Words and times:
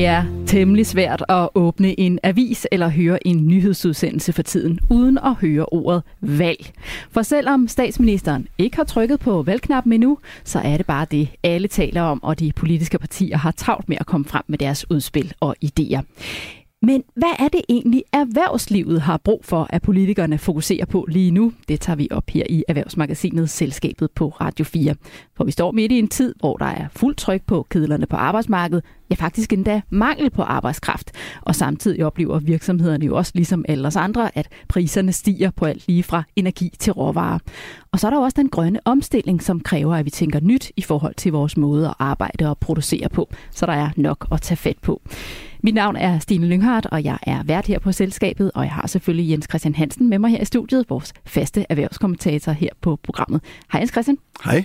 Det 0.00 0.06
er 0.06 0.24
temmelig 0.46 0.86
svært 0.86 1.24
at 1.28 1.48
åbne 1.54 2.00
en 2.00 2.18
avis 2.22 2.66
eller 2.72 2.88
høre 2.88 3.26
en 3.26 3.46
nyhedsudsendelse 3.46 4.32
for 4.32 4.42
tiden, 4.42 4.80
uden 4.90 5.18
at 5.18 5.34
høre 5.34 5.64
ordet 5.64 6.02
valg. 6.20 6.72
For 7.10 7.22
selvom 7.22 7.68
statsministeren 7.68 8.48
ikke 8.58 8.76
har 8.76 8.84
trykket 8.84 9.20
på 9.20 9.42
valgknappen 9.42 9.92
endnu, 9.92 10.18
så 10.44 10.58
er 10.58 10.76
det 10.76 10.86
bare 10.86 11.06
det, 11.10 11.28
alle 11.42 11.68
taler 11.68 12.02
om, 12.02 12.22
og 12.22 12.38
de 12.38 12.52
politiske 12.56 12.98
partier 12.98 13.36
har 13.36 13.50
travlt 13.50 13.88
med 13.88 13.96
at 14.00 14.06
komme 14.06 14.24
frem 14.24 14.42
med 14.46 14.58
deres 14.58 14.90
udspil 14.90 15.34
og 15.40 15.56
idéer. 15.64 16.00
Men 16.82 17.02
hvad 17.16 17.32
er 17.38 17.48
det 17.48 17.60
egentlig, 17.68 18.04
erhvervslivet 18.12 19.00
har 19.00 19.16
brug 19.16 19.44
for, 19.44 19.66
at 19.70 19.82
politikerne 19.82 20.38
fokuserer 20.38 20.84
på 20.84 21.06
lige 21.08 21.30
nu? 21.30 21.52
Det 21.68 21.80
tager 21.80 21.96
vi 21.96 22.08
op 22.10 22.30
her 22.30 22.44
i 22.50 22.64
Erhvervsmagasinet 22.68 23.50
Selskabet 23.50 24.10
på 24.10 24.28
Radio 24.28 24.64
4. 24.64 24.94
For 25.36 25.44
vi 25.44 25.50
står 25.50 25.72
midt 25.72 25.92
i 25.92 25.98
en 25.98 26.08
tid, 26.08 26.34
hvor 26.40 26.56
der 26.56 26.66
er 26.66 26.86
fuldt 26.96 27.18
tryk 27.18 27.42
på 27.46 27.66
kedlerne 27.70 28.06
på 28.06 28.16
arbejdsmarkedet, 28.16 28.84
ja 29.10 29.14
faktisk 29.14 29.52
endda 29.52 29.80
mangel 29.90 30.30
på 30.30 30.42
arbejdskraft. 30.42 31.10
Og 31.40 31.54
samtidig 31.54 32.04
oplever 32.04 32.38
virksomhederne 32.38 33.06
jo 33.06 33.16
også, 33.16 33.32
ligesom 33.34 33.64
alle 33.68 33.88
os 33.88 33.96
andre, 33.96 34.38
at 34.38 34.48
priserne 34.68 35.12
stiger 35.12 35.50
på 35.50 35.64
alt 35.64 35.86
lige 35.88 36.02
fra 36.02 36.22
energi 36.36 36.72
til 36.78 36.92
råvarer. 36.92 37.38
Og 37.92 38.00
så 38.00 38.06
er 38.06 38.10
der 38.10 38.18
også 38.18 38.36
den 38.36 38.48
grønne 38.48 38.80
omstilling, 38.84 39.42
som 39.42 39.60
kræver, 39.60 39.96
at 39.96 40.04
vi 40.04 40.10
tænker 40.10 40.40
nyt 40.40 40.72
i 40.76 40.82
forhold 40.82 41.14
til 41.14 41.32
vores 41.32 41.56
måde 41.56 41.88
at 41.88 41.94
arbejde 41.98 42.48
og 42.48 42.58
producere 42.58 43.08
på. 43.08 43.30
Så 43.50 43.66
der 43.66 43.72
er 43.72 43.90
nok 43.96 44.26
at 44.32 44.42
tage 44.42 44.56
fat 44.56 44.78
på. 44.82 45.02
Mit 45.62 45.74
navn 45.74 45.96
er 45.96 46.18
Stine 46.18 46.46
Lynghardt, 46.46 46.86
og 46.86 47.04
jeg 47.04 47.18
er 47.22 47.42
vært 47.42 47.66
her 47.66 47.78
på 47.78 47.92
selskabet, 47.92 48.50
og 48.54 48.64
jeg 48.64 48.72
har 48.72 48.86
selvfølgelig 48.86 49.30
Jens 49.30 49.46
Christian 49.50 49.74
Hansen 49.74 50.10
med 50.10 50.18
mig 50.18 50.30
her 50.30 50.40
i 50.40 50.44
studiet, 50.44 50.90
vores 50.90 51.12
faste 51.24 51.66
erhvervskommentator 51.68 52.52
her 52.52 52.68
på 52.80 52.98
programmet. 53.02 53.40
Hej 53.72 53.78
Jens 53.78 53.90
Christian. 53.90 54.18
Hej. 54.44 54.64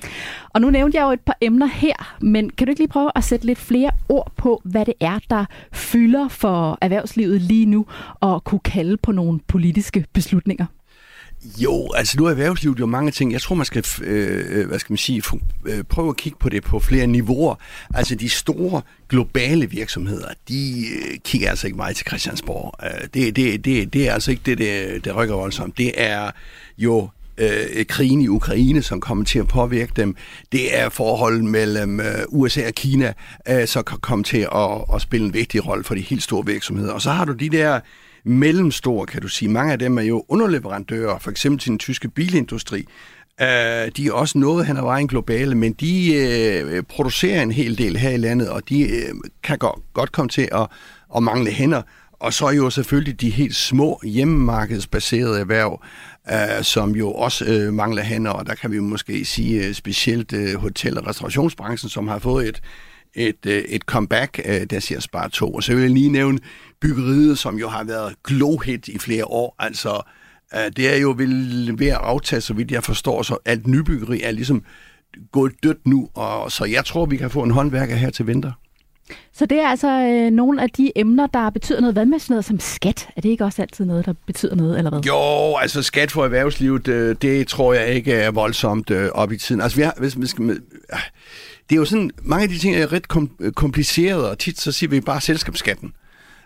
Og 0.50 0.62
nu 0.62 0.70
nævnte 0.70 0.98
jeg 0.98 1.06
jo 1.06 1.12
et 1.12 1.20
par 1.20 1.38
emner 1.42 1.66
her, 1.66 2.18
men 2.22 2.50
kan 2.50 2.68
du 2.68 2.70
ikke 2.70 2.80
lige 2.80 2.90
prøve 2.90 3.12
at 3.16 3.24
sætte 3.24 3.46
lidt 3.46 3.58
flere 3.58 3.92
ord 4.10 4.32
på, 4.38 4.62
hvad 4.66 4.86
det 4.86 4.94
er, 5.00 5.20
der 5.30 5.46
fylder 5.74 6.28
for 6.28 6.78
erhvervslivet 6.82 7.42
lige 7.42 7.66
nu, 7.66 7.86
og 8.20 8.44
kunne 8.44 8.60
kalde 8.60 8.98
på 8.98 9.12
nogle 9.12 9.40
politiske 9.48 10.06
beslutninger? 10.14 10.66
Jo, 11.58 11.92
altså 11.96 12.18
nu 12.20 12.26
er 12.26 12.30
erhvervslivet 12.30 12.80
jo 12.80 12.86
mange 12.86 13.12
ting. 13.12 13.32
Jeg 13.32 13.42
tror, 13.42 13.56
man 13.56 13.66
skal, 13.66 13.86
øh, 14.02 14.46
øh, 14.50 14.68
hvad 14.68 14.80
skal 14.80 14.94
man 14.94 14.98
sige, 14.98 15.24
øh, 15.66 15.84
prøve 15.84 16.10
at 16.10 16.18
kigge 16.18 16.38
på 16.40 16.50
det 16.50 16.64
på 16.64 16.80
flere 16.80 17.08
niveauer. 17.08 17.56
Altså 17.94 18.16
de 18.16 18.30
store 18.30 18.82
globale 19.10 19.70
virksomheder, 19.70 20.28
de 20.50 20.84
øh, 20.88 21.18
kigger 21.24 21.50
altså 21.50 21.68
ikke 21.68 21.78
meget 21.78 21.96
til 21.96 22.08
Christiansborg. 22.08 22.74
Øh, 22.84 23.08
det, 23.14 23.36
det, 23.36 23.66
det, 23.66 23.94
det 23.94 24.10
er 24.10 24.14
altså 24.14 24.32
ikke 24.32 24.44
det, 24.46 24.58
det, 24.58 25.06
det 25.06 25.16
rykker 25.16 25.36
voldsomt. 25.36 25.78
Det 25.78 25.92
er 25.98 26.32
jo 26.78 27.10
øh, 27.38 27.86
krigen 27.86 28.22
i 28.22 28.28
Ukraine, 28.28 28.82
som 28.82 29.02
kommer 29.02 29.26
til 29.26 29.40
at 29.40 29.48
påvirke 29.48 29.92
dem. 29.96 30.16
Det 30.52 30.78
er 30.80 30.90
forholdet 30.90 31.44
mellem 31.44 32.00
øh, 32.00 32.06
USA 32.28 32.68
og 32.68 32.74
Kina, 32.74 33.14
øh, 33.50 33.68
som 33.68 33.84
kan 33.84 33.98
komme 33.98 34.24
til 34.24 34.48
at, 34.56 34.70
at 34.94 35.02
spille 35.02 35.26
en 35.28 35.34
vigtig 35.34 35.68
rolle 35.68 35.84
for 35.84 35.96
de 35.96 36.02
helt 36.02 36.24
store 36.24 36.46
virksomheder. 36.46 36.94
Og 36.94 37.02
så 37.02 37.12
har 37.12 37.26
du 37.26 37.34
de 37.34 37.50
der 37.50 37.80
mellemstore, 38.26 39.06
kan 39.06 39.22
du 39.22 39.28
sige. 39.28 39.50
Mange 39.50 39.74
af 39.74 39.80
dem 39.80 39.98
er 39.98 40.02
jo 40.02 40.26
underleverandører, 40.28 41.20
for 41.20 41.32
eksempel 41.32 41.60
til 41.60 41.70
den 41.70 41.80
tyske 41.80 42.10
bilindustri. 42.10 42.86
Øh, 43.42 43.92
de 43.98 44.08
er 44.08 44.12
også 44.12 44.38
noget 44.38 44.66
hen 44.66 44.78
ad 44.78 44.82
vejen 44.82 45.08
globale, 45.08 45.56
men 45.56 45.74
de 45.74 46.16
øh, 46.16 46.84
producerer 46.84 47.42
en 47.42 47.52
hel 47.52 47.78
del 47.78 47.98
her 47.98 48.10
i 48.10 48.18
landet, 48.18 48.50
og 48.50 48.70
de 48.70 48.82
øh, 48.82 49.16
kan 49.44 49.58
godt, 49.58 49.80
godt 49.94 50.12
komme 50.12 50.30
til 50.30 50.50
at, 50.52 50.68
at 51.16 51.24
mangle 51.24 51.52
hænder. 51.52 51.82
Og 52.20 52.34
så 52.34 52.46
er 52.46 52.52
jo 52.52 52.70
selvfølgelig 52.70 53.22
de 53.22 53.30
helt 53.30 53.56
små 53.56 54.00
hjemmemarkedsbaserede 54.04 55.40
erhverv, 55.40 55.84
øh, 56.32 56.64
som 56.64 56.96
jo 56.96 57.12
også 57.12 57.46
øh, 57.46 57.74
mangler 57.74 58.04
hænder, 58.04 58.32
og 58.32 58.48
der 58.48 58.56
kan 58.56 58.72
vi 58.72 58.80
måske 58.80 59.26
sige 59.26 59.68
øh, 59.68 59.74
specielt 59.74 60.34
øh, 60.34 60.56
hotel- 60.56 60.98
og 60.98 61.08
restaurationsbranchen, 61.08 61.90
som 61.90 62.08
har 62.08 62.20
fået 62.20 62.48
et, 62.48 62.62
et, 63.14 63.46
øh, 63.46 63.64
et 63.64 63.82
comeback, 63.82 64.42
øh, 64.46 64.62
der 64.70 64.80
siger 64.80 65.00
Spar 65.00 65.28
to. 65.28 65.54
Og 65.54 65.64
så 65.64 65.74
vil 65.74 65.82
jeg 65.82 65.92
lige 65.92 66.10
nævne 66.10 66.40
byggeriet, 66.82 67.38
som 67.38 67.60
jo 67.60 67.70
har 67.70 67.84
været 67.84 68.16
glohit 68.24 68.88
i 68.88 69.00
flere 69.00 69.26
år. 69.26 69.56
Altså, 69.60 70.02
øh, 70.56 70.72
det 70.76 70.94
er 70.94 70.98
jo 70.98 71.16
ved 71.78 71.88
at 71.88 71.98
aftage, 72.02 72.42
så 72.42 72.54
vidt 72.54 72.72
jeg 72.72 72.84
forstår, 72.84 73.22
så 73.22 73.38
alt 73.46 73.68
nybyggeri 73.68 74.22
er 74.22 74.32
ligesom 74.32 74.64
gået 75.32 75.54
dødt 75.64 75.88
nu, 75.88 76.10
og 76.14 76.52
så 76.52 76.66
jeg 76.66 76.86
tror, 76.86 77.06
vi 77.06 77.18
kan 77.18 77.30
få 77.30 77.44
en 77.44 77.52
håndværker 77.52 77.96
her 77.96 78.10
til 78.10 78.28
vinter. 78.28 78.52
Så 79.34 79.46
det 79.46 79.60
er 79.60 79.68
altså 79.68 79.88
øh, 79.88 80.32
nogle 80.32 80.62
af 80.62 80.70
de 80.70 80.92
emner, 80.96 81.28
der 81.28 81.50
betyder 81.50 81.82
noget. 81.82 81.96
Hvad 81.96 82.06
med 82.06 82.20
sådan 82.20 82.34
noget 82.34 82.46
som 82.46 82.60
skat? 82.60 83.08
Er 83.16 83.22
det 83.22 83.30
ikke 83.30 83.46
også 83.46 83.62
altid 83.62 83.86
noget, 83.86 84.06
der 84.06 84.14
betyder 84.26 84.56
noget, 84.56 84.78
eller 84.78 84.92
hvad? 84.92 85.00
Jo, 85.00 85.58
altså 85.62 85.84
skat 85.84 86.12
for 86.12 86.24
erhvervslivet, 86.24 86.86
det, 86.86 87.22
det 87.22 87.48
tror 87.48 87.74
jeg 87.74 87.88
ikke 87.88 88.14
er 88.14 88.32
voldsomt 88.32 88.90
øh, 88.90 89.10
op 89.14 89.32
i 89.32 89.38
tiden. 89.38 89.62
Altså 89.62 89.78
vi 89.78 89.84
har, 89.84 89.94
hvis, 89.98 90.14
hvis, 90.14 90.36
øh, 90.40 90.48
det 91.70 91.76
er 91.76 91.76
jo 91.76 91.86
sådan, 91.86 92.12
mange 92.24 92.44
af 92.44 92.50
de 92.50 92.58
ting 92.58 92.76
er 92.76 92.94
ret 92.94 93.08
kom, 93.08 93.30
komplicerede, 93.56 94.32
og 94.32 94.40
tit 94.40 94.60
så 94.60 94.72
siger 94.72 94.90
vi 94.90 95.02
bare 95.02 95.22
selskabsskatten. 95.22 95.94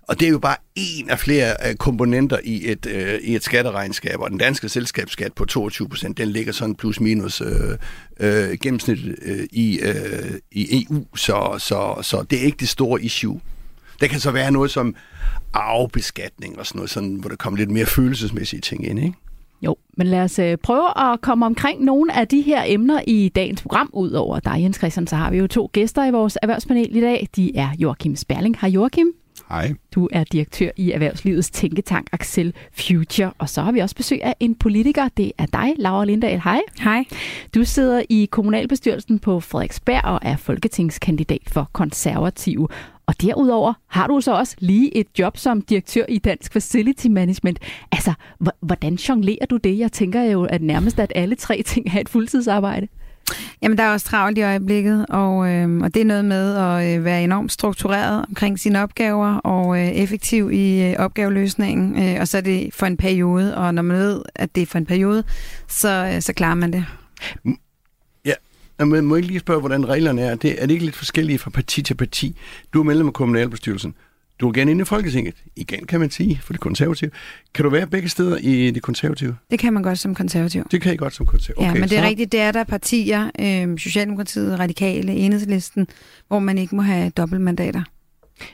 Og 0.09 0.19
det 0.19 0.25
er 0.25 0.29
jo 0.29 0.39
bare 0.39 0.55
en 0.75 1.09
af 1.09 1.19
flere 1.19 1.55
øh, 1.67 1.75
komponenter 1.75 2.37
i 2.43 2.71
et, 2.71 2.85
øh, 2.85 3.19
i 3.21 3.35
et 3.35 3.43
skatteregnskab, 3.43 4.19
og 4.19 4.29
den 4.29 4.37
danske 4.37 4.69
selskabsskat 4.69 5.33
på 5.33 5.45
22 5.45 5.89
procent, 5.89 6.17
den 6.17 6.27
ligger 6.27 6.51
sådan 6.51 6.75
plus 6.75 6.99
minus 6.99 7.41
øh, 7.41 7.77
øh, 8.19 8.57
gennemsnit 8.61 8.99
øh, 9.21 9.47
i, 9.51 9.79
øh, 9.79 10.31
i 10.51 10.85
EU, 10.89 11.05
så, 11.15 11.55
så, 11.57 11.99
så 12.01 12.25
det 12.29 12.39
er 12.39 12.43
ikke 12.43 12.57
det 12.59 12.69
store 12.69 13.01
issue. 13.01 13.39
Det 14.01 14.09
kan 14.09 14.19
så 14.19 14.31
være 14.31 14.51
noget 14.51 14.71
som 14.71 14.95
arvebeskatning 15.53 16.59
og 16.59 16.65
sådan 16.65 16.79
noget, 16.79 16.89
sådan, 16.89 17.15
hvor 17.15 17.29
der 17.29 17.35
kommer 17.35 17.57
lidt 17.57 17.71
mere 17.71 17.85
følelsesmæssige 17.85 18.61
ting 18.61 18.87
ind, 18.87 18.99
ikke? 18.99 19.13
Jo, 19.61 19.75
men 19.97 20.07
lad 20.07 20.19
os 20.19 20.39
øh, 20.39 20.57
prøve 20.57 21.11
at 21.11 21.21
komme 21.21 21.45
omkring 21.45 21.83
nogle 21.83 22.15
af 22.17 22.27
de 22.27 22.41
her 22.41 22.63
emner 22.65 23.01
i 23.07 23.29
dagens 23.35 23.61
program. 23.61 23.89
Udover 23.93 24.39
dig, 24.39 24.61
Jens 24.61 24.77
Christian, 24.77 25.07
så 25.07 25.15
har 25.15 25.31
vi 25.31 25.37
jo 25.37 25.47
to 25.47 25.69
gæster 25.73 26.05
i 26.05 26.11
vores 26.11 26.37
erhvervspanel 26.41 26.97
i 26.97 27.01
dag. 27.01 27.27
De 27.35 27.57
er 27.57 27.69
Joachim 27.79 28.15
Sperling. 28.15 28.57
Hej 28.61 28.69
Joachim. 28.69 29.18
Hej. 29.49 29.73
Du 29.95 30.09
er 30.11 30.23
direktør 30.23 30.69
i 30.77 30.91
Erhvervslivets 30.91 31.49
tænketank 31.49 32.07
Axel 32.11 32.53
Future, 32.71 33.33
og 33.37 33.49
så 33.49 33.61
har 33.61 33.71
vi 33.71 33.79
også 33.79 33.95
besøg 33.95 34.23
af 34.23 34.35
en 34.39 34.55
politiker. 34.55 35.07
Det 35.17 35.31
er 35.37 35.45
dig, 35.45 35.73
Laura 35.77 36.05
Lindahl. 36.05 36.41
Hej. 36.43 36.61
Hej. 36.79 37.05
Du 37.55 37.63
sidder 37.63 38.03
i 38.09 38.27
kommunalbestyrelsen 38.31 39.19
på 39.19 39.39
Frederiksberg 39.39 40.05
og 40.05 40.19
er 40.21 40.35
folketingskandidat 40.35 41.41
for 41.47 41.69
konservative. 41.73 42.67
Og 43.05 43.21
derudover 43.21 43.73
har 43.87 44.07
du 44.07 44.21
så 44.21 44.33
også 44.33 44.55
lige 44.59 44.97
et 44.97 45.07
job 45.19 45.37
som 45.37 45.61
direktør 45.61 46.05
i 46.09 46.17
Dansk 46.17 46.53
Facility 46.53 47.07
Management. 47.07 47.59
Altså, 47.91 48.13
hvordan 48.61 48.95
jonglerer 48.95 49.45
du 49.45 49.57
det? 49.57 49.79
Jeg 49.79 49.91
tænker 49.91 50.21
jo, 50.21 50.43
at 50.43 50.61
nærmest 50.61 50.99
at 50.99 51.11
alle 51.15 51.35
tre 51.35 51.61
ting 51.65 51.95
er 51.95 51.99
et 51.99 52.09
fuldtidsarbejde. 52.09 52.87
Jamen, 53.61 53.77
der 53.77 53.83
er 53.83 53.91
også 53.91 54.05
travlt 54.05 54.37
i 54.37 54.41
øjeblikket, 54.41 55.05
og, 55.09 55.49
øh, 55.49 55.77
og 55.77 55.93
det 55.93 56.01
er 56.01 56.05
noget 56.05 56.25
med 56.25 56.55
at 56.55 56.97
øh, 56.97 57.05
være 57.05 57.23
enormt 57.23 57.51
struktureret 57.51 58.25
omkring 58.29 58.59
sine 58.59 58.83
opgaver 58.83 59.35
og 59.35 59.79
øh, 59.79 59.87
effektiv 59.87 60.51
i 60.51 60.83
øh, 60.83 60.95
opgaveløsningen, 60.99 62.03
øh, 62.03 62.21
og 62.21 62.27
så 62.27 62.37
er 62.37 62.41
det 62.41 62.69
for 62.73 62.85
en 62.85 62.97
periode, 62.97 63.57
og 63.57 63.73
når 63.73 63.81
man 63.81 63.97
ved, 63.97 64.21
at 64.35 64.55
det 64.55 64.61
er 64.61 64.65
for 64.65 64.77
en 64.77 64.85
periode, 64.85 65.23
så, 65.67 66.11
øh, 66.15 66.21
så 66.21 66.33
klarer 66.33 66.55
man 66.55 66.73
det. 66.73 66.85
Ja, 68.25 68.85
men 68.85 69.05
må 69.05 69.15
jeg 69.15 69.25
lige 69.25 69.39
spørge, 69.39 69.59
hvordan 69.59 69.89
reglerne 69.89 70.21
er? 70.21 70.35
Det, 70.35 70.61
er 70.61 70.65
det 70.65 70.73
ikke 70.73 70.85
lidt 70.85 70.95
forskellige 70.95 71.39
fra 71.39 71.49
parti 71.49 71.81
til 71.81 71.93
parti? 71.93 72.37
Du 72.73 72.79
er 72.79 72.83
medlem 72.83 73.07
af 73.07 73.13
kommunalbestyrelsen. 73.13 73.93
Du 74.39 74.47
er 74.47 74.53
gerne 74.53 74.71
inde 74.71 74.81
i 74.81 74.85
Folketinget. 74.85 75.35
Igen 75.55 75.85
kan 75.85 75.99
man 75.99 76.11
sige, 76.11 76.39
for 76.43 76.53
det 76.53 76.59
konservative. 76.59 77.11
Kan 77.55 77.63
du 77.63 77.69
være 77.69 77.87
begge 77.87 78.09
steder 78.09 78.37
i 78.37 78.71
det 78.71 78.81
konservative? 78.81 79.35
Det 79.51 79.59
kan 79.59 79.73
man 79.73 79.83
godt 79.83 79.99
som 79.99 80.15
konservativ. 80.15 80.63
Det 80.71 80.81
kan 80.81 80.93
I 80.93 80.97
godt 80.97 81.13
som 81.15 81.25
konservativ. 81.25 81.61
Okay, 81.61 81.75
ja, 81.75 81.79
men 81.79 81.89
det 81.89 81.97
er 81.97 82.01
så... 82.01 82.07
rigtigt, 82.07 82.31
det 82.31 82.39
er 82.39 82.51
der 82.51 82.63
partier, 82.63 83.29
øh, 83.39 83.79
Socialdemokratiet, 83.79 84.59
Radikale, 84.59 85.11
Enhedslisten, 85.11 85.87
hvor 86.27 86.39
man 86.39 86.57
ikke 86.57 86.75
må 86.75 86.81
have 86.81 87.09
dobbeltmandater. 87.09 87.83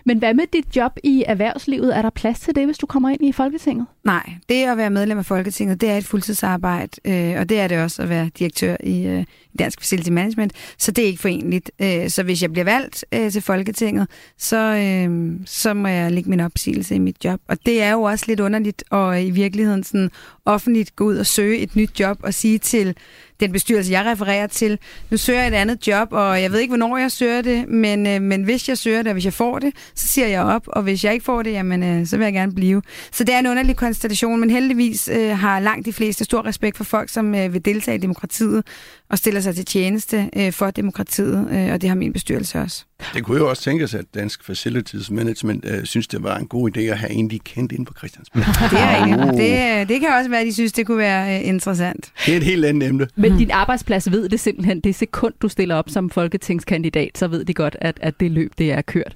Men 0.06 0.18
hvad 0.18 0.34
med 0.34 0.44
dit 0.53 0.75
job 0.75 0.91
i 1.03 1.23
erhvervslivet? 1.28 1.97
Er 1.97 2.01
der 2.01 2.09
plads 2.09 2.40
til 2.40 2.56
det, 2.56 2.66
hvis 2.66 2.78
du 2.78 2.85
kommer 2.85 3.09
ind 3.09 3.25
i 3.25 3.31
Folketinget? 3.31 3.85
Nej, 4.03 4.34
det 4.50 4.63
at 4.63 4.78
være 4.78 4.90
medlem 4.90 5.18
af 5.18 5.25
Folketinget, 5.25 5.81
det 5.81 5.90
er 5.90 5.97
et 5.97 6.06
fuldtidsarbejde, 6.06 6.91
øh, 7.06 7.40
og 7.40 7.49
det 7.49 7.59
er 7.59 7.67
det 7.67 7.82
også 7.82 8.02
at 8.02 8.09
være 8.09 8.29
direktør 8.40 8.76
i, 8.84 9.08
øh, 9.08 9.26
Dansk 9.59 9.79
Facility 9.79 10.09
Management, 10.09 10.53
så 10.78 10.91
det 10.91 11.03
er 11.03 11.08
ikke 11.08 11.22
forenligt. 11.22 11.72
Øh, 11.82 12.09
så 12.09 12.23
hvis 12.23 12.41
jeg 12.41 12.52
bliver 12.52 12.66
valgt 12.66 13.05
øh, 13.11 13.32
til 13.32 13.41
Folketinget, 13.41 14.08
så, 14.37 14.58
øh, 14.58 15.40
så 15.46 15.73
må 15.73 15.88
jeg 15.88 16.11
lægge 16.11 16.29
min 16.29 16.40
opsigelse 16.40 16.96
i 16.96 16.99
mit 16.99 17.26
job. 17.26 17.41
Og 17.47 17.66
det 17.66 17.81
er 17.81 17.91
jo 17.91 18.02
også 18.02 18.26
lidt 18.28 18.40
underligt 18.40 18.84
at 18.91 18.97
øh, 18.97 19.26
i 19.26 19.29
virkeligheden 19.29 19.84
sådan 19.84 20.11
offentligt 20.46 20.96
gå 20.96 21.05
ud 21.05 21.17
og 21.17 21.26
søge 21.26 21.58
et 21.58 21.76
nyt 21.76 21.99
job 21.99 22.17
og 22.23 22.34
sige 22.34 22.58
til 22.58 22.96
den 23.40 23.52
bestyrelse, 23.52 23.91
jeg 23.91 24.05
refererer 24.05 24.47
til. 24.47 24.79
Nu 25.09 25.17
søger 25.17 25.40
jeg 25.40 25.47
et 25.47 25.53
andet 25.53 25.87
job, 25.87 26.08
og 26.11 26.41
jeg 26.41 26.52
ved 26.52 26.59
ikke, 26.59 26.72
hvornår 26.72 26.97
jeg 26.97 27.11
søger 27.11 27.41
det, 27.41 27.70
men, 27.70 28.08
øh, 28.08 28.22
men 28.22 28.43
hvis 28.43 28.70
jeg 28.70 28.78
søger 28.78 28.97
det, 28.97 29.08
og 29.08 29.14
hvis 29.14 29.26
jeg 29.26 29.34
får 29.34 29.59
det, 29.59 29.73
så 29.96 30.08
siger 30.08 30.28
jeg 30.28 30.43
op, 30.43 30.64
og 30.67 30.84
hvis 30.84 31.03
jeg 31.03 31.14
ikke 31.14 31.26
får 31.26 31.41
det, 31.41 31.52
jamen, 31.52 31.84
øh, 31.84 32.08
så 32.08 32.17
vil 32.17 32.23
jeg 32.23 32.34
gerne 32.34 32.53
blive. 32.53 32.82
Så 33.11 33.23
det 33.23 33.35
er 33.35 33.40
en 33.40 33.47
underlig 33.47 33.76
konstellation, 33.76 34.40
men 34.40 34.49
heldigvis 34.49 35.09
øh, 35.14 35.37
har 35.37 35.59
langt 35.59 35.85
de 35.85 35.93
fleste 35.93 36.23
stor 36.23 36.46
respekt 36.46 36.78
for 36.78 36.84
folk, 36.84 37.09
som 37.09 37.35
øh, 37.35 37.53
vil 37.53 37.66
deltage 37.66 37.97
i 37.97 38.02
demokratiet 38.02 38.64
og 39.09 39.17
stiller 39.17 39.41
sig 39.41 39.55
til 39.55 39.66
tjeneste 39.66 40.29
øh, 40.35 40.52
for 40.52 40.72
demokratiet, 40.72 41.47
øh, 41.52 41.73
og 41.73 41.81
det 41.81 41.90
har 41.90 41.96
min 41.96 42.13
bestyrelse 42.13 42.59
også. 42.59 42.85
Det 43.13 43.23
kunne 43.23 43.37
jo 43.37 43.49
også 43.49 43.63
tænkes, 43.63 43.93
at 43.93 44.05
Dansk 44.13 44.43
Facilities 44.43 45.11
Management 45.11 45.66
øh, 45.67 45.85
synes, 45.85 46.07
det 46.07 46.23
var 46.23 46.37
en 46.37 46.47
god 46.47 46.78
idé 46.78 46.81
at 46.81 46.97
have 46.97 47.11
en, 47.11 47.29
de 47.29 47.40
kendte 47.40 47.75
ind 47.75 47.85
på 47.85 47.93
Christiansborg. 47.97 48.43
det, 48.72 49.53
er, 49.53 49.79
det, 49.79 49.90
det 49.90 49.99
kan 49.99 50.09
også 50.17 50.29
være, 50.29 50.40
at 50.40 50.47
de 50.47 50.53
synes, 50.53 50.72
det 50.72 50.85
kunne 50.85 50.97
være 50.97 51.40
øh, 51.40 51.47
interessant. 51.47 52.11
Det 52.25 52.34
er 52.34 52.37
et 52.37 52.43
helt 52.43 52.66
andet 52.66 52.90
emne. 52.90 53.07
Men 53.16 53.37
din 53.37 53.52
arbejdsplads 53.52 54.11
ved 54.11 54.29
det 54.29 54.40
simpelthen, 54.40 54.79
det 54.79 54.96
sekund, 54.96 55.34
du 55.41 55.49
stiller 55.49 55.75
op 55.75 55.90
som 55.90 56.09
folketingskandidat, 56.09 57.17
så 57.17 57.28
ved 57.28 57.46
de 57.46 57.53
godt, 57.53 57.78
at, 57.81 57.97
at 58.02 58.19
det 58.19 58.31
løb, 58.31 58.52
det 58.57 58.72
er 58.72 58.81
kørt. 58.81 59.16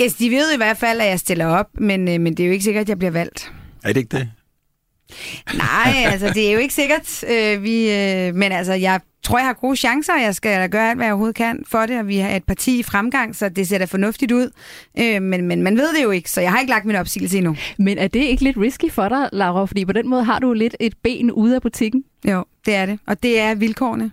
Yes, 0.00 0.14
de 0.14 0.30
ved 0.30 0.54
i 0.54 0.56
hvert 0.56 0.76
fald, 0.76 1.00
at 1.00 1.06
jeg 1.06 1.18
stiller 1.20 1.46
op, 1.46 1.68
men, 1.74 2.08
øh, 2.08 2.20
men 2.20 2.34
det 2.34 2.42
er 2.42 2.46
jo 2.46 2.52
ikke 2.52 2.64
sikkert, 2.64 2.82
at 2.82 2.88
jeg 2.88 2.98
bliver 2.98 3.10
valgt. 3.10 3.52
Er 3.84 3.92
det 3.92 3.96
ikke 4.00 4.16
det? 4.16 4.28
Nej, 5.54 5.94
altså 6.06 6.30
det 6.34 6.48
er 6.48 6.52
jo 6.52 6.58
ikke 6.58 6.74
sikkert. 6.74 7.24
Øh, 7.30 7.62
vi, 7.62 7.90
øh, 7.90 8.34
men 8.34 8.52
altså, 8.52 8.72
jeg 8.72 9.00
tror, 9.22 9.38
jeg 9.38 9.46
har 9.46 9.52
gode 9.52 9.76
chancer, 9.76 10.16
jeg 10.16 10.34
skal 10.34 10.70
gøre 10.70 10.90
alt, 10.90 10.98
hvad 10.98 11.06
jeg 11.06 11.12
overhovedet 11.12 11.36
kan 11.36 11.64
for 11.66 11.86
det, 11.86 11.98
og 11.98 12.08
vi 12.08 12.16
har 12.16 12.36
et 12.36 12.44
parti 12.44 12.78
i 12.78 12.82
fremgang, 12.82 13.36
så 13.36 13.48
det 13.48 13.68
ser 13.68 13.78
da 13.78 13.84
fornuftigt 13.84 14.32
ud. 14.32 14.50
Øh, 14.98 15.22
men, 15.22 15.46
men 15.46 15.62
man 15.62 15.76
ved 15.76 15.96
det 15.96 16.02
jo 16.02 16.10
ikke, 16.10 16.30
så 16.30 16.40
jeg 16.40 16.52
har 16.52 16.60
ikke 16.60 16.70
lagt 16.70 16.84
min 16.84 16.96
opsigelse 16.96 17.38
endnu. 17.38 17.56
Men 17.78 17.98
er 17.98 18.08
det 18.08 18.20
ikke 18.20 18.44
lidt 18.44 18.56
risky 18.56 18.90
for 18.90 19.08
dig, 19.08 19.28
Laura? 19.32 19.64
Fordi 19.64 19.84
på 19.84 19.92
den 19.92 20.08
måde 20.08 20.24
har 20.24 20.38
du 20.38 20.52
lidt 20.52 20.76
et 20.80 20.94
ben 21.02 21.30
ude 21.30 21.54
af 21.54 21.62
butikken. 21.62 22.04
Jo, 22.28 22.44
det 22.66 22.74
er 22.74 22.86
det. 22.86 22.98
Og 23.06 23.22
det 23.22 23.40
er 23.40 23.54
vilkårene. 23.54 24.10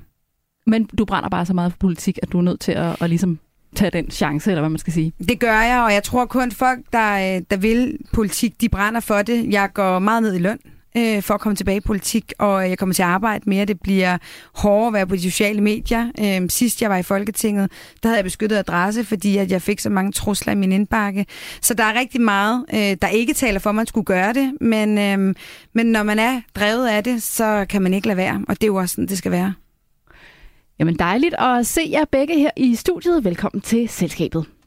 Men 0.67 0.85
du 0.85 1.05
brænder 1.05 1.29
bare 1.29 1.45
så 1.45 1.53
meget 1.53 1.71
for 1.71 1.77
politik, 1.77 2.19
at 2.23 2.31
du 2.31 2.37
er 2.37 2.41
nødt 2.41 2.59
til 2.59 2.71
at, 2.71 3.01
at 3.01 3.09
ligesom 3.09 3.39
tage 3.75 3.91
den 3.91 4.11
chance, 4.11 4.51
eller 4.51 4.61
hvad 4.61 4.69
man 4.69 4.79
skal 4.79 4.93
sige. 4.93 5.13
Det 5.29 5.39
gør 5.39 5.61
jeg, 5.61 5.81
og 5.81 5.93
jeg 5.93 6.03
tror 6.03 6.25
kun 6.25 6.51
folk, 6.51 6.79
der, 6.93 7.35
øh, 7.35 7.41
der 7.51 7.57
vil 7.57 7.97
politik, 8.13 8.61
de 8.61 8.69
brænder 8.69 8.99
for 8.99 9.21
det. 9.21 9.53
Jeg 9.53 9.69
går 9.73 9.99
meget 9.99 10.23
ned 10.23 10.35
i 10.35 10.39
løn 10.39 10.59
øh, 10.97 11.23
for 11.23 11.33
at 11.33 11.39
komme 11.39 11.55
tilbage 11.55 11.77
i 11.77 11.81
politik, 11.81 12.33
og 12.39 12.69
jeg 12.69 12.77
kommer 12.77 12.93
til 12.93 13.03
at 13.03 13.09
arbejde 13.09 13.43
mere. 13.49 13.65
Det 13.65 13.81
bliver 13.81 14.17
hårdere 14.55 14.87
at 14.87 14.93
være 14.93 15.07
på 15.07 15.15
de 15.15 15.21
sociale 15.21 15.61
medier. 15.61 16.11
Øh, 16.19 16.49
sidst 16.49 16.81
jeg 16.81 16.89
var 16.89 16.97
i 16.97 17.03
Folketinget, 17.03 17.71
der 18.03 18.09
havde 18.09 18.17
jeg 18.17 18.23
beskyttet 18.23 18.57
adresse, 18.57 19.03
fordi 19.03 19.37
at 19.37 19.51
jeg 19.51 19.61
fik 19.61 19.79
så 19.79 19.89
mange 19.89 20.11
trusler 20.11 20.53
i 20.53 20.55
min 20.55 20.71
indbakke. 20.71 21.25
Så 21.61 21.73
der 21.73 21.83
er 21.83 21.99
rigtig 21.99 22.21
meget, 22.21 22.65
øh, 22.73 22.97
der 23.01 23.07
ikke 23.07 23.33
taler 23.33 23.59
for, 23.59 23.69
at 23.69 23.75
man 23.75 23.87
skulle 23.87 24.05
gøre 24.05 24.33
det, 24.33 24.53
men, 24.61 24.97
øh, 24.97 25.35
men 25.73 25.85
når 25.85 26.03
man 26.03 26.19
er 26.19 26.41
drevet 26.55 26.87
af 26.87 27.03
det, 27.03 27.23
så 27.23 27.65
kan 27.69 27.81
man 27.81 27.93
ikke 27.93 28.07
lade 28.07 28.17
være, 28.17 28.41
og 28.47 28.55
det 28.55 28.63
er 28.63 28.67
jo 28.67 28.75
også 28.75 28.93
sådan, 28.93 29.07
det 29.07 29.17
skal 29.17 29.31
være. 29.31 29.53
Jamen 30.79 30.99
dejligt 30.99 31.35
at 31.39 31.67
se 31.67 31.81
jer 31.91 32.05
begge 32.11 32.39
her 32.39 32.51
i 32.57 32.75
studiet. 32.75 33.23
Velkommen 33.23 33.61
til 33.61 33.89
Selskabet. 33.89 34.58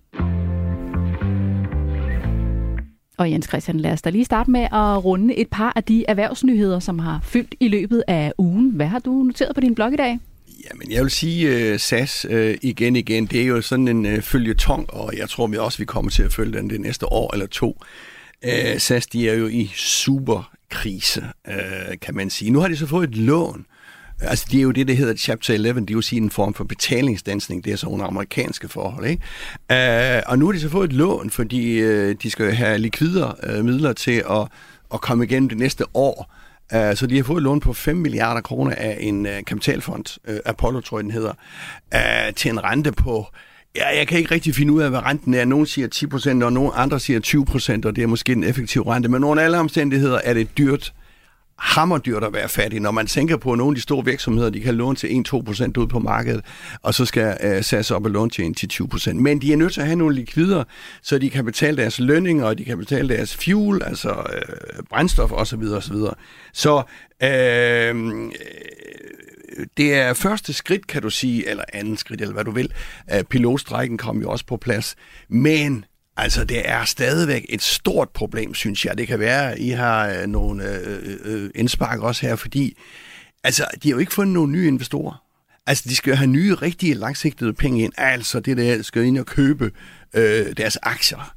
Og 3.16 3.30
Jens 3.30 3.46
Christian, 3.48 3.80
lad 3.80 3.92
os 3.92 4.02
da 4.02 4.10
lige 4.10 4.24
starte 4.24 4.50
med 4.50 4.60
at 4.60 5.04
runde 5.04 5.34
et 5.34 5.48
par 5.48 5.72
af 5.76 5.84
de 5.84 6.04
erhvervsnyheder, 6.08 6.78
som 6.78 6.98
har 6.98 7.20
fyldt 7.24 7.54
i 7.60 7.68
løbet 7.68 8.04
af 8.08 8.32
ugen. 8.38 8.70
Hvad 8.70 8.86
har 8.86 8.98
du 8.98 9.22
noteret 9.22 9.54
på 9.54 9.60
din 9.60 9.74
blog 9.74 9.92
i 9.92 9.96
dag? 9.96 10.18
Jamen, 10.70 10.92
jeg 10.92 11.02
vil 11.02 11.10
sige 11.10 11.72
uh, 11.72 11.78
SAS 11.78 12.26
uh, 12.30 12.54
igen 12.62 12.96
igen. 12.96 13.26
Det 13.26 13.42
er 13.42 13.46
jo 13.46 13.62
sådan 13.62 13.88
en 13.88 14.06
uh, 14.06 14.20
følgetong, 14.20 14.90
og 14.90 15.16
jeg 15.16 15.28
tror 15.28 15.46
vi 15.46 15.56
også, 15.56 15.78
vi 15.78 15.84
kommer 15.84 16.10
til 16.10 16.22
at 16.22 16.32
følge 16.32 16.58
den 16.58 16.70
det 16.70 16.80
næste 16.80 17.12
år 17.12 17.32
eller 17.32 17.46
to. 17.46 17.82
Uh, 18.46 18.78
SAS, 18.78 19.06
de 19.06 19.28
er 19.28 19.34
jo 19.34 19.46
i 19.46 19.70
super 19.74 20.50
krise, 20.70 21.24
uh, 21.48 21.54
kan 22.02 22.14
man 22.14 22.30
sige. 22.30 22.50
Nu 22.50 22.60
har 22.60 22.68
de 22.68 22.76
så 22.76 22.86
fået 22.86 23.08
et 23.08 23.16
lån 23.16 23.66
Altså, 24.22 24.46
det 24.50 24.58
er 24.58 24.62
jo 24.62 24.70
det, 24.70 24.88
der 24.88 24.94
hedder 24.94 25.14
Chapter 25.14 25.54
11. 25.54 25.80
Det 25.80 25.90
er 25.90 25.94
jo 25.94 26.00
sige 26.00 26.20
en 26.20 26.30
form 26.30 26.54
for 26.54 26.64
betalingsdansning. 26.64 27.64
Det 27.64 27.72
er 27.72 27.76
så 27.76 27.86
under 27.86 28.06
amerikanske 28.06 28.68
forhold, 28.68 29.06
ikke? 29.06 29.22
Uh, 29.70 30.30
og 30.30 30.38
nu 30.38 30.46
har 30.46 30.52
de 30.52 30.60
så 30.60 30.68
fået 30.68 30.84
et 30.84 30.92
lån, 30.92 31.30
fordi 31.30 31.82
uh, 31.82 32.14
de 32.22 32.30
skal 32.30 32.52
have 32.52 32.78
likvider 32.78 33.34
uh, 33.48 33.58
øh, 33.58 33.64
midler 33.64 33.92
til 33.92 34.24
at, 34.30 34.48
at 34.94 35.00
komme 35.00 35.24
igennem 35.24 35.48
det 35.48 35.58
næste 35.58 35.84
år. 35.94 36.34
Uh, 36.74 36.96
så 36.96 37.06
de 37.06 37.16
har 37.16 37.24
fået 37.24 37.36
et 37.36 37.42
lån 37.42 37.60
på 37.60 37.72
5 37.72 37.96
milliarder 37.96 38.40
kroner 38.40 38.74
af 38.74 38.98
en 39.00 39.26
uh, 39.26 39.32
kapitalfond, 39.46 40.18
uh, 40.28 40.36
Apollo 40.44 40.80
tror 40.80 40.98
jeg 40.98 41.04
den 41.04 41.12
hedder, 41.12 41.32
uh, 41.94 42.34
til 42.36 42.50
en 42.50 42.64
rente 42.64 42.92
på 42.92 43.26
Ja, 43.76 43.96
jeg 43.96 44.08
kan 44.08 44.18
ikke 44.18 44.34
rigtig 44.34 44.54
finde 44.54 44.72
ud 44.72 44.82
af, 44.82 44.90
hvad 44.90 45.04
renten 45.06 45.34
er. 45.34 45.44
Nogle 45.44 45.66
siger 45.66 45.88
10%, 46.40 46.44
og 46.44 46.52
nogle 46.52 46.72
andre 46.72 47.00
siger 47.00 47.20
20%, 47.84 47.88
og 47.88 47.96
det 47.96 48.02
er 48.02 48.06
måske 48.06 48.32
en 48.32 48.44
effektiv 48.44 48.82
rente. 48.82 49.08
Men 49.08 49.24
under 49.24 49.42
alle 49.42 49.58
omstændigheder 49.58 50.20
er 50.24 50.34
det 50.34 50.58
dyrt 50.58 50.92
hammerdyrt 51.62 52.24
at 52.24 52.32
være 52.32 52.48
fattig, 52.48 52.80
når 52.80 52.90
man 52.90 53.06
tænker 53.06 53.36
på, 53.36 53.52
at 53.52 53.58
nogle 53.58 53.72
af 53.72 53.74
de 53.74 53.80
store 53.80 54.04
virksomheder, 54.04 54.50
de 54.50 54.60
kan 54.60 54.74
låne 54.74 54.96
til 54.96 55.24
1-2% 55.28 55.38
ud 55.78 55.86
på 55.86 55.98
markedet, 55.98 56.44
og 56.82 56.94
så 56.94 57.04
skal 57.04 57.36
øh, 57.42 57.56
uh, 57.56 57.62
SAS 57.62 57.90
op 57.90 58.04
og 58.04 58.10
låne 58.10 58.30
til 58.30 58.54
1-20%. 58.72 59.12
Men 59.12 59.40
de 59.40 59.52
er 59.52 59.56
nødt 59.56 59.72
til 59.72 59.80
at 59.80 59.86
have 59.86 59.96
nogle 59.96 60.14
likvider, 60.14 60.64
så 61.02 61.18
de 61.18 61.30
kan 61.30 61.44
betale 61.44 61.76
deres 61.76 61.98
lønninger, 61.98 62.44
og 62.44 62.58
de 62.58 62.64
kan 62.64 62.78
betale 62.78 63.08
deres 63.08 63.36
fuel, 63.36 63.82
altså 63.82 64.10
øh, 64.10 64.82
brændstof 64.90 65.32
osv. 65.32 65.62
osv. 65.62 65.96
Så 66.52 66.82
øh, 67.22 67.94
det 69.76 69.94
er 69.94 70.14
første 70.14 70.52
skridt, 70.52 70.86
kan 70.86 71.02
du 71.02 71.10
sige, 71.10 71.50
eller 71.50 71.64
anden 71.72 71.96
skridt, 71.96 72.20
eller 72.20 72.34
hvad 72.34 72.44
du 72.44 72.50
vil. 72.50 72.72
Øh, 73.14 73.24
Pilotstrækken 73.24 73.98
kom 73.98 74.20
jo 74.20 74.30
også 74.30 74.46
på 74.46 74.56
plads, 74.56 74.96
men 75.28 75.84
Altså, 76.16 76.44
det 76.44 76.68
er 76.68 76.84
stadigvæk 76.84 77.46
et 77.48 77.62
stort 77.62 78.08
problem, 78.10 78.54
synes 78.54 78.84
jeg. 78.84 78.98
Det 78.98 79.06
kan 79.06 79.18
være, 79.18 79.52
at 79.52 79.58
I 79.58 79.68
har 79.68 80.08
øh, 80.08 80.26
nogle 80.26 80.78
øh, 80.78 80.98
øh, 81.02 81.16
øh, 81.24 81.50
indspark 81.54 82.00
også 82.00 82.26
her, 82.26 82.36
fordi 82.36 82.76
altså, 83.44 83.66
de 83.82 83.88
har 83.88 83.94
jo 83.94 83.98
ikke 83.98 84.12
fundet 84.12 84.34
nogle 84.34 84.52
nye 84.52 84.68
investorer. 84.68 85.22
Altså, 85.66 85.84
de 85.88 85.96
skal 85.96 86.10
jo 86.10 86.16
have 86.16 86.26
nye, 86.26 86.54
rigtige, 86.54 86.94
langsigtede 86.94 87.52
penge 87.52 87.82
ind. 87.82 87.92
Altså, 87.96 88.40
det 88.40 88.56
der 88.56 88.82
skal 88.82 89.04
ind 89.04 89.18
og 89.18 89.26
købe 89.26 89.70
øh, 90.14 90.46
deres 90.56 90.78
aktier. 90.82 91.34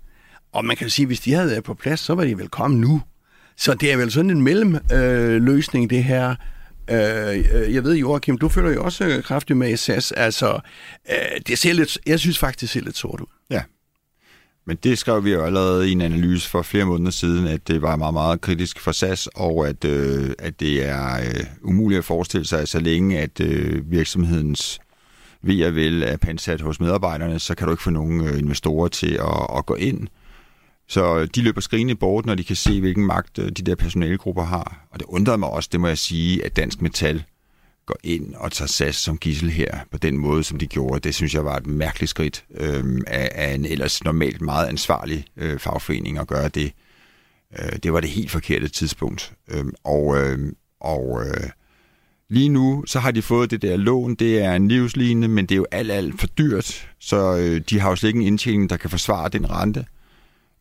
Og 0.51 0.65
man 0.65 0.77
kan 0.77 0.87
jo 0.87 0.91
sige, 0.91 1.03
at 1.03 1.07
hvis 1.07 1.19
de 1.19 1.33
havde 1.33 1.49
været 1.49 1.63
på 1.63 1.73
plads, 1.73 1.99
så 1.99 2.15
var 2.15 2.23
de 2.23 2.37
velkommen 2.37 2.81
nu. 2.81 3.01
Så 3.57 3.73
det 3.73 3.91
er 3.91 3.97
vel 3.97 4.11
sådan 4.11 4.29
en 4.29 4.41
mellemløsning, 4.41 5.83
øh, 5.83 5.97
det 5.97 6.03
her. 6.03 6.35
Øh, 6.89 7.45
øh, 7.53 7.73
jeg 7.73 7.83
ved, 7.83 7.95
Joachim, 7.95 8.37
du 8.37 8.49
følger 8.49 8.71
jo 8.71 8.83
også 8.83 9.21
kraftigt 9.25 9.57
med 9.57 9.69
i 9.69 9.75
SAS. 9.77 10.11
Altså, 10.11 10.59
øh, 11.09 11.41
det 11.47 11.57
ser 11.57 11.73
lidt, 11.73 11.97
jeg 12.05 12.19
synes 12.19 12.37
faktisk, 12.39 12.61
det 12.61 12.69
ser 12.69 12.81
lidt 12.81 12.97
sort 12.97 13.21
ud. 13.21 13.25
Ja, 13.49 13.61
men 14.67 14.77
det 14.83 14.97
skrev 14.97 15.23
vi 15.23 15.33
jo 15.33 15.43
allerede 15.43 15.89
i 15.89 15.91
en 15.91 16.01
analyse 16.01 16.49
for 16.49 16.61
flere 16.61 16.85
måneder 16.85 17.11
siden, 17.11 17.47
at 17.47 17.67
det 17.67 17.81
var 17.81 17.95
meget, 17.95 18.13
meget 18.13 18.41
kritisk 18.41 18.79
for 18.79 18.91
SAS, 18.91 19.27
og 19.27 19.67
at, 19.67 19.85
øh, 19.85 20.31
at 20.39 20.59
det 20.59 20.85
er 20.85 21.17
øh, 21.17 21.45
umuligt 21.63 21.99
at 21.99 22.05
forestille 22.05 22.47
sig, 22.47 22.61
at 22.61 22.69
så 22.69 22.79
længe 22.79 23.19
at 23.19 23.39
øh, 23.39 23.91
virksomhedens 23.91 24.79
ved 25.41 25.65
og 25.65 25.75
vel 25.75 26.03
er 26.03 26.17
pansat 26.17 26.61
hos 26.61 26.79
medarbejderne, 26.79 27.39
så 27.39 27.55
kan 27.55 27.67
du 27.67 27.73
ikke 27.73 27.83
få 27.83 27.89
nogen 27.89 28.27
øh, 28.27 28.39
investorer 28.39 28.87
til 28.87 29.13
at, 29.13 29.57
at 29.57 29.65
gå 29.65 29.75
ind. 29.75 30.07
Så 30.87 31.25
de 31.25 31.41
løber 31.41 31.61
skrigende 31.61 31.95
bort, 31.95 32.25
når 32.25 32.35
de 32.35 32.43
kan 32.43 32.55
se, 32.55 32.79
hvilken 32.79 33.05
magt 33.05 33.39
øh, 33.39 33.45
de 33.45 33.63
der 33.63 33.75
personalegrupper 33.75 34.43
har. 34.43 34.87
Og 34.91 34.99
det 34.99 35.05
undrede 35.05 35.37
mig 35.37 35.49
også, 35.49 35.69
det 35.71 35.79
må 35.79 35.87
jeg 35.87 35.97
sige, 35.97 36.45
at 36.45 36.55
Dansk 36.55 36.81
Metal 36.81 37.23
går 37.85 37.97
ind 38.03 38.35
og 38.35 38.51
tager 38.51 38.67
SAS 38.67 38.95
som 38.95 39.17
gissel 39.17 39.49
her 39.49 39.79
på 39.91 39.97
den 39.97 40.17
måde, 40.17 40.43
som 40.43 40.59
de 40.59 40.67
gjorde. 40.67 40.99
Det 40.99 41.15
synes 41.15 41.33
jeg 41.33 41.45
var 41.45 41.57
et 41.57 41.67
mærkeligt 41.67 42.09
skridt 42.09 42.45
øh, 42.57 43.01
af, 43.07 43.31
af 43.35 43.53
en 43.53 43.65
ellers 43.65 44.03
normalt 44.03 44.41
meget 44.41 44.67
ansvarlig 44.67 45.25
øh, 45.37 45.59
fagforening 45.59 46.17
at 46.17 46.27
gøre 46.27 46.49
det. 46.49 46.71
Øh, 47.59 47.79
det 47.83 47.93
var 47.93 47.99
det 47.99 48.09
helt 48.09 48.31
forkerte 48.31 48.67
tidspunkt. 48.67 49.33
Øh, 49.51 49.65
og 49.83 50.17
øh, 50.17 50.51
og 50.85 51.21
øh, 51.25 51.49
lige 52.29 52.49
nu, 52.49 52.83
så 52.87 52.99
har 52.99 53.11
de 53.11 53.21
fået 53.21 53.51
det 53.51 53.61
der 53.61 53.77
lån. 53.77 54.15
Det 54.15 54.39
er 54.39 54.53
en 54.53 54.67
livslignende, 54.67 55.27
men 55.27 55.45
det 55.45 55.55
er 55.55 55.57
jo 55.57 55.65
alt, 55.71 55.91
alt 55.91 56.19
for 56.19 56.27
dyrt. 56.27 56.91
Så 56.99 57.37
øh, 57.37 57.61
de 57.69 57.79
har 57.79 57.89
jo 57.89 57.95
slet 57.95 58.09
ikke 58.09 58.19
en 58.19 58.27
indtjening, 58.27 58.69
der 58.69 58.77
kan 58.77 58.89
forsvare 58.89 59.29
den 59.29 59.49
rente. 59.49 59.85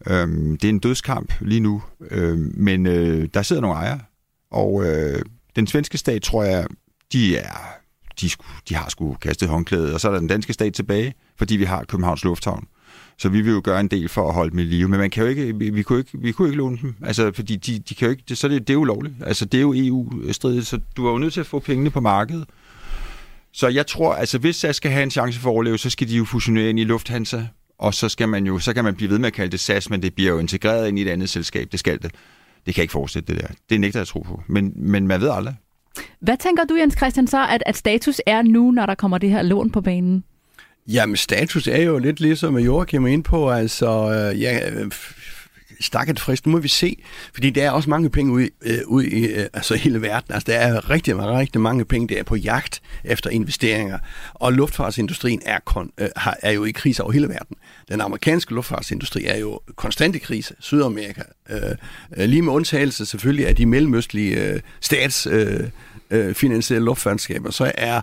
Øh, 0.06 0.28
det 0.52 0.64
er 0.64 0.68
en 0.68 0.78
dødskamp 0.78 1.32
lige 1.40 1.60
nu. 1.60 1.82
Øh, 2.10 2.38
men 2.38 2.86
øh, 2.86 3.28
der 3.34 3.42
sidder 3.42 3.62
nogle 3.62 3.76
ejere. 3.76 4.00
Og 4.50 4.84
øh, 4.86 5.22
den 5.56 5.66
svenske 5.66 5.98
stat, 5.98 6.22
tror 6.22 6.44
jeg, 6.44 6.66
de 7.14 7.36
er 7.36 7.74
de, 8.20 8.30
de 8.68 8.74
har 8.74 8.88
sgu 8.88 9.14
kastet 9.14 9.48
håndklædet, 9.48 9.94
og 9.94 10.00
så 10.00 10.08
er 10.08 10.12
der 10.12 10.18
den 10.18 10.28
danske 10.28 10.52
stat 10.52 10.74
tilbage, 10.74 11.14
fordi 11.36 11.56
vi 11.56 11.64
har 11.64 11.84
Københavns 11.84 12.24
Lufthavn. 12.24 12.66
Så 13.18 13.28
vi 13.28 13.40
vil 13.40 13.52
jo 13.52 13.60
gøre 13.64 13.80
en 13.80 13.88
del 13.88 14.08
for 14.08 14.28
at 14.28 14.34
holde 14.34 14.50
dem 14.50 14.58
i 14.58 14.62
live, 14.62 14.88
men 14.88 15.00
man 15.00 15.10
kan 15.10 15.22
jo 15.22 15.28
ikke, 15.28 15.58
vi, 15.58 15.70
vi, 15.70 15.82
kunne 15.82 15.98
ikke, 15.98 16.10
vi 16.14 16.32
kunne 16.32 16.48
ikke 16.48 16.58
låne 16.58 16.78
dem, 16.82 16.94
altså, 17.02 17.32
fordi 17.34 17.56
de, 17.56 17.78
de 17.78 17.94
kan 17.94 18.06
jo 18.06 18.10
ikke, 18.10 18.22
det, 18.28 18.38
så 18.38 18.48
det, 18.48 18.60
det 18.60 18.70
er 18.70 18.74
jo 18.74 18.84
lovligt. 18.84 19.14
Altså, 19.26 19.44
det 19.44 19.58
er 19.58 19.62
jo 19.62 19.74
EU-stridigt, 19.76 20.66
så 20.66 20.80
du 20.96 21.06
er 21.06 21.12
jo 21.12 21.18
nødt 21.18 21.32
til 21.32 21.40
at 21.40 21.46
få 21.46 21.58
pengene 21.58 21.90
på 21.90 22.00
markedet. 22.00 22.44
Så 23.52 23.68
jeg 23.68 23.86
tror, 23.86 24.14
altså 24.14 24.38
hvis 24.38 24.56
SAS 24.56 24.76
skal 24.76 24.90
have 24.90 25.02
en 25.02 25.10
chance 25.10 25.40
for 25.40 25.50
at 25.50 25.52
overleve, 25.52 25.78
så 25.78 25.90
skal 25.90 26.08
de 26.08 26.16
jo 26.16 26.24
fusionere 26.24 26.70
ind 26.70 26.80
i 26.80 26.84
Lufthansa, 26.84 27.42
og 27.78 27.94
så 27.94 28.08
skal 28.08 28.28
man 28.28 28.46
jo, 28.46 28.58
så 28.58 28.72
kan 28.72 28.84
man 28.84 28.94
blive 28.94 29.10
ved 29.10 29.18
med 29.18 29.26
at 29.26 29.32
kalde 29.32 29.50
det 29.50 29.60
SAS, 29.60 29.90
men 29.90 30.02
det 30.02 30.14
bliver 30.14 30.32
jo 30.32 30.38
integreret 30.38 30.88
ind 30.88 30.98
i 30.98 31.02
et 31.02 31.08
andet 31.08 31.28
selskab, 31.28 31.68
det 31.72 31.80
skal 31.80 32.02
det. 32.02 32.10
Det 32.66 32.74
kan 32.74 32.82
ikke 32.82 32.92
fortsætte 32.92 33.34
det 33.34 33.42
der. 33.42 33.48
Det 33.70 33.80
nægter 33.80 33.98
jeg 33.98 34.02
at 34.02 34.08
tro 34.08 34.20
på. 34.20 34.42
Men, 34.46 34.72
men 34.76 35.06
man 35.06 35.20
ved 35.20 35.30
aldrig. 35.30 35.56
Hvad 36.20 36.36
tænker 36.36 36.64
du, 36.64 36.76
Jens 36.76 36.94
Christian, 36.96 37.26
så, 37.26 37.46
at, 37.50 37.62
at 37.66 37.76
status 37.76 38.20
er 38.26 38.42
nu, 38.42 38.70
når 38.70 38.86
der 38.86 38.94
kommer 38.94 39.18
det 39.18 39.30
her 39.30 39.42
lån 39.42 39.70
på 39.70 39.80
banen? 39.80 40.24
Jamen, 40.88 41.16
status 41.16 41.66
er 41.66 41.82
jo 41.82 41.98
lidt 41.98 42.20
ligesom 42.20 42.58
Joachim 42.58 43.04
er 43.04 43.08
ind 43.08 43.24
på, 43.24 43.50
altså, 43.50 43.86
øh, 43.86 44.40
ja, 44.40 44.70
øh, 44.70 44.90
stakket 45.80 46.20
frist, 46.20 46.46
nu 46.46 46.52
må 46.52 46.58
vi 46.58 46.68
se, 46.68 47.02
fordi 47.34 47.50
der 47.50 47.64
er 47.64 47.70
også 47.70 47.90
mange 47.90 48.10
penge 48.10 48.32
ude, 48.32 48.48
øh, 48.62 48.78
ude 48.86 49.10
i 49.10 49.26
øh, 49.26 49.46
altså 49.52 49.74
hele 49.74 50.02
verden. 50.02 50.34
Altså, 50.34 50.52
der 50.52 50.58
er 50.58 50.90
rigtig, 50.90 51.18
rigtig 51.18 51.60
mange 51.60 51.84
penge, 51.84 52.14
der 52.14 52.20
er 52.20 52.22
på 52.22 52.36
jagt 52.36 52.82
efter 53.04 53.30
investeringer, 53.30 53.98
og 54.34 54.52
luftfartsindustrien 54.52 55.42
er, 55.44 55.58
kon, 55.64 55.90
øh, 55.98 56.08
er 56.42 56.50
jo 56.50 56.64
i 56.64 56.70
krise 56.70 57.02
over 57.02 57.12
hele 57.12 57.28
verden. 57.28 57.56
Den 57.88 58.00
amerikanske 58.00 58.54
luftfartsindustri 58.54 59.24
er 59.24 59.38
jo 59.38 59.60
konstant 59.76 60.16
i 60.16 60.18
krise. 60.18 60.54
Sydamerika, 60.60 61.22
øh, 61.50 61.58
øh 62.16 62.28
lige 62.28 62.42
med 62.42 62.52
undtagelse 62.52 63.06
selvfølgelig 63.06 63.46
af 63.46 63.56
de 63.56 63.66
mellemøstlige 63.66 64.40
øh, 64.40 64.60
statsfinansierede 64.80 65.72
øh, 66.70 66.76
øh, 66.76 66.82
luftfartsskaber, 66.82 67.50
så 67.50 67.72
er 67.74 68.00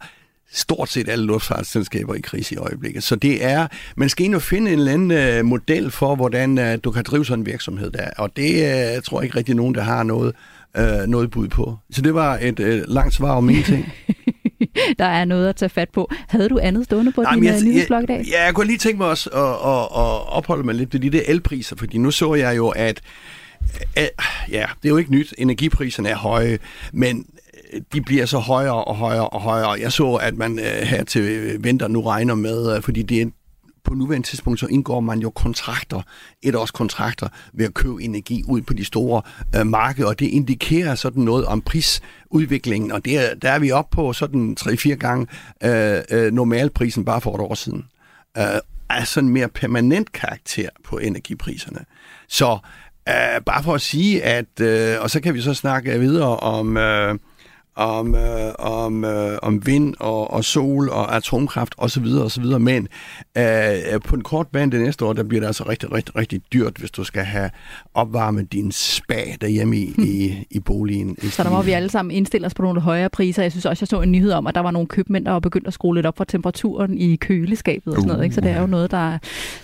stort 0.54 0.90
set 0.90 1.10
alle 1.10 1.26
luftfartsselskaber 1.26 2.16
i 2.16 2.20
krise 2.20 2.56
i 2.56 2.58
øjeblikket. 2.58 3.04
Så 3.04 3.16
det 3.16 3.46
er, 3.46 3.68
man 3.96 4.10
skal 4.10 4.26
ind 4.26 4.36
og 4.36 4.42
finde 4.42 4.74
en 4.74 4.80
eller 4.80 4.94
anden 4.94 5.40
uh, 5.40 5.46
model 5.46 5.92
for, 5.92 6.16
hvordan 6.16 6.58
uh, 6.58 6.80
du 6.84 6.92
kan 6.92 7.04
drive 7.04 7.26
sådan 7.26 7.40
en 7.40 7.46
virksomhed 7.46 7.92
der. 7.92 8.10
Og 8.18 8.36
det 8.36 8.52
uh, 8.98 9.04
tror 9.04 9.20
jeg 9.20 9.24
ikke 9.24 9.38
rigtig 9.38 9.56
nogen, 9.56 9.76
der 9.76 9.82
har 9.82 10.04
noget, 10.04 10.34
uh, 10.80 11.08
noget 11.08 11.32
bud 11.32 11.48
på. 11.48 11.78
Så 11.92 12.02
det 12.02 12.14
var 12.14 12.38
et 12.42 12.60
uh, 12.60 12.94
langt 12.94 13.14
svar 13.14 13.32
om 13.32 13.50
ingenting. 13.50 13.94
der 15.00 15.06
er 15.06 15.26
noget 15.26 15.50
at 15.50 15.56
tage 15.56 15.70
fat 15.70 15.90
på. 15.90 16.12
Havde 16.28 16.50
du 16.50 16.60
andet 16.62 16.86
stående 16.86 17.12
på 17.12 17.24
din 17.34 17.44
jeg, 17.44 17.62
nyhedsblog 17.62 18.04
i 18.04 18.06
dag? 18.06 18.26
Ja, 18.32 18.44
jeg 18.44 18.54
kunne 18.54 18.68
lige 18.68 18.78
tænke 18.78 18.98
mig 18.98 19.08
også 19.08 19.30
at, 19.30 19.40
at, 19.42 19.84
at 19.84 20.38
opholde 20.38 20.64
mig 20.64 20.76
lidt 20.76 20.94
ved 20.94 21.00
de 21.00 21.10
der 21.10 21.22
elpriser, 21.28 21.76
fordi 21.76 21.98
nu 21.98 22.12
så 22.12 22.34
jeg 22.34 22.58
jo, 22.58 22.70
at 22.70 23.02
ja, 24.52 24.66
det 24.82 24.86
er 24.86 24.90
jo 24.90 24.98
ikke 24.98 25.12
nyt. 25.12 25.34
Energipriserne 25.38 26.10
er 26.10 26.16
høje, 26.16 26.60
men 26.94 27.26
de 27.94 28.02
bliver 28.02 28.26
så 28.26 28.38
højere 28.38 28.84
og 28.84 28.96
højere 28.96 29.30
og 29.30 29.42
højere. 29.42 29.72
Jeg 29.72 29.92
så, 29.92 30.14
at 30.14 30.38
man 30.38 30.60
øh, 30.60 30.66
her 30.66 31.04
til 31.04 31.22
øh, 31.22 31.64
vinter 31.64 31.88
nu 31.88 32.02
regner 32.02 32.36
med, 32.36 32.76
øh, 32.76 32.82
fordi 32.82 33.02
det 33.02 33.22
er 33.22 33.26
på 33.84 33.94
nuværende 33.94 34.28
tidspunkt, 34.28 34.60
så 34.60 34.68
indgår 34.68 35.00
man 35.00 35.20
jo 35.20 35.30
kontrakter, 35.30 36.02
et 36.42 36.56
års 36.56 36.72
kontrakter, 36.72 37.28
ved 37.54 37.66
at 37.66 37.74
købe 37.74 38.04
energi 38.04 38.44
ud 38.48 38.62
på 38.62 38.74
de 38.74 38.86
store 38.86 39.22
øh, 39.56 39.68
markeder, 39.68 40.08
og 40.08 40.20
det 40.20 40.26
indikerer 40.28 40.96
sådan 40.96 41.24
noget 41.24 41.46
om 41.46 41.62
prisudviklingen, 41.62 42.92
og 42.92 43.06
det 43.06 43.18
er, 43.18 43.36
der 43.36 43.50
er 43.50 43.60
vi 43.60 43.72
oppe 43.72 43.96
på 43.96 44.14
sådan 44.14 44.58
3-4 44.60 44.94
gange 44.94 45.28
øh, 45.64 46.02
øh, 46.12 46.34
normalprisen 46.34 47.06
bare 47.06 47.22
for 47.22 47.36
et 47.36 47.42
år 47.42 47.54
siden. 47.54 47.86
Øh, 48.38 48.44
er 48.90 49.04
sådan 49.04 49.30
mere 49.30 49.48
permanent 49.48 50.12
karakter 50.12 50.70
på 50.84 50.98
energipriserne. 50.98 51.80
Så 52.28 52.58
øh, 53.10 53.42
bare 53.46 53.64
for 53.64 53.74
at 53.74 53.82
sige, 53.82 54.24
at, 54.24 54.60
øh, 54.62 55.02
og 55.02 55.10
så 55.10 55.22
kan 55.22 55.34
vi 55.34 55.42
så 55.42 55.54
snakke 55.54 56.00
videre 56.00 56.38
om... 56.38 56.78
Øh, 56.78 57.20
om, 57.76 58.16
øh, 58.16 58.52
om, 58.60 59.06
øh, 59.06 59.38
om 59.42 59.66
vind 59.66 59.94
og, 60.00 60.32
og 60.32 60.46
sol 60.46 60.90
og 60.90 61.16
atomkraft 61.16 61.76
osv. 61.78 62.06
osv. 62.06 62.46
Men 62.60 62.88
øh, 63.38 64.02
på 64.06 64.16
en 64.16 64.24
kort 64.24 64.48
bane 64.48 64.72
det 64.72 64.82
næste 64.82 65.06
år, 65.06 65.14
der 65.14 65.24
bliver 65.24 65.40
det 65.40 65.48
altså 65.48 65.64
rigtig, 65.70 65.92
rigtig, 65.92 66.16
rigtig 66.16 66.42
dyrt, 66.54 66.78
hvis 66.78 66.92
du 66.92 67.04
skal 67.04 67.24
have 67.24 67.50
opvarmet 67.94 68.52
din 68.52 68.72
spa 68.72 69.24
derhjemme 69.42 69.78
i, 69.78 69.94
hmm. 69.96 70.04
i, 70.04 70.48
i 70.52 70.60
boligen. 70.60 71.18
I 71.24 71.28
så 71.28 71.44
der 71.44 71.50
må 71.50 71.62
vi 71.62 71.72
alle 71.72 71.90
sammen 71.90 72.12
indstille 72.12 72.48
os 72.48 72.54
på 72.54 72.62
nogle 72.62 72.82
højere 72.82 73.10
priser. 73.10 73.42
Jeg 73.42 73.52
synes 73.52 73.66
også, 73.66 73.82
jeg 73.82 73.88
så 73.88 74.02
en 74.02 74.12
nyhed 74.12 74.32
om, 74.32 74.48
at 74.48 74.56
der 74.56 74.62
var 74.62 74.72
nogle 74.72 74.88
købmænd, 74.88 75.26
der 75.26 75.32
var 75.32 75.40
begyndt 75.40 75.68
at 75.68 75.74
skrue 75.74 75.96
lidt 75.96 76.06
op 76.06 76.18
for 76.18 76.24
temperaturen 76.24 76.98
i 76.98 77.16
køleskabet 77.16 77.94
og 77.94 77.96
sådan 77.96 78.08
noget. 78.08 78.24
Ikke? 78.24 78.36
Så 78.36 78.42
det 78.42 78.52
er 78.52 78.62
jo 78.62 78.68
noget, 78.68 78.92
der, 78.92 79.18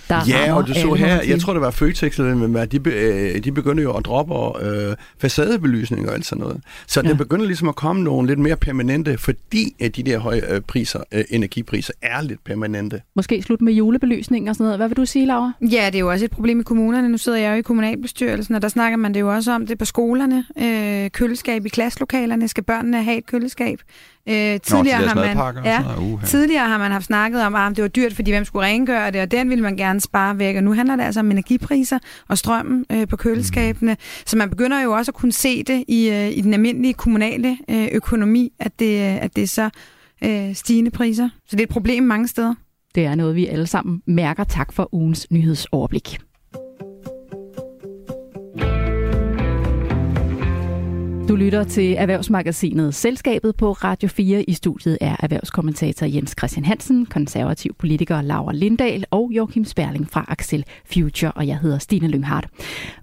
der 0.09 0.21
Ja, 0.27 0.53
og 0.53 0.67
du 0.67 0.73
så 0.73 0.93
her, 0.93 1.21
jeg 1.27 1.39
tror 1.39 1.53
det 1.53 1.61
var 1.61 1.71
Føtex, 1.71 2.19
eller 2.19 2.65
de, 2.65 2.89
øh, 2.89 3.43
de 3.43 3.51
begynder 3.51 3.83
jo 3.83 3.93
at 3.93 4.05
droppe 4.05 4.65
øh, 4.65 4.95
facadebelysning 5.19 6.09
og 6.09 6.13
alt 6.13 6.25
sådan 6.25 6.41
noget. 6.41 6.61
Så 6.87 7.01
ja. 7.01 7.09
det 7.09 7.17
begynder 7.17 7.45
ligesom 7.45 7.69
at 7.69 7.75
komme 7.75 7.96
nogle 8.03 8.27
lidt 8.27 8.39
mere 8.39 8.55
permanente, 8.55 9.17
fordi 9.17 9.75
at 9.79 9.95
de 9.95 10.03
der 10.03 10.17
høje 10.17 10.41
øh, 10.49 10.61
priser, 10.61 10.99
øh, 11.11 11.23
energipriser 11.29 11.93
er 12.01 12.21
lidt 12.21 12.43
permanente. 12.43 13.01
Måske 13.15 13.41
slut 13.41 13.61
med 13.61 13.73
julebelysning 13.73 14.49
og 14.49 14.55
sådan 14.55 14.63
noget. 14.63 14.79
Hvad 14.79 14.87
vil 14.87 14.97
du 14.97 15.05
sige, 15.05 15.25
Laura? 15.25 15.51
Ja, 15.61 15.85
det 15.85 15.95
er 15.95 15.99
jo 15.99 16.09
også 16.11 16.25
et 16.25 16.31
problem 16.31 16.59
i 16.59 16.63
kommunerne. 16.63 17.09
Nu 17.09 17.17
sidder 17.17 17.37
jeg 17.37 17.51
jo 17.51 17.57
i 17.57 17.61
kommunalbestyrelsen, 17.61 18.55
og 18.55 18.61
der 18.61 18.67
snakker 18.67 18.97
man 18.97 19.13
det 19.13 19.19
jo 19.19 19.33
også 19.33 19.51
om 19.51 19.67
det 19.67 19.77
på 19.77 19.85
skolerne. 19.85 20.45
Øh, 20.61 21.11
køleskab 21.11 21.65
i 21.65 21.69
klasselokalerne. 21.69 22.47
Skal 22.47 22.63
børnene 22.63 23.03
have 23.03 23.17
et 23.17 23.25
køleskab? 23.25 23.79
Øh, 24.29 24.59
tidligere, 24.59 25.01
Nå, 25.01 25.07
har 25.07 25.51
man, 25.53 25.65
ja, 25.65 25.99
uh, 25.99 26.23
tidligere 26.23 26.67
har 26.67 26.77
man 26.77 26.91
haft 26.91 27.05
snakket 27.05 27.43
om, 27.43 27.55
at 27.55 27.75
det 27.75 27.81
var 27.81 27.87
dyrt, 27.87 28.13
fordi 28.13 28.31
hvem 28.31 28.45
skulle 28.45 28.65
rengøre 28.65 29.11
det, 29.11 29.21
og 29.21 29.31
den 29.31 29.49
ville 29.49 29.63
man 29.63 29.77
gerne 29.77 30.01
spare 30.01 30.39
væk. 30.39 30.55
Og 30.55 30.63
nu 30.63 30.73
handler 30.73 30.95
det 30.95 31.03
altså 31.03 31.19
om 31.19 31.31
energipriser 31.31 31.99
og 32.27 32.37
strømmen 32.37 32.85
øh, 32.91 33.07
på 33.07 33.15
køleskabene. 33.15 33.93
Mm. 33.93 33.97
Så 34.25 34.37
man 34.37 34.49
begynder 34.49 34.81
jo 34.81 34.91
også 34.91 35.11
at 35.11 35.15
kunne 35.15 35.31
se 35.31 35.63
det 35.63 35.83
i, 35.87 36.09
øh, 36.09 36.37
i 36.37 36.41
den 36.41 36.53
almindelige 36.53 36.93
kommunale 36.93 37.57
øh, 37.69 37.87
økonomi, 37.91 38.53
at 38.59 38.79
det, 38.79 38.99
at 38.99 39.35
det 39.35 39.43
er 39.43 39.47
så 39.47 39.69
øh, 40.23 40.55
stigende 40.55 40.91
priser. 40.91 41.29
Så 41.47 41.55
det 41.55 41.59
er 41.59 41.65
et 41.65 41.69
problem 41.69 42.03
mange 42.03 42.27
steder. 42.27 42.53
Det 42.95 43.05
er 43.05 43.15
noget, 43.15 43.35
vi 43.35 43.47
alle 43.47 43.67
sammen 43.67 44.01
mærker. 44.07 44.43
Tak 44.43 44.73
for 44.73 44.89
ugens 44.91 45.27
nyhedsoverblik. 45.31 46.19
Du 51.27 51.35
lytter 51.35 51.63
til 51.63 51.93
Erhvervsmagasinet 51.93 52.95
Selskabet 52.95 53.55
på 53.55 53.71
Radio 53.71 54.09
4. 54.09 54.43
I 54.43 54.53
studiet 54.53 54.97
er 55.01 55.15
erhvervskommentator 55.19 56.05
Jens 56.05 56.35
Christian 56.39 56.65
Hansen, 56.65 57.05
konservativ 57.05 57.75
politiker 57.79 58.21
Laura 58.21 58.53
Lindahl 58.53 59.05
og 59.11 59.31
Joachim 59.31 59.65
Sperling 59.65 60.09
fra 60.09 60.25
Axel 60.27 60.65
Future, 60.93 61.31
og 61.31 61.47
jeg 61.47 61.59
hedder 61.59 61.77
Stine 61.77 62.07
Lynghardt. 62.07 62.47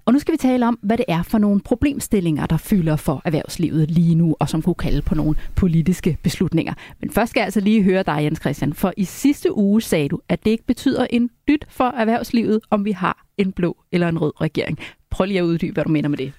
Og 0.05 0.13
nu 0.13 0.19
skal 0.19 0.31
vi 0.31 0.37
tale 0.37 0.67
om, 0.67 0.79
hvad 0.81 0.97
det 0.97 1.05
er 1.07 1.23
for 1.23 1.37
nogle 1.37 1.61
problemstillinger, 1.61 2.45
der 2.45 2.57
fylder 2.57 2.95
for 2.95 3.21
erhvervslivet 3.25 3.91
lige 3.91 4.15
nu, 4.15 4.35
og 4.39 4.49
som 4.49 4.61
kunne 4.61 4.75
kalde 4.75 5.01
på 5.01 5.15
nogle 5.15 5.35
politiske 5.55 6.17
beslutninger. 6.23 6.73
Men 7.01 7.09
først 7.09 7.29
skal 7.29 7.39
jeg 7.39 7.45
altså 7.45 7.59
lige 7.59 7.83
høre 7.83 8.03
dig, 8.03 8.19
Jens 8.21 8.39
Christian, 8.39 8.73
for 8.73 8.93
i 8.97 9.03
sidste 9.03 9.57
uge 9.57 9.81
sagde 9.81 10.09
du, 10.09 10.19
at 10.29 10.45
det 10.45 10.51
ikke 10.51 10.65
betyder 10.65 11.07
en 11.09 11.29
dyt 11.47 11.65
for 11.69 11.93
erhvervslivet, 11.97 12.59
om 12.69 12.85
vi 12.85 12.91
har 12.91 13.25
en 13.37 13.51
blå 13.51 13.77
eller 13.91 14.09
en 14.09 14.17
rød 14.21 14.41
regering. 14.41 14.79
Prøv 15.09 15.25
lige 15.25 15.39
at 15.39 15.43
uddybe, 15.43 15.73
hvad 15.73 15.83
du 15.83 15.89
mener 15.89 16.09
med 16.09 16.17
det. 16.17 16.33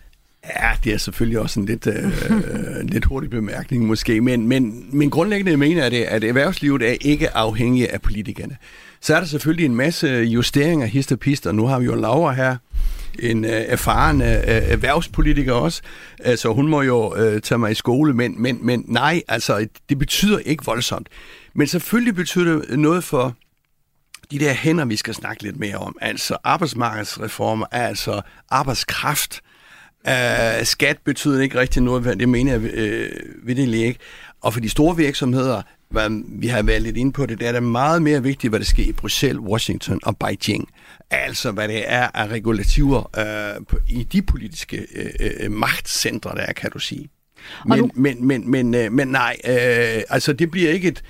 Ja, 0.60 0.70
det 0.84 0.94
er 0.94 0.98
selvfølgelig 0.98 1.38
også 1.38 1.60
en 1.60 1.66
lidt, 1.66 1.86
øh, 1.86 2.04
lidt 2.82 3.04
hurtig 3.04 3.30
bemærkning 3.30 3.86
måske, 3.86 4.20
men, 4.20 4.48
men, 4.48 4.86
men 4.92 5.10
grundlæggende 5.10 5.56
mener 5.56 5.82
jeg 5.82 5.90
det, 5.90 6.02
at 6.02 6.24
erhvervslivet 6.24 6.82
er 6.82 6.96
ikke 7.00 7.36
afhængig 7.36 7.92
af 7.92 8.02
politikerne. 8.02 8.56
Så 9.00 9.14
er 9.14 9.20
der 9.20 9.26
selvfølgelig 9.26 9.66
en 9.66 9.76
masse 9.76 10.08
justeringer, 10.08 10.86
hist 10.86 11.12
og 11.12 11.18
pist, 11.18 11.46
og 11.46 11.54
nu 11.54 11.66
har 11.66 11.78
vi 11.78 11.84
jo 11.84 11.94
Laura 11.94 12.32
her, 12.32 12.56
en 13.18 13.44
øh, 13.44 13.50
erfaren 13.50 14.22
øh, 14.22 14.28
erhvervspolitiker 14.46 15.52
også, 15.52 15.82
øh, 16.26 16.36
så 16.36 16.52
hun 16.52 16.68
må 16.68 16.82
jo 16.82 17.16
øh, 17.16 17.40
tage 17.40 17.58
mig 17.58 17.70
i 17.70 17.74
skole, 17.74 18.14
men, 18.14 18.42
men, 18.42 18.58
men 18.62 18.84
nej, 18.88 19.22
altså 19.28 19.66
det 19.88 19.98
betyder 19.98 20.38
ikke 20.38 20.64
voldsomt. 20.64 21.08
Men 21.54 21.66
selvfølgelig 21.66 22.14
betyder 22.14 22.62
det 22.62 22.78
noget 22.78 23.04
for 23.04 23.36
de 24.30 24.38
der 24.38 24.52
hænder, 24.52 24.84
vi 24.84 24.96
skal 24.96 25.14
snakke 25.14 25.42
lidt 25.42 25.58
mere 25.58 25.76
om, 25.76 25.96
altså 26.00 26.36
arbejdsmarkedsreformer, 26.44 27.66
altså 27.70 28.20
arbejdskraft, 28.50 29.40
Uh, 30.06 30.64
skat 30.64 30.98
betyder 31.04 31.42
ikke 31.42 31.60
rigtig 31.60 31.82
noget, 31.82 32.18
det 32.18 32.28
mener 32.28 32.52
jeg 32.52 32.60
uh, 32.60 33.46
ved 33.46 33.54
det 33.54 33.74
ikke. 33.74 34.00
Og 34.40 34.52
for 34.52 34.60
de 34.60 34.68
store 34.68 34.96
virksomheder, 34.96 35.62
hvad 35.88 36.22
vi 36.40 36.46
har 36.46 36.62
været 36.62 36.82
lidt 36.82 36.96
inde 36.96 37.12
på 37.12 37.26
det, 37.26 37.40
der 37.40 37.48
er 37.48 37.52
det 37.52 37.62
meget 37.62 38.02
mere 38.02 38.22
vigtigt, 38.22 38.50
hvad 38.50 38.60
der 38.60 38.66
sker 38.66 38.84
i 38.84 38.92
Bruxelles, 38.92 39.40
Washington 39.40 40.00
og 40.02 40.16
Beijing. 40.18 40.68
Altså, 41.10 41.50
hvad 41.50 41.68
det 41.68 41.82
er 41.86 42.08
af 42.14 42.26
regulativer 42.28 43.10
uh, 43.60 43.78
i 43.88 44.02
de 44.02 44.22
politiske 44.22 44.86
uh, 45.44 45.52
magtcentre, 45.52 46.30
der 46.30 46.42
er, 46.42 46.52
kan 46.52 46.70
du 46.70 46.78
sige. 46.78 47.08
Men, 47.66 47.78
du... 47.78 47.90
men, 47.94 48.26
men, 48.26 48.50
men, 48.50 48.70
men, 48.70 48.94
men 48.94 49.08
nej, 49.08 49.36
uh, 49.44 50.02
altså 50.08 50.32
det 50.32 50.50
bliver 50.50 50.70
ikke 50.70 50.88
et, 50.88 51.02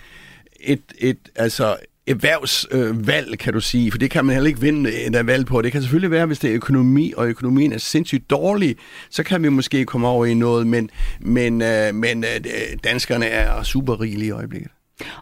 et, 0.61 0.83
et 0.99 1.19
altså 1.35 1.77
erhvervsvalg, 2.07 3.39
kan 3.39 3.53
du 3.53 3.61
sige, 3.61 3.91
for 3.91 3.99
det 3.99 4.11
kan 4.11 4.25
man 4.25 4.35
heller 4.35 4.49
ikke 4.49 4.61
vinde 4.61 4.91
øh, 4.91 4.97
et 4.97 5.27
valg 5.27 5.47
på. 5.47 5.63
Det 5.63 5.73
kan 5.73 5.83
selvfølgelig 5.83 6.11
være, 6.11 6.27
hvis 6.27 6.39
det 6.39 6.51
er 6.51 6.55
økonomi, 6.55 7.13
og 7.17 7.27
økonomien 7.27 7.73
er 7.73 7.79
sindssygt 7.79 8.31
dårlig, 8.31 8.77
så 9.11 9.23
kan 9.23 9.43
vi 9.43 9.49
måske 9.49 9.85
komme 9.85 10.09
over 10.09 10.27
i 10.27 10.35
noget, 10.35 10.67
men, 10.67 10.91
men, 11.21 11.63
øh, 11.63 11.95
men 11.95 12.25
øh, 12.25 12.41
danskerne 12.85 13.27
er 13.27 13.63
super 13.63 14.01
rigelige 14.01 14.29
i 14.29 14.31
øjeblikket. 14.31 14.71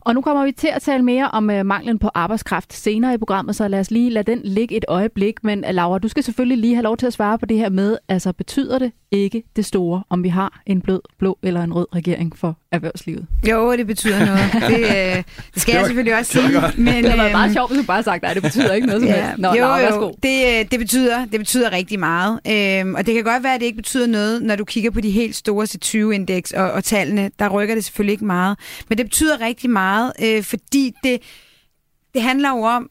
Og 0.01 0.15
nu 0.15 0.21
kommer 0.21 0.45
vi 0.45 0.53
til 0.53 0.69
at 0.73 0.83
tale 0.83 1.03
mere 1.03 1.31
om 1.31 1.51
uh, 1.51 1.67
manglen 1.67 1.99
på 1.99 2.11
arbejdskraft 2.15 2.73
senere 2.73 3.15
i 3.15 3.19
programmet, 3.19 3.57
så 3.57 3.69
lad 3.69 3.81
os 3.81 3.91
lige 3.91 4.11
lade 4.11 4.31
den 4.31 4.41
ligge 4.45 4.77
et 4.77 4.85
øjeblik. 4.89 5.45
Men 5.45 5.65
uh, 5.65 5.75
Laura, 5.75 5.99
du 5.99 6.09
skal 6.09 6.23
selvfølgelig 6.23 6.59
lige 6.59 6.75
have 6.75 6.83
lov 6.83 6.97
til 6.97 7.07
at 7.07 7.13
svare 7.13 7.39
på 7.39 7.47
det 7.47 7.57
her 7.57 7.69
med, 7.69 7.97
altså 8.09 8.33
betyder 8.33 8.79
det 8.79 8.93
ikke 9.11 9.43
det 9.57 9.65
store, 9.65 10.03
om 10.11 10.23
vi 10.23 10.29
har 10.29 10.63
en 10.67 10.81
blød, 10.81 11.01
blå 11.19 11.39
eller 11.43 11.63
en 11.63 11.75
rød 11.75 11.87
regering 11.95 12.39
for 12.39 12.59
erhvervslivet? 12.73 13.27
Jo, 13.49 13.73
det 13.73 13.87
betyder 13.87 14.27
noget. 14.27 14.53
det, 14.73 14.81
uh, 14.81 15.23
det 15.55 15.63
skal 15.63 15.75
det 15.75 15.75
var, 15.75 15.79
jeg 15.79 15.87
selvfølgelig 15.87 16.19
også 16.19 16.33
sige. 16.33 16.83
Men, 16.83 17.05
det 17.05 17.19
var 17.19 17.31
meget 17.31 17.53
sjovt, 17.53 17.71
hvis 17.71 17.81
du 17.81 17.87
bare 17.87 18.03
sagt, 18.03 18.23
nej, 18.23 18.35
det 18.35 18.43
betyder 18.43 18.73
ikke 18.73 18.87
noget 18.87 19.03
som 19.03 19.09
ja, 19.09 19.27
helst. 19.27 19.39
Nå, 19.39 19.49
jo, 19.49 19.55
Laura, 19.55 19.95
jo, 19.95 20.15
det, 20.23 20.71
det, 20.71 20.79
betyder, 20.79 21.25
det 21.25 21.41
betyder 21.41 21.73
rigtig 21.73 21.99
meget. 21.99 22.31
Uh, 22.31 22.95
og 22.95 23.07
det 23.07 23.15
kan 23.15 23.25
godt 23.25 23.43
være, 23.43 23.55
at 23.55 23.61
det 23.61 23.67
ikke 23.67 23.77
betyder 23.77 24.07
noget, 24.07 24.43
når 24.43 24.57
du 24.57 24.65
kigger 24.65 24.91
på 24.91 25.01
de 25.01 25.11
helt 25.11 25.37
store 25.37 25.65
C20-indeks 25.65 26.53
og, 26.53 26.73
og 26.73 26.85
tallene. 26.85 27.31
Der 27.39 27.49
rykker 27.49 27.75
det 27.75 27.85
selvfølgelig 27.85 28.13
ikke 28.13 28.25
meget. 28.25 28.59
Men 28.89 28.99
det 28.99 29.07
betyder 29.07 29.41
rigtig 29.41 29.64
meget, 29.71 30.13
øh, 30.23 30.43
fordi 30.43 30.93
det, 31.05 31.23
det 32.15 32.23
handler 32.23 32.51
jo 32.51 32.63
om, 32.63 32.91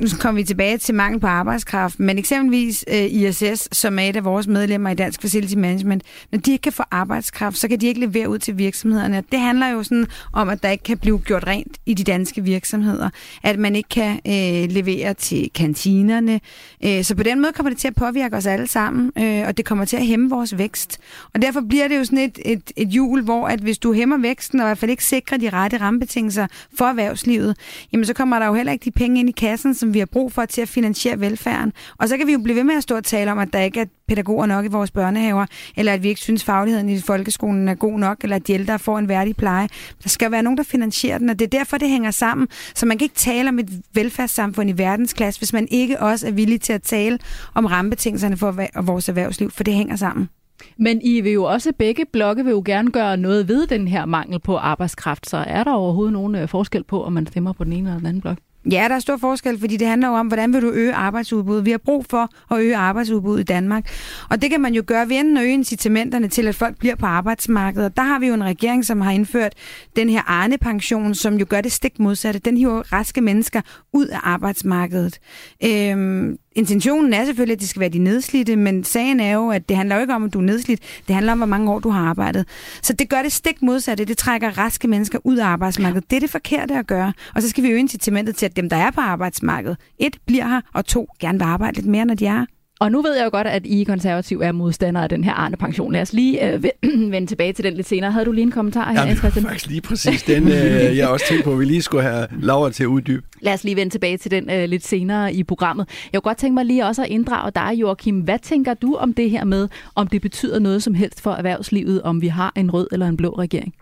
nu 0.00 0.08
kommer 0.20 0.40
vi 0.40 0.44
tilbage 0.44 0.78
til 0.78 0.94
mangel 0.94 1.20
på 1.20 1.26
arbejdskraft, 1.26 2.00
men 2.00 2.18
eksempelvis 2.18 2.84
øh, 2.88 3.04
ISS, 3.04 3.68
som 3.72 3.98
er 3.98 4.02
et 4.02 4.16
af 4.16 4.24
vores 4.24 4.46
medlemmer 4.46 4.90
i 4.90 4.94
Dansk 4.94 5.20
Facility 5.20 5.54
Management, 5.54 6.02
når 6.32 6.38
de 6.38 6.52
ikke 6.52 6.62
kan 6.62 6.72
få 6.72 6.82
arbejdskraft, 6.90 7.58
så 7.58 7.68
kan 7.68 7.80
de 7.80 7.86
ikke 7.86 8.00
levere 8.00 8.28
ud 8.28 8.38
til 8.38 8.58
virksomhederne. 8.58 9.24
Det 9.32 9.40
handler 9.40 9.68
jo 9.68 9.82
sådan 9.82 10.06
om, 10.32 10.48
at 10.48 10.62
der 10.62 10.70
ikke 10.70 10.84
kan 10.84 10.98
blive 10.98 11.18
gjort 11.18 11.46
rent 11.46 11.78
i 11.86 11.94
de 11.94 12.04
danske 12.04 12.44
virksomheder, 12.44 13.10
at 13.42 13.58
man 13.58 13.76
ikke 13.76 13.88
kan 13.88 14.20
øh, 14.26 14.70
levere 14.70 15.14
til 15.14 15.50
kantinerne. 15.54 16.40
Øh, 16.84 17.04
så 17.04 17.14
på 17.14 17.22
den 17.22 17.40
måde 17.40 17.52
kommer 17.52 17.70
det 17.70 17.78
til 17.78 17.88
at 17.88 17.94
påvirke 17.94 18.36
os 18.36 18.46
alle 18.46 18.66
sammen, 18.66 19.12
øh, 19.18 19.46
og 19.46 19.56
det 19.56 19.64
kommer 19.64 19.84
til 19.84 19.96
at 19.96 20.06
hæmme 20.06 20.30
vores 20.30 20.58
vækst. 20.58 20.98
Og 21.34 21.42
derfor 21.42 21.60
bliver 21.60 21.88
det 21.88 21.98
jo 21.98 22.04
sådan 22.04 22.18
et, 22.18 22.38
et, 22.44 22.72
et 22.76 22.88
hjul, 22.88 23.22
hvor 23.22 23.48
at 23.48 23.60
hvis 23.60 23.78
du 23.78 23.92
hæmmer 23.92 24.18
væksten, 24.18 24.60
og 24.60 24.64
i 24.64 24.68
hvert 24.68 24.78
fald 24.78 24.90
ikke 24.90 25.04
sikrer 25.04 25.38
de 25.38 25.50
rette 25.50 25.76
rammebetingelser 25.76 26.46
for 26.74 26.84
erhvervslivet, 26.84 27.56
jamen 27.92 28.04
så 28.04 28.14
kommer 28.14 28.38
der 28.38 28.46
jo 28.46 28.54
heller 28.54 28.72
ikke 28.72 28.84
de 28.84 28.90
penge 28.90 29.20
ind 29.20 29.28
i 29.28 29.32
kassen, 29.32 29.74
som 29.74 29.89
vi 29.94 29.98
har 29.98 30.06
brug 30.06 30.32
for 30.32 30.44
til 30.44 30.60
at 30.60 30.68
finansiere 30.68 31.20
velfærden. 31.20 31.72
Og 31.98 32.08
så 32.08 32.16
kan 32.16 32.26
vi 32.26 32.32
jo 32.32 32.38
blive 32.38 32.56
ved 32.56 32.64
med 32.64 32.74
at 32.74 32.82
stå 32.82 32.96
og 32.96 33.04
tale 33.04 33.32
om, 33.32 33.38
at 33.38 33.52
der 33.52 33.60
ikke 33.60 33.80
er 33.80 33.84
pædagoger 34.08 34.46
nok 34.46 34.64
i 34.64 34.68
vores 34.68 34.90
børnehaver, 34.90 35.46
eller 35.76 35.92
at 35.92 36.02
vi 36.02 36.08
ikke 36.08 36.20
synes, 36.20 36.44
fagligheden 36.44 36.88
i 36.88 37.00
folkeskolen 37.00 37.68
er 37.68 37.74
god 37.74 37.98
nok, 37.98 38.18
eller 38.22 38.36
at 38.36 38.46
de 38.46 38.52
ældre 38.52 38.78
får 38.78 38.98
en 38.98 39.08
værdig 39.08 39.36
pleje. 39.36 39.68
Der 40.02 40.08
skal 40.08 40.30
være 40.30 40.42
nogen, 40.42 40.56
der 40.56 40.62
finansierer 40.62 41.18
den, 41.18 41.30
og 41.30 41.38
det 41.38 41.44
er 41.44 41.58
derfor, 41.58 41.78
det 41.78 41.88
hænger 41.88 42.10
sammen. 42.10 42.48
Så 42.74 42.86
man 42.86 42.98
kan 42.98 43.04
ikke 43.04 43.14
tale 43.14 43.48
om 43.48 43.58
et 43.58 43.68
velfærdssamfund 43.94 44.70
i 44.70 44.78
verdensklasse, 44.78 45.40
hvis 45.40 45.52
man 45.52 45.68
ikke 45.70 46.00
også 46.00 46.26
er 46.26 46.32
villig 46.32 46.60
til 46.60 46.72
at 46.72 46.82
tale 46.82 47.18
om 47.54 47.66
rammebetingelserne 47.66 48.36
for 48.36 48.82
vores 48.82 49.08
erhvervsliv, 49.08 49.50
for 49.50 49.64
det 49.64 49.74
hænger 49.74 49.96
sammen. 49.96 50.28
Men 50.76 51.00
I 51.02 51.20
vil 51.20 51.32
jo 51.32 51.44
også, 51.44 51.72
begge 51.78 52.04
blokke 52.12 52.44
vil 52.44 52.50
jo 52.50 52.62
gerne 52.64 52.90
gøre 52.90 53.16
noget 53.16 53.48
ved 53.48 53.66
den 53.66 53.88
her 53.88 54.04
mangel 54.04 54.40
på 54.40 54.56
arbejdskraft, 54.56 55.30
så 55.30 55.36
er 55.36 55.64
der 55.64 55.72
overhovedet 55.72 56.12
nogen 56.12 56.34
øh, 56.34 56.48
forskel 56.48 56.84
på, 56.84 57.04
om 57.04 57.12
man 57.12 57.26
stemmer 57.26 57.52
på 57.52 57.64
den 57.64 57.72
ene 57.72 57.88
eller 57.88 57.98
den 57.98 58.06
anden 58.06 58.20
blok? 58.20 58.38
Ja, 58.64 58.86
der 58.88 58.94
er 58.94 58.98
stor 58.98 59.16
forskel, 59.16 59.60
fordi 59.60 59.76
det 59.76 59.88
handler 59.88 60.08
jo 60.08 60.14
om, 60.14 60.26
hvordan 60.26 60.52
vil 60.52 60.62
du 60.62 60.70
øge 60.70 60.94
arbejdsudbuddet. 60.94 61.64
Vi 61.64 61.70
har 61.70 61.78
brug 61.78 62.06
for 62.10 62.54
at 62.54 62.60
øge 62.60 62.76
arbejdsudbuddet 62.76 63.40
i 63.40 63.44
Danmark. 63.44 63.90
Og 64.30 64.42
det 64.42 64.50
kan 64.50 64.60
man 64.60 64.74
jo 64.74 64.82
gøre 64.86 65.08
ved 65.08 65.16
enten 65.16 65.36
at 65.36 65.44
øge 65.44 65.52
incitamenterne 65.52 66.28
til, 66.28 66.48
at 66.48 66.54
folk 66.54 66.78
bliver 66.78 66.94
på 66.94 67.06
arbejdsmarkedet. 67.06 67.86
Og 67.86 67.96
der 67.96 68.02
har 68.02 68.18
vi 68.18 68.26
jo 68.26 68.34
en 68.34 68.44
regering, 68.44 68.84
som 68.84 69.00
har 69.00 69.10
indført 69.10 69.54
den 69.96 70.08
her 70.08 70.22
Arne-pension, 70.26 71.14
som 71.14 71.38
jo 71.38 71.46
gør 71.48 71.60
det 71.60 71.72
stik 71.72 71.98
modsatte. 71.98 72.40
Den 72.40 72.56
hiver 72.56 72.92
raske 72.92 73.20
mennesker 73.20 73.60
ud 73.92 74.06
af 74.06 74.18
arbejdsmarkedet. 74.22 75.18
Øhm, 75.64 76.38
intentionen 76.52 77.12
er 77.12 77.24
selvfølgelig, 77.24 77.54
at 77.54 77.60
det 77.60 77.68
skal 77.68 77.80
være 77.80 77.88
de 77.88 77.98
nedslidte, 77.98 78.56
men 78.56 78.84
sagen 78.84 79.20
er 79.20 79.32
jo, 79.32 79.50
at 79.50 79.68
det 79.68 79.76
handler 79.76 79.96
jo 79.96 80.00
ikke 80.00 80.14
om, 80.14 80.24
at 80.24 80.32
du 80.32 80.38
er 80.38 80.42
nedslidt. 80.42 80.80
Det 81.06 81.14
handler 81.14 81.32
om, 81.32 81.38
hvor 81.38 81.46
mange 81.46 81.72
år 81.72 81.78
du 81.78 81.90
har 81.90 82.00
arbejdet. 82.00 82.46
Så 82.82 82.92
det 82.92 83.08
gør 83.08 83.22
det 83.22 83.32
stik 83.32 83.62
modsatte. 83.62 84.04
Det 84.04 84.18
trækker 84.18 84.58
raske 84.58 84.88
mennesker 84.88 85.18
ud 85.24 85.36
af 85.36 85.46
arbejdsmarkedet. 85.46 86.10
Det 86.10 86.16
er 86.16 86.20
det 86.20 86.30
forkerte 86.30 86.74
at 86.74 86.86
gøre. 86.86 87.12
Og 87.34 87.42
så 87.42 87.48
skal 87.48 87.64
vi 87.64 87.68
øge 87.68 87.80
incitamentet 87.80 88.36
til, 88.36 88.46
at 88.46 88.56
dem, 88.56 88.68
der 88.68 88.76
er 88.76 88.90
på 88.90 89.00
arbejdsmarkedet, 89.00 89.76
et, 89.98 90.16
bliver 90.26 90.48
her, 90.48 90.60
og 90.74 90.86
to, 90.86 91.08
gerne 91.20 91.38
vil 91.38 91.44
arbejde 91.44 91.76
lidt 91.76 91.86
mere, 91.86 92.04
når 92.04 92.14
de 92.14 92.26
er 92.26 92.46
og 92.80 92.92
nu 92.92 93.02
ved 93.02 93.16
jeg 93.16 93.24
jo 93.24 93.30
godt, 93.30 93.46
at 93.46 93.66
I 93.66 93.84
konservativ 93.84 94.40
er 94.40 94.52
modstandere 94.52 95.02
af 95.02 95.08
den 95.08 95.24
her 95.24 95.32
Arne-pension. 95.32 95.92
Lad 95.92 96.02
os 96.02 96.12
lige 96.12 96.52
øh, 96.52 96.64
vende 97.12 97.26
tilbage 97.26 97.52
til 97.52 97.64
den 97.64 97.74
lidt 97.74 97.88
senere. 97.88 98.12
Havde 98.12 98.24
du 98.24 98.32
lige 98.32 98.42
en 98.42 98.50
kommentar 98.50 98.92
her, 98.92 99.06
ja, 99.06 99.14
Christian? 99.14 99.44
faktisk 99.46 99.66
lige 99.66 99.80
præcis 99.80 100.22
den, 100.22 100.48
øh, 100.48 100.96
jeg 100.96 101.08
også 101.08 101.26
tænkt 101.28 101.44
på, 101.44 101.52
at 101.52 101.58
vi 101.58 101.64
lige 101.64 101.82
skulle 101.82 102.02
have 102.02 102.26
Laura 102.40 102.70
til 102.70 102.82
at 102.82 102.86
uddybe. 102.86 103.22
Lad 103.40 103.54
os 103.54 103.64
lige 103.64 103.76
vende 103.76 103.92
tilbage 103.92 104.16
til 104.16 104.30
den 104.30 104.50
øh, 104.50 104.68
lidt 104.68 104.86
senere 104.86 105.34
i 105.34 105.44
programmet. 105.44 105.88
Jeg 106.12 106.22
kunne 106.22 106.30
godt 106.30 106.38
tænke 106.38 106.54
mig 106.54 106.64
lige 106.64 106.86
også 106.86 107.02
at 107.02 107.08
inddrage 107.08 107.52
dig, 107.54 107.72
Joachim. 107.74 108.20
Hvad 108.20 108.38
tænker 108.38 108.74
du 108.74 108.94
om 108.94 109.14
det 109.14 109.30
her 109.30 109.44
med, 109.44 109.68
om 109.94 110.06
det 110.06 110.22
betyder 110.22 110.58
noget 110.58 110.82
som 110.82 110.94
helst 110.94 111.20
for 111.20 111.32
erhvervslivet, 111.32 112.02
om 112.02 112.22
vi 112.22 112.28
har 112.28 112.52
en 112.56 112.70
rød 112.70 112.88
eller 112.92 113.08
en 113.08 113.16
blå 113.16 113.34
regering? 113.38 113.74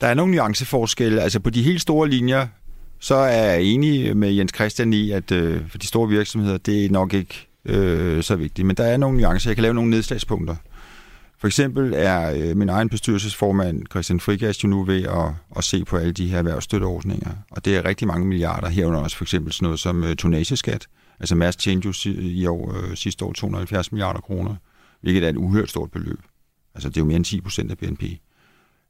Der 0.00 0.06
er 0.06 0.14
nogle 0.14 0.34
nuanceforskelle. 0.34 1.20
Altså 1.20 1.40
på 1.40 1.50
de 1.50 1.62
helt 1.62 1.80
store 1.80 2.08
linjer, 2.08 2.46
så 3.00 3.14
er 3.14 3.44
jeg 3.44 3.62
enig 3.62 4.16
med 4.16 4.32
Jens 4.32 4.52
Christian 4.54 4.92
i, 4.92 5.10
at 5.10 5.32
øh, 5.32 5.60
for 5.68 5.78
de 5.78 5.86
store 5.86 6.08
virksomheder, 6.08 6.58
det 6.58 6.84
er 6.84 6.90
nok 6.90 7.14
ikke 7.14 7.51
øh, 7.64 8.22
så 8.22 8.36
vigtigt. 8.36 8.66
Men 8.66 8.76
der 8.76 8.84
er 8.84 8.96
nogle 8.96 9.18
nuancer. 9.18 9.50
Jeg 9.50 9.56
kan 9.56 9.62
lave 9.62 9.74
nogle 9.74 9.90
nedslagspunkter. 9.90 10.56
For 11.38 11.46
eksempel 11.46 11.92
er 11.96 12.32
øh, 12.34 12.56
min 12.56 12.68
egen 12.68 12.88
bestyrelsesformand, 12.88 13.82
Christian 13.90 14.20
Frigas, 14.20 14.64
jo 14.64 14.68
nu 14.68 14.84
ved 14.84 15.02
at, 15.02 15.30
at 15.56 15.64
se 15.64 15.84
på 15.84 15.96
alle 15.96 16.12
de 16.12 16.26
her 16.26 16.38
erhvervsstøtteordninger. 16.38 17.30
Og 17.50 17.64
det 17.64 17.76
er 17.76 17.84
rigtig 17.84 18.06
mange 18.06 18.26
milliarder 18.26 18.68
herunder 18.68 19.00
også 19.00 19.16
for 19.16 19.24
eksempel 19.24 19.52
sådan 19.52 19.66
noget 19.66 19.80
som 19.80 20.04
øh, 20.04 20.16
tonageskat. 20.16 20.86
Altså 21.20 21.34
Mads 21.34 21.56
tjente 21.56 21.86
jo 21.86 22.12
i 22.20 22.46
år, 22.46 22.74
øh, 22.76 22.96
sidste 22.96 23.24
år 23.24 23.32
270 23.32 23.92
milliarder 23.92 24.20
kroner, 24.20 24.56
hvilket 25.00 25.24
er 25.24 25.28
et 25.28 25.36
uhørt 25.36 25.70
stort 25.70 25.90
beløb. 25.90 26.20
Altså 26.74 26.88
det 26.88 26.96
er 26.96 27.00
jo 27.00 27.04
mere 27.04 27.16
end 27.16 27.24
10 27.24 27.40
procent 27.40 27.70
af 27.70 27.78
BNP. 27.78 28.02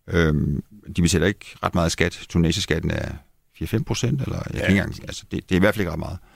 Øhm, 0.09 0.63
de 0.97 1.03
betaler 1.03 1.27
ikke 1.27 1.47
ret 1.63 1.75
meget 1.75 1.93
skat. 1.93 2.27
Tonageskatten 2.29 2.91
er 2.91 3.09
4-5 3.63 3.83
procent, 3.83 4.23
eller 4.23 4.37
jeg 4.37 4.55
ja. 4.55 4.61
kan 4.61 4.69
ikke 4.69 4.81
engang, 4.81 5.03
altså 5.03 5.25
det, 5.31 5.49
det 5.49 5.55
er 5.55 5.57
i 5.57 5.61
hvert 5.61 5.75
fald 5.75 5.81
ikke 5.81 5.93
ret 5.93 5.99
meget. 5.99 6.19
Øh, 6.23 6.32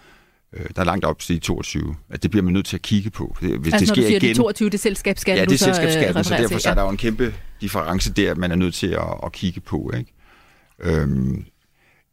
der 0.74 0.80
er 0.80 0.84
langt 0.84 1.04
op 1.04 1.18
til 1.18 1.34
de 1.34 1.40
22. 1.40 1.96
At 2.10 2.22
det 2.22 2.30
bliver 2.30 2.44
man 2.44 2.52
nødt 2.52 2.66
til 2.66 2.76
at 2.76 2.82
kigge 2.82 3.10
på. 3.10 3.36
Hvis 3.40 3.50
altså 3.52 3.78
det 3.78 3.88
sker 3.88 3.88
når 3.88 3.94
du 3.94 4.06
siger 4.06 4.16
igen, 4.16 4.30
de 4.30 4.34
22, 4.34 4.70
det 4.70 4.74
er 4.74 4.78
selskabsskatten, 4.78 5.38
Ja, 5.38 5.44
det 5.44 5.54
er 5.60 5.64
selskabsskatten, 5.64 6.24
så, 6.24 6.28
så 6.28 6.36
derfor 6.36 6.58
så 6.58 6.70
er 6.70 6.74
der 6.74 6.82
jo 6.82 6.88
en 6.88 6.96
kæmpe 6.96 7.34
difference 7.60 8.12
der, 8.12 8.34
man 8.34 8.52
er 8.52 8.56
nødt 8.56 8.74
til 8.74 8.86
at, 8.86 9.14
at 9.24 9.32
kigge 9.32 9.60
på. 9.60 9.92
Ikke? 9.98 10.12
Øhm, 10.80 11.44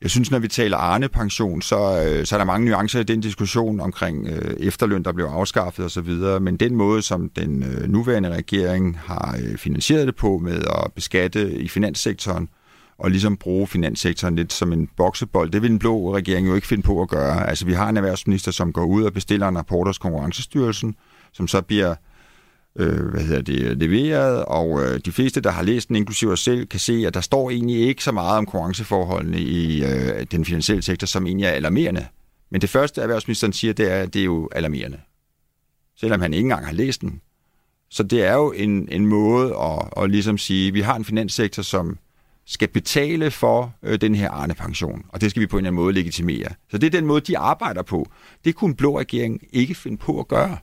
jeg 0.02 0.10
synes, 0.10 0.32
når 0.32 0.40
vi 0.40 0.48
taler 0.48 0.78
Arne-pension, 0.78 1.62
så, 1.62 2.06
øh, 2.06 2.26
så 2.26 2.36
er 2.36 2.38
der 2.38 2.46
mange 2.46 2.70
nuancer 2.70 3.00
i 3.00 3.04
den 3.04 3.22
diskussion 3.22 3.80
omkring 3.80 4.28
øh, 4.28 4.56
efterløn, 4.60 5.04
der 5.04 5.12
blev 5.12 5.26
afskaffet 5.26 5.86
osv., 5.86 6.40
men 6.42 6.58
den 6.58 6.76
måde, 6.76 7.02
som 7.02 7.30
den 7.30 7.64
øh, 7.64 7.90
nuværende 7.90 8.30
regering 8.30 9.00
har 9.06 9.38
øh, 9.44 9.58
finansieret 9.58 10.08
det 10.08 10.16
på 10.16 10.38
med 10.38 10.58
at 10.58 10.94
beskatte 10.96 11.54
i 11.54 11.68
finanssektoren, 11.68 12.44
øh, 12.44 12.63
og 13.04 13.12
ligesom 13.12 13.38
bruge 13.38 13.68
finanssektoren 13.68 14.36
lidt 14.36 14.54
som 14.54 14.74
en 14.74 14.90
boksebold. 14.98 15.52
Det 15.52 15.62
vil 15.62 15.72
en 15.72 15.80
blå 15.80 16.16
regering 16.16 16.48
jo 16.48 16.56
ikke 16.56 16.68
finde 16.68 16.84
på 16.84 17.02
at 17.02 17.10
gøre. 17.10 17.50
Altså, 17.50 17.66
vi 17.66 17.74
har 17.74 17.90
en 17.90 17.98
erhvervsminister, 17.98 18.52
som 18.52 18.74
går 18.74 18.86
ud 18.86 19.04
og 19.04 19.14
bestiller 19.14 19.48
en 19.48 19.58
rapport 19.58 19.88
hos 19.88 19.98
Konkurrencestyrelsen, 19.98 20.96
som 21.34 21.48
så 21.48 21.62
bliver 21.62 21.96
øh, 22.76 23.06
hvad 23.06 23.22
hedder 23.22 23.42
det, 23.42 23.78
leveret, 23.78 24.46
og 24.46 24.84
øh, 24.84 25.00
de 25.06 25.12
fleste, 25.12 25.42
der 25.42 25.52
har 25.52 25.64
læst 25.64 25.88
den, 25.88 25.96
inklusive 25.96 26.32
os 26.32 26.40
selv, 26.40 26.66
kan 26.66 26.80
se, 26.80 27.04
at 27.08 27.14
der 27.14 27.22
står 27.22 27.50
egentlig 27.50 27.88
ikke 27.88 28.04
så 28.04 28.12
meget 28.12 28.38
om 28.38 28.46
konkurrenceforholdene 28.46 29.40
i 29.40 29.84
øh, 29.84 30.26
den 30.32 30.46
finansielle 30.46 30.82
sektor, 30.82 31.08
som 31.08 31.28
egentlig 31.28 31.46
er 31.46 31.52
alarmerende. 31.52 32.06
Men 32.52 32.62
det 32.62 32.70
første, 32.70 33.02
erhvervsministeren 33.02 33.54
siger, 33.54 33.74
det 33.74 33.92
er, 33.92 34.00
at 34.00 34.14
det 34.14 34.20
er 34.20 34.26
jo 34.26 34.50
alarmerende. 34.52 35.00
Selvom 35.98 36.22
han 36.22 36.34
ikke 36.34 36.46
engang 36.46 36.66
har 36.66 36.74
læst 36.74 37.02
den. 37.02 37.22
Så 37.90 38.04
det 38.04 38.24
er 38.24 38.34
jo 38.34 38.52
en, 38.52 38.88
en 38.92 39.06
måde 39.06 39.56
at, 39.56 40.04
at 40.04 40.10
ligesom 40.10 40.38
sige, 40.38 40.68
at 40.68 40.74
vi 40.74 40.82
har 40.82 40.96
en 40.96 41.06
finanssektor, 41.06 41.64
som 41.64 41.98
skal 42.46 42.68
betale 42.68 43.32
for 43.32 43.76
øh, 43.84 44.02
den 44.02 44.16
her 44.16 44.32
Arne-pension, 44.32 45.06
og 45.10 45.22
det 45.22 45.30
skal 45.30 45.42
vi 45.42 45.48
på 45.48 45.58
en 45.58 45.60
eller 45.60 45.70
anden 45.70 45.84
måde 45.84 45.94
legitimere. 45.94 46.50
Så 46.72 46.78
det 46.78 46.88
er 46.88 46.92
den 46.92 47.06
måde, 47.06 47.22
de 47.22 47.38
arbejder 47.38 47.82
på. 47.82 48.12
Det 48.46 48.56
kunne 48.56 48.70
en 48.70 48.76
blå 48.76 49.00
regering 49.00 49.42
ikke 49.52 49.76
finde 49.76 49.98
på 49.98 50.20
at 50.20 50.28
gøre. 50.28 50.58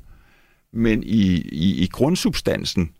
Men 0.72 1.02
i, 1.02 1.40
i, 1.52 1.82
i 1.82 1.86
grundsubstansen, 1.86 2.90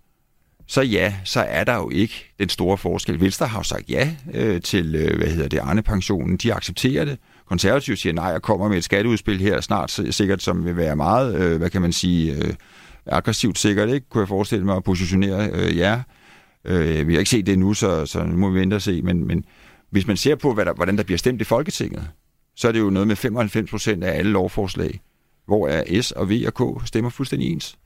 så 0.66 0.82
ja, 0.82 1.14
så 1.24 1.40
er 1.40 1.64
der 1.64 1.74
jo 1.74 1.90
ikke 1.90 2.32
den 2.38 2.48
store 2.48 2.78
forskel. 2.78 3.20
Venstre 3.20 3.46
har 3.46 3.58
jo 3.58 3.62
sagt 3.62 3.90
ja 3.90 4.16
øh, 4.34 4.62
til, 4.62 4.94
øh, 4.94 5.16
hvad 5.16 5.28
hedder 5.28 5.48
det, 5.48 5.58
Arne-pensionen. 5.58 6.36
De 6.36 6.54
accepterer 6.54 7.04
det. 7.04 7.18
Konservative 7.46 7.96
siger 7.96 8.12
nej, 8.12 8.24
jeg 8.24 8.42
kommer 8.42 8.68
med 8.68 8.78
et 8.78 8.84
skatteudspil 8.84 9.40
her 9.40 9.60
snart, 9.60 10.00
sikkert 10.10 10.42
som 10.42 10.64
vil 10.64 10.76
være 10.76 10.96
meget, 10.96 11.34
øh, 11.34 11.58
hvad 11.58 11.70
kan 11.70 11.82
man 11.82 11.92
sige, 11.92 12.34
øh, 12.34 12.54
aggressivt 13.06 13.58
sikkert, 13.58 13.88
ikke? 13.88 14.08
Kunne 14.08 14.20
jeg 14.20 14.28
forestille 14.28 14.64
mig 14.64 14.76
at 14.76 14.84
positionere 14.84 15.50
øh, 15.52 15.76
jer. 15.76 16.02
Øh, 16.64 17.08
vi 17.08 17.12
har 17.12 17.18
ikke 17.18 17.30
set 17.30 17.46
det 17.46 17.52
endnu, 17.52 17.74
så, 17.74 18.06
så 18.06 18.24
nu 18.24 18.36
må 18.36 18.50
vi 18.50 18.60
vente 18.60 18.74
og 18.74 18.82
se. 18.82 19.02
Men, 19.02 19.26
men 19.26 19.44
hvis 19.90 20.06
man 20.06 20.16
ser 20.16 20.34
på, 20.34 20.54
hvad 20.54 20.64
der, 20.64 20.72
hvordan 20.72 20.96
der 20.96 21.02
bliver 21.02 21.18
stemt 21.18 21.40
i 21.40 21.44
Folketinget, 21.44 22.10
så 22.56 22.68
er 22.68 22.72
det 22.72 22.80
jo 22.80 22.90
noget 22.90 23.08
med 23.08 23.16
95 23.16 23.70
procent 23.70 24.04
af 24.04 24.18
alle 24.18 24.30
lovforslag, 24.30 25.00
hvor 25.46 25.68
er 25.68 26.02
S 26.02 26.10
og 26.10 26.30
V 26.30 26.32
og 26.46 26.80
K 26.80 26.86
stemmer 26.86 27.10
fuldstændig 27.10 27.52
ens. 27.52 27.78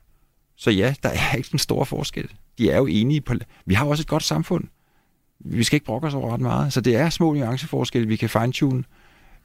Så 0.56 0.70
ja, 0.70 0.94
der 1.02 1.08
er 1.08 1.36
ikke 1.36 1.48
en 1.52 1.58
stor 1.58 1.84
forskel. 1.84 2.28
De 2.58 2.70
er 2.70 2.76
jo 2.76 2.86
enige 2.86 3.20
på... 3.20 3.34
Vi 3.66 3.74
har 3.74 3.86
også 3.86 4.02
et 4.02 4.08
godt 4.08 4.22
samfund. 4.22 4.64
Vi 5.40 5.64
skal 5.64 5.76
ikke 5.76 5.86
brokke 5.86 6.06
os 6.06 6.14
over 6.14 6.32
ret 6.32 6.40
meget. 6.40 6.72
Så 6.72 6.80
det 6.80 6.96
er 6.96 7.10
små 7.10 7.32
nuanceforskelle, 7.34 8.08
vi 8.08 8.16
kan 8.16 8.28
fine-tune. 8.28 8.84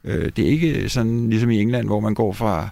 Øh, 0.04 0.32
det 0.36 0.38
er 0.38 0.48
ikke 0.48 0.88
sådan 0.88 1.30
ligesom 1.30 1.50
i 1.50 1.60
England, 1.60 1.86
hvor 1.86 2.00
man 2.00 2.14
går 2.14 2.32
fra... 2.32 2.68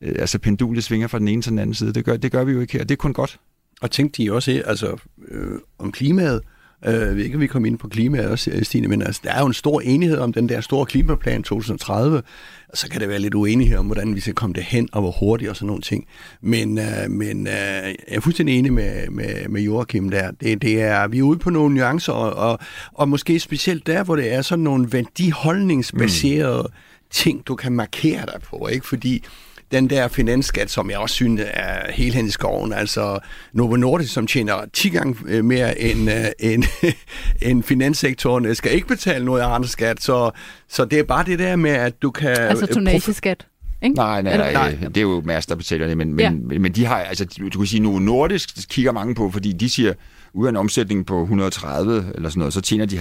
Øh, 0.00 0.14
altså 0.18 0.38
pendulet 0.38 0.84
svinger 0.84 1.06
fra 1.08 1.18
den 1.18 1.28
ene 1.28 1.42
til 1.42 1.50
den 1.50 1.58
anden 1.58 1.74
side. 1.74 1.92
Det 1.92 2.04
gør, 2.04 2.16
det 2.16 2.32
gør 2.32 2.44
vi 2.44 2.52
jo 2.52 2.60
ikke 2.60 2.72
her. 2.72 2.84
Det 2.84 2.90
er 2.90 2.96
kun 2.96 3.12
godt. 3.12 3.40
Og 3.80 3.90
tænkte 3.90 4.22
de 4.22 4.32
også 4.32 4.62
altså, 4.66 4.96
øh, 5.28 5.58
om 5.78 5.92
klimaet? 5.92 6.40
Øh, 6.86 7.18
ikke, 7.18 7.38
vi 7.38 7.46
kommer 7.46 7.66
ind 7.66 7.78
på 7.78 7.88
klimaet 7.88 8.30
også, 8.30 8.60
Stine, 8.62 8.88
men 8.88 9.02
altså, 9.02 9.20
der 9.24 9.32
er 9.32 9.40
jo 9.40 9.46
en 9.46 9.52
stor 9.52 9.80
enighed 9.80 10.18
om 10.18 10.32
den 10.32 10.48
der 10.48 10.60
store 10.60 10.86
klimaplan 10.86 11.42
2030. 11.42 12.22
Og 12.68 12.78
så 12.78 12.88
kan 12.88 13.00
det 13.00 13.08
være 13.08 13.18
lidt 13.18 13.34
uenighed 13.34 13.78
om, 13.78 13.86
hvordan 13.86 14.14
vi 14.14 14.20
skal 14.20 14.34
komme 14.34 14.54
det 14.54 14.62
hen, 14.62 14.88
og 14.92 15.00
hvor 15.00 15.10
hurtigt 15.10 15.50
og 15.50 15.56
sådan 15.56 15.66
nogle 15.66 15.82
ting. 15.82 16.06
Men, 16.40 16.78
øh, 16.78 17.10
men 17.10 17.46
øh, 17.46 17.52
jeg 17.52 17.96
er 18.08 18.20
fuldstændig 18.20 18.58
enig 18.58 18.72
med, 18.72 19.10
med, 19.10 19.48
med 19.48 19.62
Joachim 19.62 20.10
der. 20.10 20.30
Det, 20.30 20.62
det 20.62 20.82
er, 20.82 21.08
vi 21.08 21.18
er 21.18 21.22
ude 21.22 21.38
på 21.38 21.50
nogle 21.50 21.74
nuancer, 21.74 22.12
og, 22.12 22.50
og, 22.50 22.58
og 22.92 23.08
måske 23.08 23.40
specielt 23.40 23.86
der, 23.86 24.04
hvor 24.04 24.16
det 24.16 24.32
er 24.32 24.42
sådan 24.42 24.62
nogle 24.64 24.92
værdiholdningsbaserede 24.92 26.62
mm. 26.62 26.74
ting, 27.10 27.46
du 27.46 27.54
kan 27.54 27.72
markere 27.72 28.26
dig 28.26 28.40
på. 28.42 28.68
Ikke? 28.68 28.86
Fordi 28.86 29.24
den 29.72 29.90
der 29.90 30.08
finansskat, 30.08 30.70
som 30.70 30.90
jeg 30.90 30.98
også 30.98 31.14
synes 31.14 31.40
er 31.44 31.92
helt 31.92 32.14
hen 32.14 32.26
i 32.26 32.30
skoven, 32.30 32.72
altså 32.72 33.18
Novo 33.52 33.76
Nordisk, 33.76 34.12
som 34.12 34.26
tjener 34.26 34.54
10 34.72 34.88
gange 34.88 35.16
øh, 35.26 35.44
mere 35.44 35.80
end, 35.80 36.10
øh, 36.10 36.24
end, 36.38 36.64
end 37.48 37.62
finanssektoren, 37.62 38.54
skal 38.54 38.72
ikke 38.72 38.86
betale 38.86 39.24
noget 39.24 39.42
andre 39.42 39.68
skat, 39.68 40.02
så, 40.02 40.30
så 40.68 40.84
det 40.84 40.98
er 40.98 41.02
bare 41.02 41.24
det 41.24 41.38
der 41.38 41.56
med, 41.56 41.70
at 41.70 42.02
du 42.02 42.10
kan... 42.10 42.28
Altså 42.28 42.66
øh, 42.68 42.74
tonageskat? 42.74 43.46
Ikke? 43.82 43.96
Nej, 43.96 44.22
nej, 44.22 44.36
nej, 44.36 44.52
nej, 44.52 44.88
det 44.88 44.96
er 44.96 45.00
jo 45.00 45.22
betaler 45.56 45.86
det, 45.86 45.96
men, 45.96 46.20
ja. 46.20 46.30
men, 46.30 46.62
men 46.62 46.72
de 46.72 46.84
har, 46.84 46.96
altså, 46.96 47.24
du 47.52 47.58
kan 47.58 47.66
sige, 47.66 47.80
Novo 47.80 47.98
Nordisk 47.98 48.68
kigger 48.68 48.92
mange 48.92 49.14
på, 49.14 49.30
fordi 49.30 49.52
de 49.52 49.70
siger, 49.70 49.92
ud 50.34 50.46
af 50.46 50.50
en 50.50 50.56
omsætning 50.56 51.06
på 51.06 51.22
130 51.22 52.12
eller 52.14 52.28
sådan 52.28 52.38
noget, 52.38 52.54
så 52.54 52.60
tjener 52.60 52.86
de 52.86 52.98
50-60. 52.98 53.00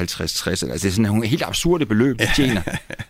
Altså 0.49 0.65
det 0.65 0.85
er 0.85 0.89
sådan 0.89 1.05
nogle 1.05 1.27
helt 1.27 1.43
absurde 1.45 1.85
beløb, 1.85 2.19
de 2.19 2.27
tjener. 2.35 2.61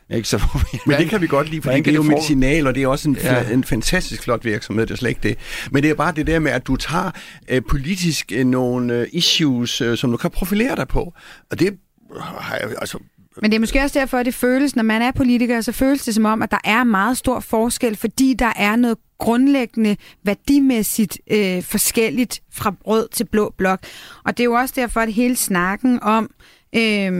ikke? 0.10 0.28
Så, 0.28 0.42
Men 0.88 0.98
det 0.98 1.10
kan 1.10 1.22
vi 1.22 1.28
godt 1.28 1.50
lide, 1.50 1.62
for 1.62 1.72
det 1.72 1.88
er 1.88 1.94
jo 1.94 2.04
medicinal, 2.04 2.68
og 2.68 2.76
det 2.76 2.84
er 2.84 2.88
også 2.88 3.10
en, 3.10 3.18
ja. 3.24 3.50
en 3.50 3.64
fantastisk 3.64 4.24
flot 4.24 4.46
virksomhed, 4.46 4.86
det 4.86 4.94
er 4.94 4.98
slet 4.98 5.10
ikke 5.10 5.22
det. 5.24 5.38
Men 5.72 5.84
det 5.84 5.90
er 5.92 5.96
bare 5.96 6.14
det 6.16 6.28
der 6.28 6.40
med, 6.40 6.52
at 6.52 6.68
du 6.68 6.76
tager 6.76 7.12
uh, 7.52 7.58
politisk 7.70 8.32
uh, 8.40 8.46
nogle 8.46 9.02
uh, 9.02 9.08
issues, 9.12 9.82
uh, 9.82 9.96
som 9.96 10.12
du 10.12 10.18
kan 10.18 10.32
profilere 10.32 10.76
dig 10.76 10.88
på. 10.88 11.14
Og 11.52 11.60
det 11.60 11.74
har 12.20 12.56
jeg, 12.56 12.70
altså, 12.78 12.98
men 13.42 13.52
det 13.52 13.56
er 13.56 13.60
måske 13.60 13.82
også 13.82 14.00
derfor, 14.00 14.18
at 14.18 14.26
det 14.26 14.34
føles, 14.34 14.76
når 14.76 14.84
man 14.84 15.02
er 15.02 15.12
politiker, 15.12 15.62
så 15.62 15.72
føles 15.72 16.04
det 16.04 16.16
som 16.16 16.26
om, 16.26 16.42
at 16.42 16.52
der 16.52 16.58
er 16.64 16.84
meget 16.84 17.18
stor 17.18 17.40
forskel, 17.40 17.96
fordi 17.96 18.34
der 18.34 18.54
er 18.56 18.76
noget 18.76 18.98
grundlæggende 19.18 19.98
værdimæssigt 20.24 21.20
øh, 21.32 21.64
forskelligt 21.64 22.42
fra 22.52 22.74
rød 22.88 23.08
til 23.12 23.26
blå 23.26 23.54
blok. 23.58 23.80
Og 24.24 24.38
det 24.38 24.44
er 24.44 24.46
jo 24.46 24.54
også 24.54 24.74
derfor, 24.78 25.00
at 25.00 25.14
hele 25.14 25.36
snakken 25.36 26.04
om 26.04 26.30
øh, 26.76 27.12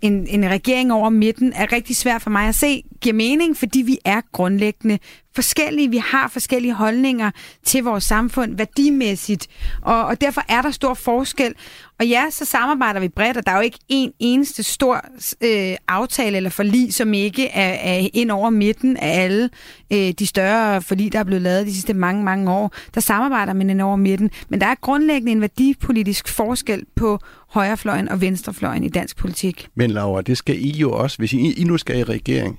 en, 0.00 0.26
en 0.26 0.50
regering 0.50 0.92
over 0.92 1.10
midten 1.10 1.52
er 1.52 1.72
rigtig 1.72 1.96
svært 1.96 2.22
for 2.22 2.30
mig 2.30 2.48
at 2.48 2.54
se, 2.54 2.82
giver 3.00 3.14
mening, 3.14 3.56
fordi 3.56 3.82
vi 3.82 3.98
er 4.04 4.20
grundlæggende 4.32 4.98
forskellige. 5.38 5.90
Vi 5.90 5.96
har 5.96 6.28
forskellige 6.28 6.74
holdninger 6.74 7.30
til 7.64 7.84
vores 7.84 8.04
samfund 8.04 8.56
værdimæssigt, 8.56 9.46
og, 9.82 10.04
og 10.04 10.20
derfor 10.20 10.42
er 10.48 10.62
der 10.62 10.70
stor 10.70 10.94
forskel. 10.94 11.54
Og 12.00 12.06
ja, 12.06 12.24
så 12.30 12.44
samarbejder 12.44 13.00
vi 13.00 13.08
bredt, 13.08 13.36
og 13.36 13.46
der 13.46 13.52
er 13.52 13.56
jo 13.56 13.62
ikke 13.62 13.78
en 13.88 14.12
eneste 14.18 14.62
stor 14.62 15.04
øh, 15.40 15.76
aftale 15.88 16.36
eller 16.36 16.50
forlig, 16.50 16.94
som 16.94 17.14
ikke 17.14 17.48
er, 17.48 17.72
er 17.92 18.08
ind 18.12 18.30
over 18.30 18.50
midten 18.50 18.96
af 18.96 19.22
alle 19.24 19.50
øh, 19.92 20.12
de 20.18 20.26
større 20.26 20.82
forlig, 20.82 21.12
der 21.12 21.18
er 21.18 21.24
blevet 21.24 21.42
lavet 21.42 21.66
de 21.66 21.72
sidste 21.72 21.94
mange, 21.94 22.24
mange 22.24 22.50
år. 22.50 22.72
Der 22.94 23.00
samarbejder 23.00 23.52
man 23.52 23.70
ind 23.70 23.80
over 23.80 23.96
midten. 23.96 24.30
Men 24.48 24.60
der 24.60 24.66
er 24.66 24.74
grundlæggende 24.80 25.32
en 25.32 25.40
værdipolitisk 25.40 26.28
forskel 26.28 26.84
på 26.96 27.18
højrefløjen 27.48 28.08
og 28.08 28.20
venstrefløjen 28.20 28.84
i 28.84 28.88
dansk 28.88 29.16
politik. 29.16 29.68
Men 29.74 29.90
Laura, 29.90 30.22
det 30.22 30.38
skal 30.38 30.56
I 30.64 30.70
jo 30.70 30.92
også, 30.92 31.18
hvis 31.18 31.32
I, 31.32 31.52
I 31.52 31.64
nu 31.64 31.78
skal 31.78 31.98
i 31.98 32.02
regering 32.02 32.58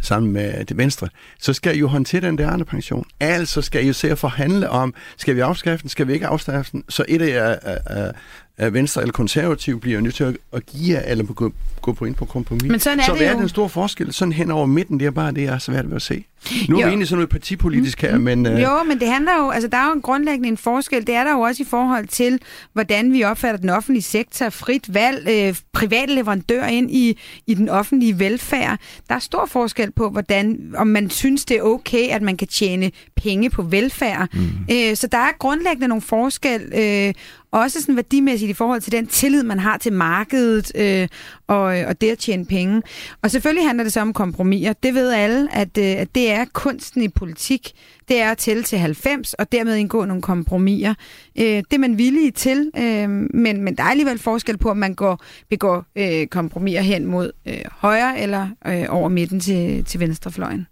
sammen 0.00 0.32
med 0.32 0.64
det 0.64 0.76
venstre, 0.76 1.08
så 1.40 1.52
skal 1.52 1.76
I 1.76 1.78
jo 1.78 1.88
håndtere 1.88 2.20
den 2.20 2.38
der 2.38 2.50
andre 2.50 2.64
pension. 2.64 3.04
Altså 3.20 3.62
skal 3.62 3.84
I 3.84 3.86
jo 3.86 3.92
se 3.92 4.10
at 4.10 4.18
forhandle 4.18 4.70
om, 4.70 4.94
skal 5.16 5.36
vi 5.36 5.40
afskaffe 5.40 5.82
den, 5.82 5.90
skal 5.90 6.06
vi 6.06 6.12
ikke 6.12 6.26
afskaffe 6.26 6.72
den? 6.72 6.84
Så 6.88 7.04
et 7.08 7.22
af, 7.22 7.58
af, 7.86 8.12
af 8.58 8.72
Venstre 8.72 9.00
eller 9.00 9.12
konservativ 9.12 9.80
bliver 9.80 9.94
jo 9.94 10.00
nødt 10.00 10.14
til 10.14 10.38
at, 10.52 10.66
give 10.66 10.96
jer, 10.96 11.02
eller 11.02 11.24
gå, 11.24 11.52
gå 11.82 11.92
på 11.92 12.04
ind 12.04 12.14
på 12.14 12.24
kompromis. 12.24 12.70
Men 12.70 12.80
sådan 12.80 13.00
er 13.00 13.04
så 13.04 13.12
det 13.12 13.20
hvad 13.20 13.28
er 13.28 13.32
jo. 13.32 13.38
den 13.38 13.48
store 13.48 13.68
forskel? 13.68 14.12
Sådan 14.12 14.32
hen 14.32 14.50
over 14.50 14.66
midten, 14.66 15.00
det 15.00 15.06
er 15.06 15.10
bare 15.10 15.32
det, 15.32 15.42
jeg 15.42 15.54
er 15.54 15.58
svært 15.58 15.88
ved 15.88 15.96
at 15.96 16.02
se. 16.02 16.24
Nu 16.68 16.76
er 16.76 16.80
Jo. 16.80 16.86
vi 16.86 16.88
egentlig 16.88 17.08
sådan 17.08 17.18
noget 17.18 17.28
partipolitisk 17.28 18.02
her, 18.02 18.18
men... 18.18 18.46
øh, 18.46 18.62
Jo, 18.62 18.82
men 18.88 19.00
det 19.00 19.08
handler 19.08 19.32
jo, 19.38 19.50
altså 19.50 19.68
der 19.68 19.76
er 19.78 19.86
jo 19.86 19.92
en 19.92 20.00
grundlæggende 20.02 20.48
en 20.48 20.56
forskel. 20.56 21.06
Det 21.06 21.14
er 21.14 21.24
der 21.24 21.32
jo 21.32 21.40
også 21.40 21.62
i 21.62 21.66
forhold 21.70 22.06
til, 22.06 22.40
hvordan 22.72 23.12
vi 23.12 23.24
opfatter 23.24 23.60
den 23.60 23.70
offentlige 23.70 24.02
sektor, 24.02 24.48
frit 24.48 24.94
valg, 24.94 25.28
øh, 25.30 25.54
private 25.72 26.14
leverandører 26.14 26.66
ind 26.68 26.90
i, 26.90 27.18
i 27.46 27.54
den 27.54 27.68
offentlige 27.68 28.18
velfærd. 28.18 28.78
Der 29.08 29.14
er 29.14 29.18
stor 29.18 29.46
forskel 29.46 29.90
på, 29.92 30.10
hvordan, 30.10 30.72
om 30.76 30.86
man 30.86 31.10
synes, 31.10 31.44
det 31.44 31.56
er 31.56 31.62
okay, 31.62 32.08
at 32.08 32.22
man 32.22 32.36
kan 32.36 32.48
tjene 32.48 32.90
penge 33.16 33.50
på 33.50 33.62
velfærd. 33.62 34.28
Mm. 34.34 34.40
Øh, 34.72 34.96
så 34.96 35.06
der 35.06 35.18
er 35.18 35.30
grundlæggende 35.38 35.88
nogle 35.88 36.02
forskel, 36.02 36.60
øh, 36.74 37.14
også 37.52 37.80
sådan 37.80 37.96
værdimæssigt 37.96 38.50
i 38.50 38.54
forhold 38.54 38.80
til 38.80 38.92
den 38.92 39.06
tillid, 39.06 39.42
man 39.42 39.58
har 39.58 39.76
til 39.78 39.92
markedet 39.92 40.72
øh, 40.74 41.08
og, 41.48 41.62
og 41.62 42.00
det 42.00 42.10
at 42.10 42.18
tjene 42.18 42.44
penge. 42.46 42.82
Og 43.22 43.30
selvfølgelig 43.30 43.66
handler 43.66 43.84
det 43.84 43.92
så 43.92 44.00
om 44.00 44.12
kompromiser. 44.12 44.72
Det 44.72 44.94
ved 44.94 45.12
alle, 45.12 45.48
at, 45.54 45.78
øh, 45.78 45.84
at 45.84 46.14
det 46.14 46.29
er 46.30 46.44
kunsten 46.52 47.02
i 47.02 47.08
politik. 47.08 47.72
Det 48.08 48.20
er 48.20 48.30
at 48.30 48.38
tælle 48.38 48.62
til 48.62 48.78
90 48.78 49.34
og 49.34 49.52
dermed 49.52 49.76
indgå 49.76 50.04
nogle 50.04 50.22
kompromiser. 50.22 50.94
Øh, 51.38 51.44
det 51.44 51.72
er 51.72 51.78
man 51.78 51.98
villige 51.98 52.30
til, 52.30 52.70
øh, 52.76 53.08
men, 53.34 53.62
men 53.62 53.76
der 53.76 53.82
er 53.82 53.88
alligevel 53.88 54.18
forskel 54.18 54.58
på, 54.58 54.70
om 54.70 54.76
man 54.76 54.94
går, 54.94 55.24
begår 55.50 55.84
øh, 55.96 56.26
kompromiser 56.26 56.80
hen 56.80 57.06
mod 57.06 57.32
øh, 57.46 57.54
højre 57.70 58.20
eller 58.20 58.48
øh, 58.66 58.86
over 58.88 59.08
midten 59.08 59.40
til, 59.40 59.84
til 59.84 60.00
venstrefløjen. 60.00 60.66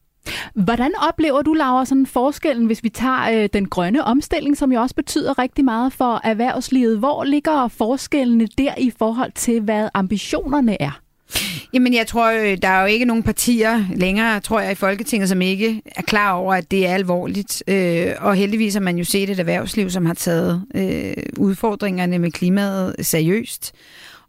Hvordan 0.55 0.93
oplever 1.09 1.43
du, 1.43 1.53
Laura, 1.53 1.85
sådan 1.85 2.07
forskellen, 2.07 2.67
hvis 2.67 2.85
vi 2.85 2.89
tager 2.89 3.43
øh, 3.43 3.49
den 3.53 3.69
grønne 3.69 4.05
omstilling, 4.05 4.57
som 4.57 4.73
jo 4.73 4.81
også 4.81 4.95
betyder 4.95 5.39
rigtig 5.39 5.65
meget 5.65 5.93
for 5.93 6.21
erhvervslivet? 6.25 6.99
Hvor 6.99 7.25
ligger 7.25 7.69
forskellene 7.69 8.47
der 8.59 8.75
i 8.79 8.93
forhold 8.99 9.33
til, 9.33 9.61
hvad 9.61 9.89
ambitionerne 9.95 10.83
er? 10.83 11.01
Jamen, 11.73 11.95
jeg 11.95 12.07
tror, 12.07 12.31
øh, 12.31 12.59
der 12.63 12.69
er 12.69 12.81
jo 12.81 12.87
ikke 12.87 13.05
nogen 13.05 13.23
partier 13.23 13.85
længere, 13.95 14.41
tror 14.41 14.61
jeg, 14.61 14.73
i 14.73 14.75
Folketinget, 14.75 15.29
som 15.29 15.43
ikke 15.43 15.83
er 15.97 16.03
klar 16.03 16.33
over, 16.33 16.55
at 16.55 16.71
det 16.71 16.87
er 16.87 16.95
alvorligt. 16.95 17.63
Øh, 17.69 18.13
og 18.21 18.35
heldigvis 18.35 18.75
har 18.75 18.81
man 18.81 18.99
jo 18.99 19.05
set 19.05 19.31
et 19.31 19.39
erhvervsliv, 19.39 19.91
som 19.91 20.07
har 20.07 20.15
taget 20.15 20.65
øh, 20.75 21.13
udfordringerne 21.37 22.19
med 22.19 22.31
klimaet 22.31 22.95
seriøst. 23.01 23.73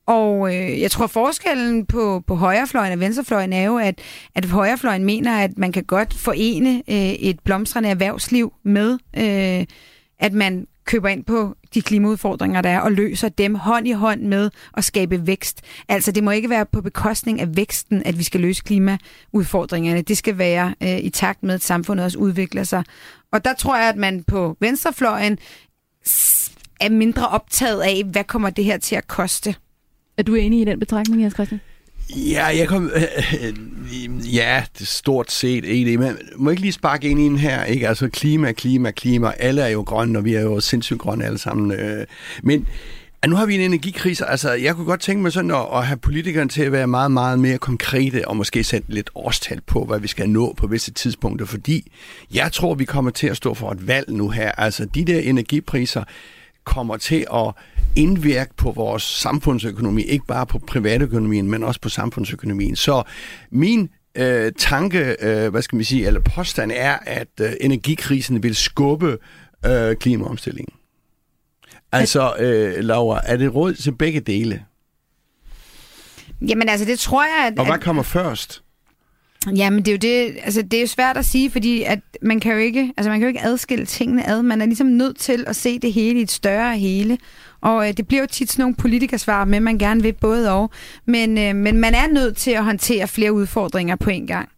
Og 0.05 0.55
øh, 0.55 0.81
jeg 0.81 0.91
tror, 0.91 1.07
forskellen 1.07 1.85
på, 1.85 2.23
på 2.27 2.35
højrefløjen 2.35 2.93
og 2.93 2.99
venstrefløjen 2.99 3.53
er 3.53 3.63
jo, 3.63 3.77
at, 3.77 3.99
at 4.35 4.45
højrefløjen 4.45 5.05
mener, 5.05 5.37
at 5.37 5.57
man 5.57 5.71
kan 5.71 5.83
godt 5.83 6.13
forene 6.13 6.83
øh, 6.89 7.09
et 7.13 7.39
blomstrende 7.39 7.89
erhvervsliv 7.89 8.53
med, 8.63 8.97
øh, 9.17 9.65
at 10.19 10.33
man 10.33 10.67
køber 10.85 11.09
ind 11.09 11.23
på 11.23 11.55
de 11.73 11.81
klimaudfordringer, 11.81 12.61
der 12.61 12.69
er, 12.69 12.79
og 12.79 12.91
løser 12.91 13.29
dem 13.29 13.55
hånd 13.55 13.87
i 13.87 13.91
hånd 13.91 14.21
med 14.21 14.49
at 14.77 14.83
skabe 14.83 15.27
vækst. 15.27 15.61
Altså, 15.87 16.11
det 16.11 16.23
må 16.23 16.31
ikke 16.31 16.49
være 16.49 16.65
på 16.65 16.81
bekostning 16.81 17.41
af 17.41 17.55
væksten, 17.55 18.03
at 18.05 18.17
vi 18.17 18.23
skal 18.23 18.41
løse 18.41 18.63
klimaudfordringerne. 18.63 20.01
Det 20.01 20.17
skal 20.17 20.37
være 20.37 20.75
øh, 20.83 20.97
i 20.97 21.09
takt 21.09 21.43
med, 21.43 21.53
at 21.53 21.63
samfundet 21.63 22.05
også 22.05 22.17
udvikler 22.17 22.63
sig. 22.63 22.83
Og 23.31 23.45
der 23.45 23.53
tror 23.53 23.77
jeg, 23.77 23.89
at 23.89 23.95
man 23.95 24.23
på 24.23 24.57
venstrefløjen 24.59 25.37
er 26.79 26.89
mindre 26.89 27.27
optaget 27.27 27.81
af, 27.81 28.03
hvad 28.05 28.23
kommer 28.23 28.49
det 28.49 28.65
her 28.65 28.77
til 28.77 28.95
at 28.95 29.07
koste. 29.07 29.55
Er 30.17 30.23
du 30.23 30.35
enig 30.35 30.61
i 30.61 30.65
den 30.65 30.79
betragtning, 30.79 31.21
Jens 31.21 31.33
Christian? 31.33 31.61
Ja, 32.15 32.45
jeg 32.45 32.67
kom... 32.67 32.91
Øh, 32.95 33.03
øh 33.43 33.53
ja, 34.35 34.63
det 34.79 34.87
stort 34.87 35.31
set 35.31 35.63
det 35.63 35.99
Men 35.99 36.17
må 36.35 36.49
jeg 36.49 36.53
ikke 36.53 36.61
lige 36.61 36.71
sparke 36.71 37.09
ind 37.09 37.19
i 37.19 37.23
den 37.23 37.37
her, 37.37 37.63
ikke? 37.63 37.87
Altså 37.87 38.09
klima, 38.09 38.51
klima, 38.51 38.91
klima. 38.91 39.31
Alle 39.39 39.61
er 39.61 39.67
jo 39.67 39.81
grønne, 39.81 40.19
og 40.19 40.25
vi 40.25 40.33
er 40.33 40.41
jo 40.41 40.59
sindssygt 40.59 40.99
grønne 40.99 41.25
alle 41.25 41.37
sammen. 41.37 41.71
Øh. 41.71 42.05
Men 42.43 42.67
nu 43.27 43.35
har 43.35 43.45
vi 43.45 43.55
en 43.55 43.61
energikrise. 43.61 44.25
Altså, 44.25 44.51
jeg 44.51 44.75
kunne 44.75 44.85
godt 44.85 45.01
tænke 45.01 45.21
mig 45.21 45.31
sådan 45.31 45.51
at, 45.51 45.65
at 45.73 45.87
have 45.87 45.97
politikerne 45.97 46.49
til 46.49 46.61
at 46.61 46.71
være 46.71 46.87
meget, 46.87 47.11
meget 47.11 47.39
mere 47.39 47.57
konkrete, 47.57 48.27
og 48.27 48.37
måske 48.37 48.63
sætte 48.63 48.93
lidt 48.93 49.09
årstal 49.15 49.61
på, 49.61 49.85
hvad 49.85 49.99
vi 49.99 50.07
skal 50.07 50.29
nå 50.29 50.53
på 50.53 50.67
visse 50.67 50.91
tidspunkter. 50.91 51.45
Fordi 51.45 51.91
jeg 52.33 52.51
tror, 52.51 52.73
vi 52.73 52.85
kommer 52.85 53.11
til 53.11 53.27
at 53.27 53.37
stå 53.37 53.53
for 53.53 53.71
et 53.71 53.87
valg 53.87 54.11
nu 54.11 54.29
her. 54.29 54.51
Altså, 54.51 54.85
de 54.85 55.05
der 55.05 55.19
energipriser 55.19 56.03
kommer 56.63 56.97
til 56.97 57.25
at 57.33 57.53
indvirke 57.95 58.55
på 58.57 58.71
vores 58.71 59.03
samfundsøkonomi, 59.03 60.03
ikke 60.03 60.25
bare 60.25 60.45
på 60.45 60.59
privatøkonomien, 60.59 61.47
men 61.47 61.63
også 61.63 61.81
på 61.81 61.89
samfundsøkonomien. 61.89 62.75
Så 62.75 63.03
min 63.51 63.89
øh, 64.15 64.51
tanke, 64.57 65.15
øh, 65.21 65.51
hvad 65.51 65.61
skal 65.61 65.75
man 65.75 65.85
sige, 65.85 66.07
eller 66.07 66.19
påstand 66.19 66.71
er, 66.75 66.97
at 67.05 67.27
øh, 67.41 67.51
energikrisen 67.61 68.43
vil 68.43 68.55
skubbe 68.55 69.17
øh, 69.65 69.95
klimaomstillingen. 69.95 70.73
Altså, 71.91 72.35
øh, 72.39 72.83
Laura, 72.83 73.21
er 73.23 73.37
det 73.37 73.55
råd 73.55 73.73
til 73.73 73.95
begge 73.95 74.19
dele? 74.19 74.65
Jamen 76.41 76.69
altså, 76.69 76.85
det 76.85 76.99
tror 76.99 77.23
jeg, 77.23 77.51
at... 77.51 77.59
Og 77.59 77.65
hvad 77.65 77.79
kommer 77.79 78.03
først? 78.03 78.63
Jamen, 79.47 79.79
det 79.79 79.87
er 79.87 79.91
jo 79.91 79.97
det, 79.97 80.37
altså, 80.43 80.61
det 80.61 80.73
er 80.73 80.81
jo 80.81 80.87
svært 80.87 81.17
at 81.17 81.25
sige, 81.25 81.51
fordi 81.51 81.83
at 81.83 81.99
man 82.21 82.39
kan 82.39 82.51
jo 82.51 82.57
ikke, 82.57 82.93
altså, 82.97 83.09
man 83.09 83.19
kan 83.19 83.25
jo 83.25 83.27
ikke 83.27 83.43
adskille 83.43 83.85
tingene 83.85 84.29
ad. 84.29 84.41
Man 84.41 84.61
er 84.61 84.65
ligesom 84.65 84.87
nødt 84.87 85.17
til 85.17 85.43
at 85.47 85.55
se 85.55 85.79
det 85.79 85.93
hele 85.93 86.19
i 86.19 86.21
et 86.21 86.31
større 86.31 86.77
hele. 86.77 87.17
Og 87.61 87.87
øh, 87.87 87.97
det 87.97 88.07
bliver 88.07 88.21
jo 88.21 88.27
tit 88.31 88.51
sådan 88.51 88.63
nogle 88.63 88.75
politikersvar 88.75 89.45
med, 89.45 89.59
man 89.59 89.77
gerne 89.77 90.01
vil 90.01 90.13
både 90.13 90.51
og. 90.51 90.69
Men, 91.05 91.37
øh, 91.37 91.55
men 91.55 91.77
man 91.77 91.93
er 91.93 92.07
nødt 92.07 92.37
til 92.37 92.51
at 92.51 92.63
håndtere 92.63 93.07
flere 93.07 93.33
udfordringer 93.33 93.95
på 93.95 94.09
en 94.09 94.27
gang. 94.27 94.49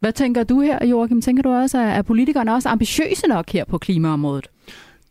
Hvad 0.00 0.12
tænker 0.12 0.44
du 0.44 0.60
her, 0.60 0.86
Joachim? 0.86 1.22
Tænker 1.22 1.42
du 1.42 1.50
også, 1.50 1.78
at 1.78 1.98
er 1.98 2.02
politikerne 2.02 2.54
også 2.54 2.68
ambitiøse 2.68 3.26
nok 3.28 3.50
her 3.50 3.64
på 3.64 3.78
klimaområdet? 3.78 4.48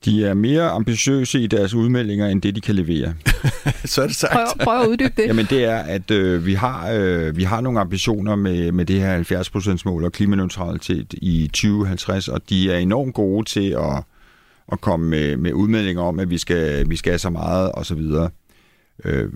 De 0.05 0.25
er 0.25 0.33
mere 0.33 0.69
ambitiøse 0.69 1.39
i 1.39 1.47
deres 1.47 1.73
udmeldinger, 1.73 2.27
end 2.27 2.41
det 2.41 2.55
de 2.55 2.61
kan 2.61 2.75
levere. 2.75 3.13
Så 3.85 4.01
er 4.01 4.07
det 4.07 4.15
sagt. 4.15 4.33
Prøv, 4.33 4.45
prøv 4.63 4.81
at 4.81 4.87
uddybe 4.87 5.13
det. 5.17 5.27
Jamen 5.27 5.45
det 5.45 5.63
er, 5.63 5.77
at 5.77 6.11
øh, 6.11 6.45
vi, 6.45 6.53
har, 6.53 6.91
øh, 6.91 7.37
vi 7.37 7.43
har 7.43 7.61
nogle 7.61 7.79
ambitioner 7.79 8.35
med, 8.35 8.71
med 8.71 8.85
det 8.85 9.01
her 9.01 9.23
70%-mål 9.23 10.03
og 10.03 10.11
klimaneutralitet 10.11 11.13
i 11.13 11.47
2050, 11.47 12.27
og 12.27 12.49
de 12.49 12.71
er 12.71 12.77
enormt 12.77 13.13
gode 13.13 13.45
til 13.45 13.69
at, 13.69 14.03
at 14.71 14.81
komme 14.81 15.09
med, 15.09 15.37
med 15.37 15.53
udmeldinger 15.53 16.01
om, 16.01 16.19
at 16.19 16.29
vi 16.29 16.37
skal, 16.37 16.89
vi 16.89 16.95
skal 16.95 17.11
have 17.11 17.19
så 17.19 17.29
meget 17.29 17.71
osv. 17.73 18.01
Øh, 19.05 19.29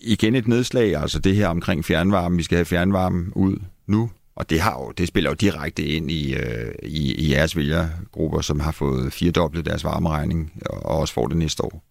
igen 0.00 0.34
et 0.34 0.48
nedslag, 0.48 0.96
altså 0.96 1.18
det 1.18 1.36
her 1.36 1.48
omkring 1.48 1.84
fjernvarme, 1.84 2.36
vi 2.36 2.42
skal 2.42 2.56
have 2.56 2.64
fjernvarme 2.64 3.36
ud 3.36 3.56
nu, 3.86 4.10
og 4.36 4.50
det, 4.50 4.60
har 4.60 4.72
jo, 4.72 4.92
det 4.98 5.08
spiller 5.08 5.30
jo 5.30 5.34
direkte 5.34 5.84
ind 5.84 6.10
i, 6.10 6.34
øh, 6.34 6.74
i, 6.82 7.14
i 7.14 7.32
jeres 7.32 7.56
vælgergrupper, 7.56 8.40
som 8.40 8.60
har 8.60 8.72
fået 8.72 9.12
firedoblet 9.12 9.66
deres 9.66 9.84
varmeregning, 9.84 10.52
og 10.66 10.98
også 10.98 11.14
får 11.14 11.26
det 11.26 11.36
næste 11.36 11.64
år. 11.64 11.84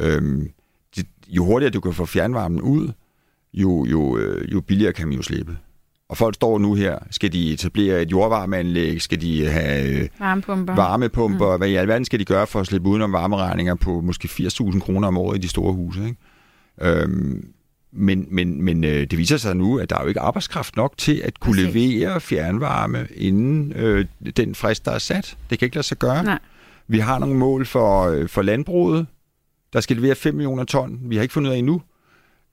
Øhm, 0.00 0.50
det, 0.96 1.06
jo 1.28 1.44
hurtigere 1.44 1.70
du 1.70 1.80
kan 1.80 1.92
få 1.92 2.06
fjernvarmen 2.06 2.60
ud, 2.60 2.92
jo, 3.54 3.84
jo, 3.84 4.18
øh, 4.18 4.52
jo 4.52 4.60
billigere 4.60 4.92
kan 4.92 5.08
man 5.08 5.16
jo 5.16 5.22
slippe. 5.22 5.58
Og 6.08 6.16
folk 6.16 6.34
står 6.34 6.58
nu 6.58 6.74
her, 6.74 6.98
skal 7.10 7.32
de 7.32 7.52
etablere 7.52 8.02
et 8.02 8.10
jordvarmeanlæg, 8.10 9.02
skal 9.02 9.20
de 9.20 9.46
have 9.48 10.02
øh, 10.02 10.08
Varmepumper. 10.18 10.74
varmepumper, 10.74 11.52
mm. 11.52 11.58
hvad 11.58 11.68
i 11.68 11.74
alverden 11.74 12.04
skal 12.04 12.18
de 12.18 12.24
gøre 12.24 12.46
for 12.46 12.60
at 12.60 12.66
slippe 12.66 12.88
udenom 12.88 13.12
varmeregninger 13.12 13.74
på 13.74 14.00
måske 14.00 14.28
80.000 14.28 14.80
kroner 14.80 15.08
om 15.08 15.18
året 15.18 15.38
i 15.38 15.40
de 15.40 15.48
store 15.48 15.72
huse, 15.72 16.04
ikke? 16.04 16.16
Øhm, 16.80 17.48
men 17.92 18.26
men, 18.30 18.62
men 18.62 18.84
øh, 18.84 19.00
det 19.10 19.18
viser 19.18 19.36
sig 19.36 19.56
nu, 19.56 19.78
at 19.78 19.90
der 19.90 19.96
er 19.96 20.02
jo 20.02 20.08
ikke 20.08 20.20
arbejdskraft 20.20 20.76
nok 20.76 20.94
til 20.98 21.16
at 21.24 21.40
kunne 21.40 21.54
Præcis. 21.64 21.74
levere 21.74 22.20
fjernvarme 22.20 23.06
inden 23.14 23.72
øh, 23.72 24.06
den 24.36 24.54
frist, 24.54 24.84
der 24.84 24.90
er 24.90 24.98
sat. 24.98 25.36
Det 25.50 25.58
kan 25.58 25.66
ikke 25.66 25.76
lade 25.76 25.86
sig 25.86 25.98
gøre. 25.98 26.24
Nej. 26.24 26.38
Vi 26.88 26.98
har 26.98 27.18
nogle 27.18 27.34
mål 27.36 27.66
for, 27.66 28.02
øh, 28.08 28.28
for 28.28 28.42
landbruget, 28.42 29.06
der 29.72 29.80
skal 29.80 29.96
levere 29.96 30.14
5 30.14 30.34
millioner 30.34 30.64
ton. 30.64 31.00
Vi 31.02 31.16
har 31.16 31.22
ikke 31.22 31.32
fundet 31.34 31.50
ud 31.50 31.54
af 31.54 31.58
endnu. 31.58 31.82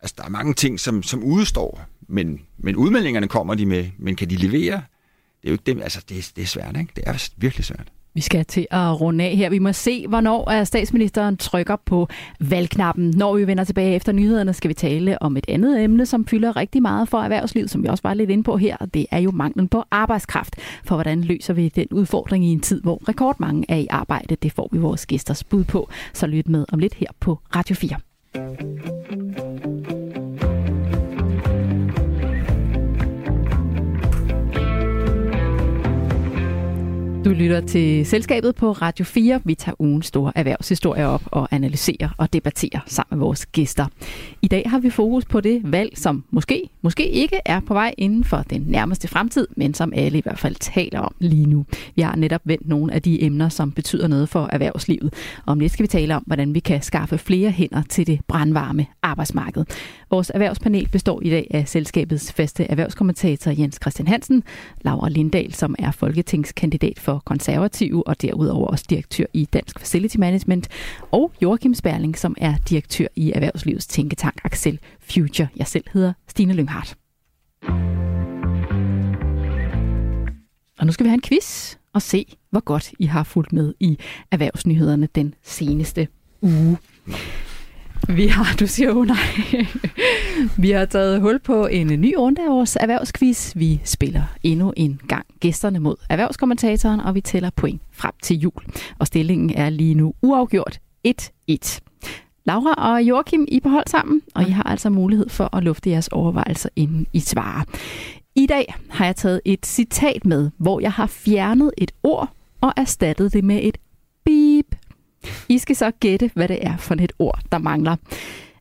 Altså, 0.02 0.15
der 0.17 0.23
er 0.25 0.30
mange 0.30 0.54
ting, 0.54 0.80
som, 0.80 1.04
som 1.04 1.23
udstår, 1.23 1.86
men, 2.08 2.41
men 2.58 2.75
udmeldingerne 2.75 3.28
kommer 3.28 3.56
de 3.56 3.65
med. 3.65 3.86
Men 3.97 4.15
kan 4.15 4.30
de 4.30 4.36
levere? 4.36 4.75
Det 5.41 5.47
er 5.47 5.49
jo 5.49 5.52
ikke 5.52 5.63
dem. 5.65 5.82
Altså, 5.82 6.04
det, 6.10 6.17
er- 6.17 6.32
det 6.36 6.41
er 6.41 6.45
svært, 6.47 6.78
ikke? 6.78 6.91
Det 6.95 7.04
er 7.08 7.30
virkelig 7.38 7.65
svært. 7.65 7.88
Vi 8.13 8.22
skal 8.22 8.45
til 8.45 8.67
at 8.72 9.02
runde 9.02 9.24
af 9.24 9.36
her. 9.36 9.50
Vi 9.50 9.60
må 9.60 9.74
se, 9.74 10.08
hvornår 10.08 10.52
øh, 10.52 10.65
statsministeren 10.65 11.38
trykker 11.38 11.76
på 11.86 12.08
valgknappen. 12.39 13.13
Når 13.17 13.36
vi 13.36 13.48
vender 13.48 13.63
tilbage 13.63 13.95
efter 13.95 14.12
nyhederne, 14.12 14.54
skal 14.54 14.69
vi 14.69 14.74
tale 14.74 15.22
om 15.22 15.38
et 15.38 15.45
andet 15.48 15.84
emne, 15.84 16.06
som 16.06 16.26
fylder 16.26 16.56
rigtig 16.56 16.82
meget 16.82 17.10
for 17.10 17.17
erhvervslivet, 17.17 17.69
som 17.69 17.84
vi 17.84 17.88
også 17.88 18.04
var 18.04 18.13
lidt 18.13 18.30
inde 18.30 18.43
på 18.43 18.58
her, 18.58 18.78
og 18.78 18.93
det 18.93 19.06
er 19.12 19.19
jo 19.19 19.32
manglen 19.32 19.67
på 19.67 19.84
arbejdskraft. 19.91 20.56
For 20.84 20.95
hvordan 20.95 21.22
løser 21.22 21.54
vi 21.54 21.69
den 21.69 21.88
udfordring 21.91 22.45
i 22.45 22.52
en 22.52 22.60
tid, 22.60 22.82
hvor 22.82 23.10
rekordmange 23.10 23.65
er 23.69 23.78
i 23.78 23.88
arbejde? 23.89 24.36
Det 24.36 24.52
får 24.52 24.69
vi 24.72 24.78
vores 24.78 25.06
gæsters 25.06 25.43
bud 25.43 25.63
på. 25.63 25.89
Så 26.13 26.28
lyt 26.28 26.50
med 26.50 26.65
om 26.72 26.80
lidt 26.80 26.93
her 26.93 27.08
på 27.19 27.39
Radio 27.56 27.76
4. 27.76 29.48
Du 37.30 37.34
lytter 37.34 37.62
til 37.62 38.06
Selskabet 38.06 38.56
på 38.56 38.72
Radio 38.72 39.06
4. 39.06 39.42
Vi 39.46 39.56
tager 39.56 39.76
ugen 39.80 40.02
store 40.02 40.32
erhvervshistorier 40.36 41.06
op 41.06 41.22
og 41.26 41.48
analyserer 41.52 42.10
og 42.18 42.34
debatterer 42.34 42.80
sammen 42.86 43.20
med 43.20 43.26
vores 43.26 43.46
gæster. 43.46 43.86
I 44.42 44.48
dag 44.48 44.63
har 44.65 44.80
vi 44.80 44.89
fokus 44.89 45.26
på 45.26 45.42
det 45.42 45.62
valg, 45.63 45.98
som 45.98 46.24
måske, 46.32 46.70
måske 46.82 47.10
ikke 47.10 47.39
er 47.46 47.60
på 47.60 47.74
vej 47.74 47.94
inden 47.98 48.24
for 48.24 48.38
den 48.50 48.62
nærmeste 48.62 49.08
fremtid, 49.08 49.48
men 49.58 49.74
som 49.74 49.94
alle 49.96 50.18
i 50.18 50.22
hvert 50.22 50.39
fald 50.39 50.56
taler 50.56 51.00
om 51.00 51.15
lige 51.20 51.46
nu. 51.46 51.65
Vi 51.96 52.02
har 52.02 52.15
netop 52.15 52.42
vendt 52.46 52.68
nogle 52.68 52.94
af 52.94 53.02
de 53.02 53.24
emner, 53.24 53.50
som 53.50 53.72
betyder 53.72 54.08
noget 54.08 54.30
for 54.30 54.50
erhvervslivet. 54.52 55.13
Og 55.46 55.52
Om 55.52 55.60
lidt 55.60 55.72
skal 55.72 55.84
vi 55.84 55.88
tale 55.88 56.15
om, 56.15 56.24
hvordan 56.28 56.54
vi 56.54 56.60
kan 56.60 56.82
skaffe 56.82 57.18
flere 57.18 57.52
hænder 57.52 57.82
til 57.89 58.08
det 58.08 58.20
brandvarme 58.28 58.86
arbejdsmarked. 59.02 59.65
Vores 60.12 60.30
erhvervspanel 60.34 60.88
består 60.88 61.22
i 61.22 61.30
dag 61.30 61.48
af 61.52 61.68
selskabets 61.68 62.34
faste 62.34 62.63
erhvervskommentator 62.63 63.52
Jens 63.52 63.80
Christian 63.82 64.08
Hansen, 64.08 64.44
Laura 64.82 65.10
Lindahl, 65.10 65.54
som 65.54 65.76
er 65.80 65.92
folketingskandidat 65.92 67.00
for 67.00 67.18
konservative 67.25 68.08
og 68.08 68.21
derudover 68.21 68.67
også 68.67 68.86
direktør 68.89 69.25
i 69.34 69.45
Dansk 69.45 69.79
Facility 69.79 70.17
Management, 70.17 70.67
og 71.12 71.32
Joachim 71.41 71.73
Sperling, 71.73 72.17
som 72.17 72.36
er 72.38 72.55
direktør 72.69 73.08
i 73.15 73.32
Erhvervslivets 73.32 73.88
tænketank 73.88 74.41
Axel 74.43 74.79
Future. 74.99 75.47
Jeg 75.55 75.67
selv 75.67 75.84
hedder 75.93 76.13
Stine 76.27 76.53
Lynghardt. 76.53 76.95
Og 80.79 80.86
nu 80.86 80.91
skal 80.91 81.03
vi 81.03 81.10
have 81.10 81.15
en 81.15 81.21
quiz 81.21 81.75
og 81.93 82.01
se, 82.01 82.25
hvor 82.49 82.60
godt 82.60 82.91
I 82.99 83.05
har 83.05 83.23
fulgt 83.23 83.53
med 83.53 83.73
i 83.79 83.97
erhvervsnyhederne 84.32 85.08
den 85.15 85.34
seneste 85.43 86.08
uge. 86.41 86.77
Vi 88.15 88.28
har, 88.28 88.56
du 88.60 88.67
siger 88.67 88.89
jo 88.89 89.04
nej. 89.04 89.17
Vi 90.58 90.72
har 90.72 90.86
taget 90.86 91.22
hul 91.22 91.39
på 91.39 91.67
en 91.67 91.88
ny 92.02 92.13
runde 92.17 92.41
af 92.41 92.50
vores 92.50 92.78
erhvervsquiz. 92.80 93.54
Vi 93.56 93.82
spiller 93.84 94.24
endnu 94.43 94.74
en 94.78 95.02
gang 95.08 95.26
gæsterne 95.39 95.80
mod 95.80 95.95
erhvervskommentatoren, 96.10 97.00
og 97.00 97.15
vi 97.15 97.22
tæller 97.22 97.50
point 97.56 97.82
frem 97.91 98.12
til 98.24 98.39
jul. 98.39 98.63
Og 99.00 99.08
stillingen 99.08 99.50
er 99.56 99.69
lige 99.69 99.93
nu 99.93 100.13
uafgjort 100.22 100.80
1-1. 101.08 101.80
Laura 102.45 102.93
og 102.93 103.04
Joachim, 103.04 103.45
I 103.48 103.60
på 103.60 103.69
hold 103.69 103.88
sammen, 103.88 104.22
og 104.36 104.48
I 104.48 104.52
har 104.52 104.63
altså 104.63 104.89
mulighed 104.89 105.30
for 105.30 105.56
at 105.56 105.63
lufte 105.63 105.89
jeres 105.89 106.08
overvejelser, 106.08 106.69
inden 106.76 107.08
I 107.13 107.19
svarer. 107.19 107.63
I 108.36 108.45
dag 108.45 108.76
har 108.89 109.06
jeg 109.06 109.15
taget 109.15 109.41
et 109.45 109.65
citat 109.65 110.26
med, 110.26 110.50
hvor 110.58 110.80
jeg 110.80 110.91
har 110.91 111.08
fjernet 111.08 111.72
et 111.78 111.91
ord 112.04 112.30
og 112.62 112.74
erstattet 112.78 113.34
det 113.34 113.43
med 113.43 113.60
et. 113.63 113.78
I 115.49 115.58
skal 115.58 115.75
så 115.75 115.91
gætte, 115.91 116.32
hvad 116.34 116.47
det 116.47 116.65
er 116.65 116.77
for 116.77 116.95
et 116.95 117.13
ord, 117.19 117.41
der 117.51 117.58
mangler. 117.58 117.91
Er 117.91 117.97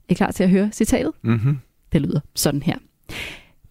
I 0.08 0.14
klar 0.14 0.30
til 0.30 0.42
at 0.42 0.50
høre 0.50 0.70
citatet? 0.72 1.12
Mm-hmm. 1.22 1.58
Det 1.92 2.02
lyder 2.02 2.20
sådan 2.34 2.62
her. 2.62 2.76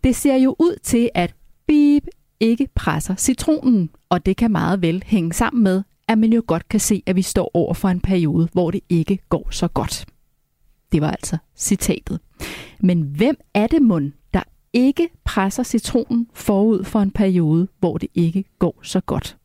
Det 0.04 0.16
ser 0.16 0.36
jo 0.36 0.56
ud 0.60 0.80
til, 0.84 1.10
at 1.14 1.36
beep 1.68 2.04
ikke 2.40 2.68
presser 2.76 3.16
citronen, 3.16 3.90
og 4.10 4.26
det 4.26 4.38
kan 4.38 4.52
meget 4.52 4.82
vel 4.82 5.04
hænge 5.06 5.34
sammen 5.34 5.64
med, 5.64 5.84
at 6.08 6.18
man 6.18 6.34
jo 6.34 6.44
godt 6.48 6.70
kan 6.70 6.80
se, 6.80 7.04
at 7.06 7.16
vi 7.16 7.22
står 7.22 7.52
over 7.54 7.74
for 7.74 7.90
en 7.90 8.00
periode, 8.00 8.50
hvor 8.54 8.72
det 8.72 8.82
ikke 8.90 9.20
går 9.30 9.48
så 9.52 9.68
godt. 9.68 10.06
Det 10.92 11.02
var 11.02 11.12
altså 11.12 11.38
citatet. 11.56 12.20
Men 12.80 13.02
hvem 13.02 13.38
er 13.54 13.68
det 13.68 13.82
mund, 13.82 14.12
der 14.34 14.44
ikke 14.74 15.10
presser 15.24 15.64
citronen 15.64 16.28
forud 16.34 16.84
for 16.84 17.00
en 17.00 17.12
periode, 17.12 17.68
hvor 17.80 17.98
det 17.98 18.10
ikke 18.16 18.46
går 18.60 18.80
så 18.84 19.00
godt? 19.00 19.38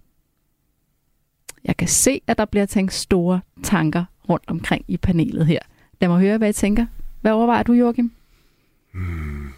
Jeg 1.65 1.77
kan 1.77 1.89
se, 1.89 2.21
at 2.27 2.39
der 2.39 2.45
bliver 2.45 2.67
tænkt 2.67 2.93
store 2.93 3.41
tanker 3.63 4.05
rundt 4.29 4.45
omkring 4.47 4.85
i 4.89 4.97
panelet 4.97 5.47
her. 5.47 5.59
Lad 6.01 6.09
mig 6.09 6.21
høre, 6.21 6.39
hvad 6.39 6.49
I 6.49 6.53
tænker. 6.53 6.87
Hvad 7.21 7.33
overvejer 7.33 7.63
du, 7.63 7.73
Joachim? 7.73 8.13
Hmm. 8.95 9.49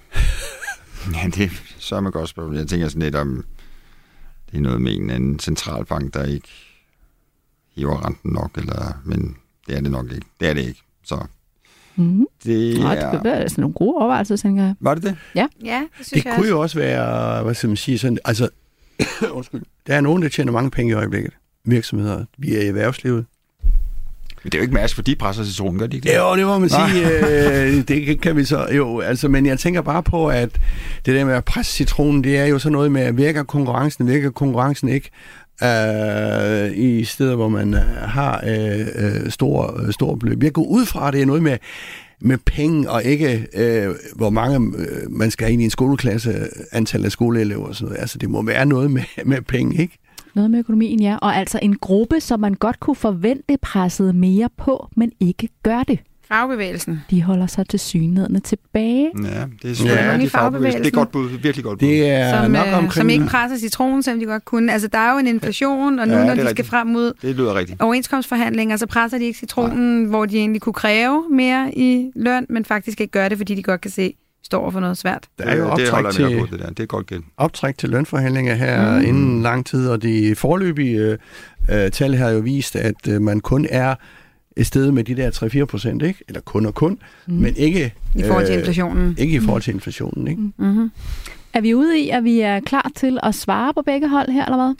ja, 1.14 1.26
det 1.26 1.40
er 1.44 1.48
så 1.78 2.00
man 2.00 2.12
godt 2.12 2.28
spørgsmål. 2.28 2.56
Jeg 2.56 2.66
tænker 2.66 2.88
sådan 2.88 3.02
lidt 3.02 3.14
om, 3.14 3.44
det 4.50 4.56
er 4.56 4.60
noget 4.60 4.80
med 4.82 4.96
en 4.96 5.10
anden 5.10 5.38
centralbank, 5.38 6.14
der 6.14 6.24
ikke 6.24 6.48
hiver 7.76 8.06
renten 8.06 8.32
nok, 8.32 8.50
eller, 8.58 9.00
men 9.04 9.36
det 9.66 9.76
er 9.76 9.80
det 9.80 9.90
nok 9.90 10.12
ikke. 10.12 10.26
Det 10.40 10.48
er 10.48 10.54
det 10.54 10.60
ikke. 10.64 10.82
Så 11.04 11.26
Mm-hmm. 11.96 12.26
det 12.44 12.80
Nå, 12.80 12.88
er... 12.88 13.10
det 13.12 13.24
være 13.24 13.48
sådan 13.48 13.62
nogle 13.62 13.74
gode 13.74 13.96
overvejelser, 13.96 14.36
tænker 14.36 14.62
jeg. 14.64 14.74
Var 14.80 14.94
det 14.94 15.02
det? 15.02 15.16
Ja, 15.34 15.48
det 15.62 16.06
synes 16.06 16.08
Det 16.08 16.24
jeg 16.24 16.34
kunne 16.34 16.42
også. 16.42 16.48
jo 16.50 16.60
også 16.60 16.78
være, 16.78 17.42
hvad 17.42 17.54
skal 17.54 17.68
man 17.68 17.76
sige, 17.76 17.98
sådan, 17.98 18.18
altså, 18.24 18.48
undskyld, 19.32 19.62
der 19.86 19.94
er 19.96 20.00
nogen, 20.00 20.22
der 20.22 20.28
tjener 20.28 20.52
mange 20.52 20.70
penge 20.70 20.90
i 20.90 20.94
øjeblikket. 20.94 21.32
Virksomheder, 21.64 22.24
vi 22.38 22.54
er 22.54 22.60
i 22.60 22.66
erhvervslivet. 22.66 23.24
Men 24.44 24.52
det 24.52 24.54
er 24.54 24.58
jo 24.58 24.62
ikke 24.62 24.74
mærke, 24.74 24.94
for 24.94 25.02
de 25.02 25.16
presser 25.16 25.44
citronen, 25.44 25.78
gør 25.78 25.86
de 25.86 25.96
ikke 25.96 26.08
det? 26.08 26.16
Jo, 26.16 26.36
det 26.36 26.46
må 26.46 26.58
man 26.58 26.68
sige. 26.68 27.04
Øh, 27.64 27.88
det 27.88 28.20
kan 28.20 28.36
vi 28.36 28.44
så, 28.44 28.68
jo, 28.76 29.00
altså, 29.00 29.28
men 29.28 29.46
jeg 29.46 29.58
tænker 29.58 29.82
bare 29.82 30.02
på, 30.02 30.26
at 30.26 30.50
det 31.06 31.14
der 31.14 31.24
med 31.24 31.34
at 31.34 31.44
presse 31.44 31.72
citronen, 31.72 32.24
det 32.24 32.38
er 32.38 32.46
jo 32.46 32.58
sådan 32.58 32.72
noget 32.72 32.92
med, 32.92 33.02
at 33.02 33.16
virker 33.16 33.42
konkurrencen, 33.42 34.06
virker 34.06 34.30
konkurrencen 34.30 34.88
ikke 34.88 35.10
øh, 35.62 36.78
i 36.78 37.04
steder, 37.04 37.36
hvor 37.36 37.48
man 37.48 37.74
øh, 37.74 37.80
har 38.02 38.44
øh, 38.46 38.86
øh, 38.94 39.30
store, 39.30 39.86
øh, 39.86 39.92
store 39.92 40.16
beløb. 40.16 40.42
Jeg 40.42 40.52
går 40.52 40.64
ud 40.64 40.86
fra, 40.86 41.08
at 41.08 41.14
det 41.14 41.22
er 41.22 41.26
noget 41.26 41.42
med, 41.42 41.58
med 42.20 42.38
penge, 42.38 42.90
og 42.90 43.04
ikke 43.04 43.46
øh, 43.54 43.94
hvor 44.16 44.30
mange 44.30 44.78
øh, 44.78 45.10
man 45.10 45.30
skal 45.30 45.44
have 45.44 45.52
ind 45.52 45.62
i 45.62 45.64
en 45.64 45.70
skoleklasse, 45.70 46.48
antal 46.72 47.04
af 47.04 47.12
skoleelever 47.12 47.66
og 47.66 47.74
sådan 47.74 47.88
noget. 47.88 48.00
Altså, 48.00 48.18
det 48.18 48.30
må 48.30 48.42
være 48.42 48.66
noget 48.66 48.90
med, 48.90 49.02
med 49.24 49.42
penge, 49.42 49.82
ikke? 49.82 49.98
Noget 50.34 50.50
med 50.50 50.58
økonomien, 50.58 51.00
ja. 51.00 51.16
Og 51.16 51.36
altså 51.36 51.58
en 51.62 51.76
gruppe, 51.76 52.20
som 52.20 52.40
man 52.40 52.54
godt 52.54 52.80
kunne 52.80 52.96
forvente 52.96 53.56
pressede 53.62 54.12
mere 54.12 54.48
på, 54.58 54.88
men 54.96 55.12
ikke 55.20 55.48
gør 55.62 55.82
det. 55.82 55.98
Fagbevægelsen. 56.28 57.00
De 57.10 57.22
holder 57.22 57.46
sig 57.46 57.68
til 57.68 57.80
synligheden 57.80 58.40
tilbage. 58.40 59.10
Ja, 59.24 59.28
det 59.62 59.80
er 59.80 59.84
Ja. 59.86 60.14
i 60.14 60.18
det 60.18 60.24
er 60.24 60.28
fagbevægelsen. 60.28 60.84
Det 60.84 60.90
er 60.92 60.94
godt 60.96 61.12
bud. 61.12 61.28
Virkelig 61.42 61.64
godt 61.64 61.78
bud. 61.78 61.88
Det 61.88 62.08
er 62.10 62.42
Som, 62.42 62.50
nok 62.50 62.66
øh, 62.66 62.72
omkring... 62.74 62.92
som 62.92 63.10
ikke 63.10 63.26
presser 63.26 63.58
citronen, 63.58 64.02
selvom 64.02 64.20
de 64.20 64.26
godt 64.26 64.44
kunne. 64.44 64.72
Altså, 64.72 64.88
der 64.88 64.98
er 64.98 65.12
jo 65.12 65.18
en 65.18 65.26
inflation, 65.26 65.98
og 65.98 66.08
nu, 66.08 66.14
Ja, 66.14 66.20
ja, 66.20 66.24
når 66.26 66.34
de 66.34 66.38
skal 66.40 66.46
rigtigt. 66.48 66.68
frem 66.68 66.86
mod 66.86 67.12
det 67.22 67.36
lyder 67.36 67.54
rigtigt. 67.54 67.80
overenskomstforhandlinger, 67.82 68.76
så 68.76 68.86
presser 68.86 69.18
de 69.18 69.24
ikke 69.24 69.38
citronen, 69.38 70.00
Nej. 70.02 70.08
hvor 70.08 70.26
de 70.26 70.36
egentlig 70.38 70.62
kunne 70.62 70.72
kræve 70.72 71.24
mere 71.30 71.78
i 71.78 72.10
løn, 72.16 72.46
men 72.48 72.64
faktisk 72.64 73.00
ikke 73.00 73.10
gør 73.10 73.28
det, 73.28 73.38
fordi 73.38 73.54
de 73.54 73.62
godt 73.62 73.80
kan 73.80 73.90
se, 73.90 74.14
står 74.44 74.60
over 74.60 74.70
for 74.70 74.80
noget 74.80 74.98
svært. 74.98 75.28
Der 75.38 75.44
er 75.44 75.56
jo 75.56 75.62
det 75.62 75.70
optræk 75.70 75.90
holder 75.90 76.10
jeg 76.18 76.22
med 76.22 76.28
til, 76.28 76.38
godt 76.38 76.50
på, 76.50 76.56
det 76.56 76.64
der. 76.64 76.70
Det 76.70 76.80
er 76.80 76.86
godt 76.86 77.06
gæt. 77.06 77.20
optræk 77.36 77.78
til 77.78 77.88
lønforhandlinger 77.88 78.54
her 78.54 78.98
mm. 78.98 79.04
inden 79.04 79.42
lang 79.42 79.66
tid, 79.66 79.88
og 79.88 80.02
de 80.02 80.34
forløbige 80.34 80.98
øh, 80.98 81.18
øh, 81.70 81.90
tal 81.90 82.14
har 82.14 82.30
jo 82.30 82.38
vist, 82.38 82.76
at 82.76 83.08
øh, 83.08 83.22
man 83.22 83.40
kun 83.40 83.66
er 83.70 83.94
et 84.56 84.66
sted 84.66 84.90
med 84.90 85.04
de 85.04 85.16
der 85.16 85.30
3-4 85.62 85.64
procent, 85.64 86.02
ikke? 86.02 86.24
Eller 86.28 86.40
kun 86.40 86.66
og 86.66 86.74
kun, 86.74 86.98
mm. 87.26 87.34
men 87.34 87.56
ikke, 87.56 87.94
I 88.14 88.22
forhold 88.22 88.46
til 88.46 88.52
øh, 88.52 88.58
inflationen. 88.58 89.16
ikke 89.18 89.36
i 89.36 89.40
forhold 89.40 89.62
til 89.62 89.74
inflationen, 89.74 90.28
ikke? 90.28 90.42
Mm-hmm. 90.56 90.90
Er 91.52 91.60
vi 91.60 91.74
ude 91.74 91.98
i, 91.98 92.10
at 92.10 92.24
vi 92.24 92.40
er 92.40 92.60
klar 92.60 92.90
til 92.96 93.18
at 93.22 93.34
svare 93.34 93.74
på 93.74 93.82
begge 93.82 94.08
hold 94.08 94.28
her, 94.28 94.44
eller 94.44 94.56
hvad? 94.56 94.74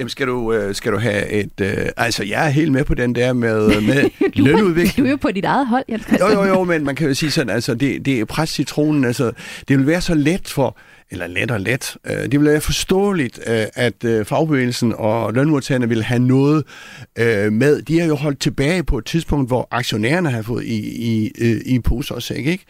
Jamen, 0.00 0.08
skal 0.10 0.26
du, 0.26 0.52
øh, 0.52 0.74
skal 0.74 0.92
du 0.92 0.98
have 0.98 1.28
et... 1.28 1.60
Øh, 1.60 1.76
altså, 1.96 2.24
jeg 2.24 2.46
er 2.46 2.50
helt 2.50 2.72
med 2.72 2.84
på 2.84 2.94
den 2.94 3.14
der 3.14 3.32
med, 3.32 3.80
med 3.80 4.10
Du, 4.36 4.44
lønudvikling. 4.44 4.96
du 4.98 5.04
er 5.06 5.10
jo 5.10 5.16
på 5.16 5.30
dit 5.32 5.44
eget 5.44 5.66
hold, 5.66 5.84
Jens 5.88 6.02
Jo, 6.02 6.06
Christian. 6.16 6.32
jo, 6.32 6.44
jo, 6.44 6.64
men 6.64 6.84
man 6.84 6.94
kan 6.96 7.08
jo 7.08 7.14
sige 7.14 7.30
sådan, 7.30 7.50
altså, 7.50 7.74
det, 7.74 8.04
det 8.06 8.20
er 8.20 8.24
pres 8.24 8.50
citronen, 8.50 9.04
altså, 9.04 9.32
det 9.68 9.78
vil 9.78 9.86
være 9.86 10.00
så 10.00 10.14
let 10.14 10.48
for, 10.48 10.76
eller 11.12 11.26
let 11.26 11.50
og 11.50 11.60
let, 11.60 11.96
øh, 12.06 12.12
det 12.16 12.40
vil 12.40 12.44
være 12.48 12.60
forståeligt, 12.60 13.40
øh, 13.46 13.62
at 13.74 14.04
øh, 14.04 14.24
fagbevægelsen 14.24 14.94
og 14.98 15.34
lønmodtagerne 15.34 15.88
vil 15.88 16.02
have 16.02 16.18
noget 16.18 16.64
øh, 17.18 17.52
med. 17.52 17.82
De 17.82 18.00
har 18.00 18.06
jo 18.06 18.14
holdt 18.14 18.40
tilbage 18.40 18.82
på 18.84 18.98
et 18.98 19.04
tidspunkt, 19.04 19.48
hvor 19.48 19.68
aktionærerne 19.70 20.30
har 20.30 20.42
fået 20.42 20.64
i, 20.64 20.78
i, 21.12 21.30
øh, 21.40 21.60
i 21.66 21.78
pose 21.78 22.14
og 22.14 22.22
sæk, 22.22 22.46
ikke? 22.46 22.64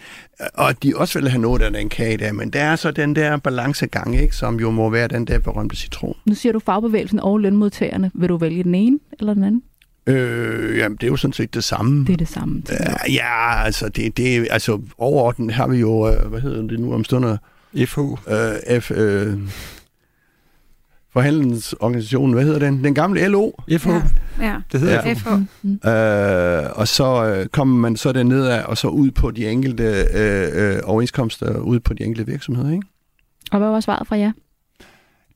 Og 0.55 0.83
de 0.83 0.93
også 0.97 1.21
vil 1.21 1.29
have 1.29 1.40
noget 1.43 1.62
af 1.62 1.73
den 1.73 1.88
kage 1.88 2.16
der, 2.16 2.33
men 2.33 2.51
der 2.51 2.61
er 2.61 2.77
så 2.77 2.90
den 2.90 3.16
der 3.16 3.37
balancegang, 3.37 4.21
ikke? 4.21 4.37
Som 4.37 4.61
jo 4.61 4.71
må 4.71 4.90
være 4.90 5.09
den 5.09 5.25
der 5.25 5.38
berømte 5.38 5.77
citron. 5.77 6.14
Nu 6.27 6.35
siger 6.35 6.53
du 6.53 6.59
fagbevægelsen 6.66 7.19
og 7.22 7.38
lønmodtagerne. 7.38 8.11
Vil 8.14 8.28
du 8.28 8.37
vælge 8.37 8.62
den 8.62 8.74
ene 8.74 8.98
eller 9.20 9.35
den 9.35 9.44
anden? 9.44 9.62
Øh, 10.06 10.78
jamen, 10.78 10.96
det 10.96 11.02
er 11.06 11.11
jo 11.11 11.16
sådan 11.16 11.33
set 11.33 11.54
det 11.54 11.64
samme. 11.64 12.04
Det 12.06 12.12
er 12.12 12.16
det 12.16 12.28
samme. 12.28 12.62
Øh, 12.70 13.14
Ja, 13.14 13.62
altså, 13.64 13.88
det, 13.88 14.16
det, 14.16 14.46
altså 14.50 14.80
overordnet 14.98 15.54
har 15.54 15.66
vi 15.68 15.76
jo, 15.78 16.09
øh, 16.09 16.26
hvad 16.30 16.40
hedder 16.40 16.62
det 16.62 16.80
nu 16.80 16.94
om 16.94 17.04
stunder, 17.04 17.37
FH. 17.87 17.98
øh, 17.98 18.80
F, 18.80 18.90
øh, 18.90 19.38
forhandlingsorganisationen, 21.12 22.35
hvad 22.35 22.44
hedder 22.44 22.59
den? 22.59 22.85
Den 22.85 22.94
gamle 22.94 23.28
LO. 23.28 23.50
FH. 23.78 23.88
Ja, 23.88 24.00
ja. 24.40 24.56
Det 24.72 24.80
hedder 24.80 24.94
Ja. 25.09 25.12
FH. 25.12 25.18
FH. 25.18 25.88
Øh, 25.88 26.70
og 26.78 26.88
så 26.88 27.24
øh, 27.37 27.46
kommer 27.46 27.76
man 27.76 27.96
så 27.96 28.12
derned 28.12 28.46
af, 28.46 28.64
og 28.64 28.78
så 28.78 28.88
ud 28.88 29.11
på 29.11 29.30
de 29.30 29.48
enkelte 29.48 29.85
øh, 30.14 30.48
øh, 30.74 30.80
overenskomster, 30.85 31.59
ud 31.59 31.80
på 31.80 31.94
de 31.94 32.04
enkelte 32.04 32.30
virksomheder, 32.33 32.70
ikke? 32.72 32.87
Og 33.52 33.59
hvad 33.59 33.68
var 33.68 33.80
svaret 33.80 34.06
fra 34.06 34.16
jer? 34.18 34.33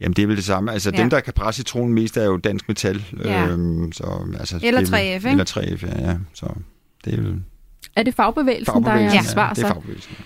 Jamen, 0.01 0.13
det 0.15 0.23
er 0.23 0.27
vel 0.27 0.37
det 0.37 0.45
samme. 0.45 0.73
Altså, 0.73 0.91
Ja. 0.91 0.97
ja. 0.97 1.03
dem, 1.03 1.11
der 1.11 1.21
kan 1.21 1.33
presse 1.33 1.57
citronen 1.63 1.95
mest, 1.95 2.17
er 2.17 2.25
jo 2.25 2.37
Dansk 2.37 2.69
Metal. 2.69 3.05
Ja. 3.25 3.47
Øhm, 3.47 3.93
så, 3.93 4.27
altså, 4.41 4.61
Eller 4.63 4.81
det 4.81 4.89
er 4.89 4.97
vel- 4.97 5.21
3F, 5.21 5.27
ikke? 5.27 5.31
Eller 5.31 5.45
3F, 5.45 5.87
ja. 6.01 6.11
ja. 6.11 6.17
Så 6.35 6.47
det 7.05 7.15
er 7.15 7.21
vel 7.21 7.43
Er 7.97 8.03
det 8.03 8.15
fagbevægelsen, 8.15 8.75
der 8.75 8.81
er 8.81 8.85
fagbevægelsen. 8.85 9.17
ja. 9.27 9.33
svar 9.33 9.49
det 9.49 9.59
så? 9.59 9.67
er 9.67 9.73
fagbevægelsen. 9.73 10.13
Ja, 10.19 10.25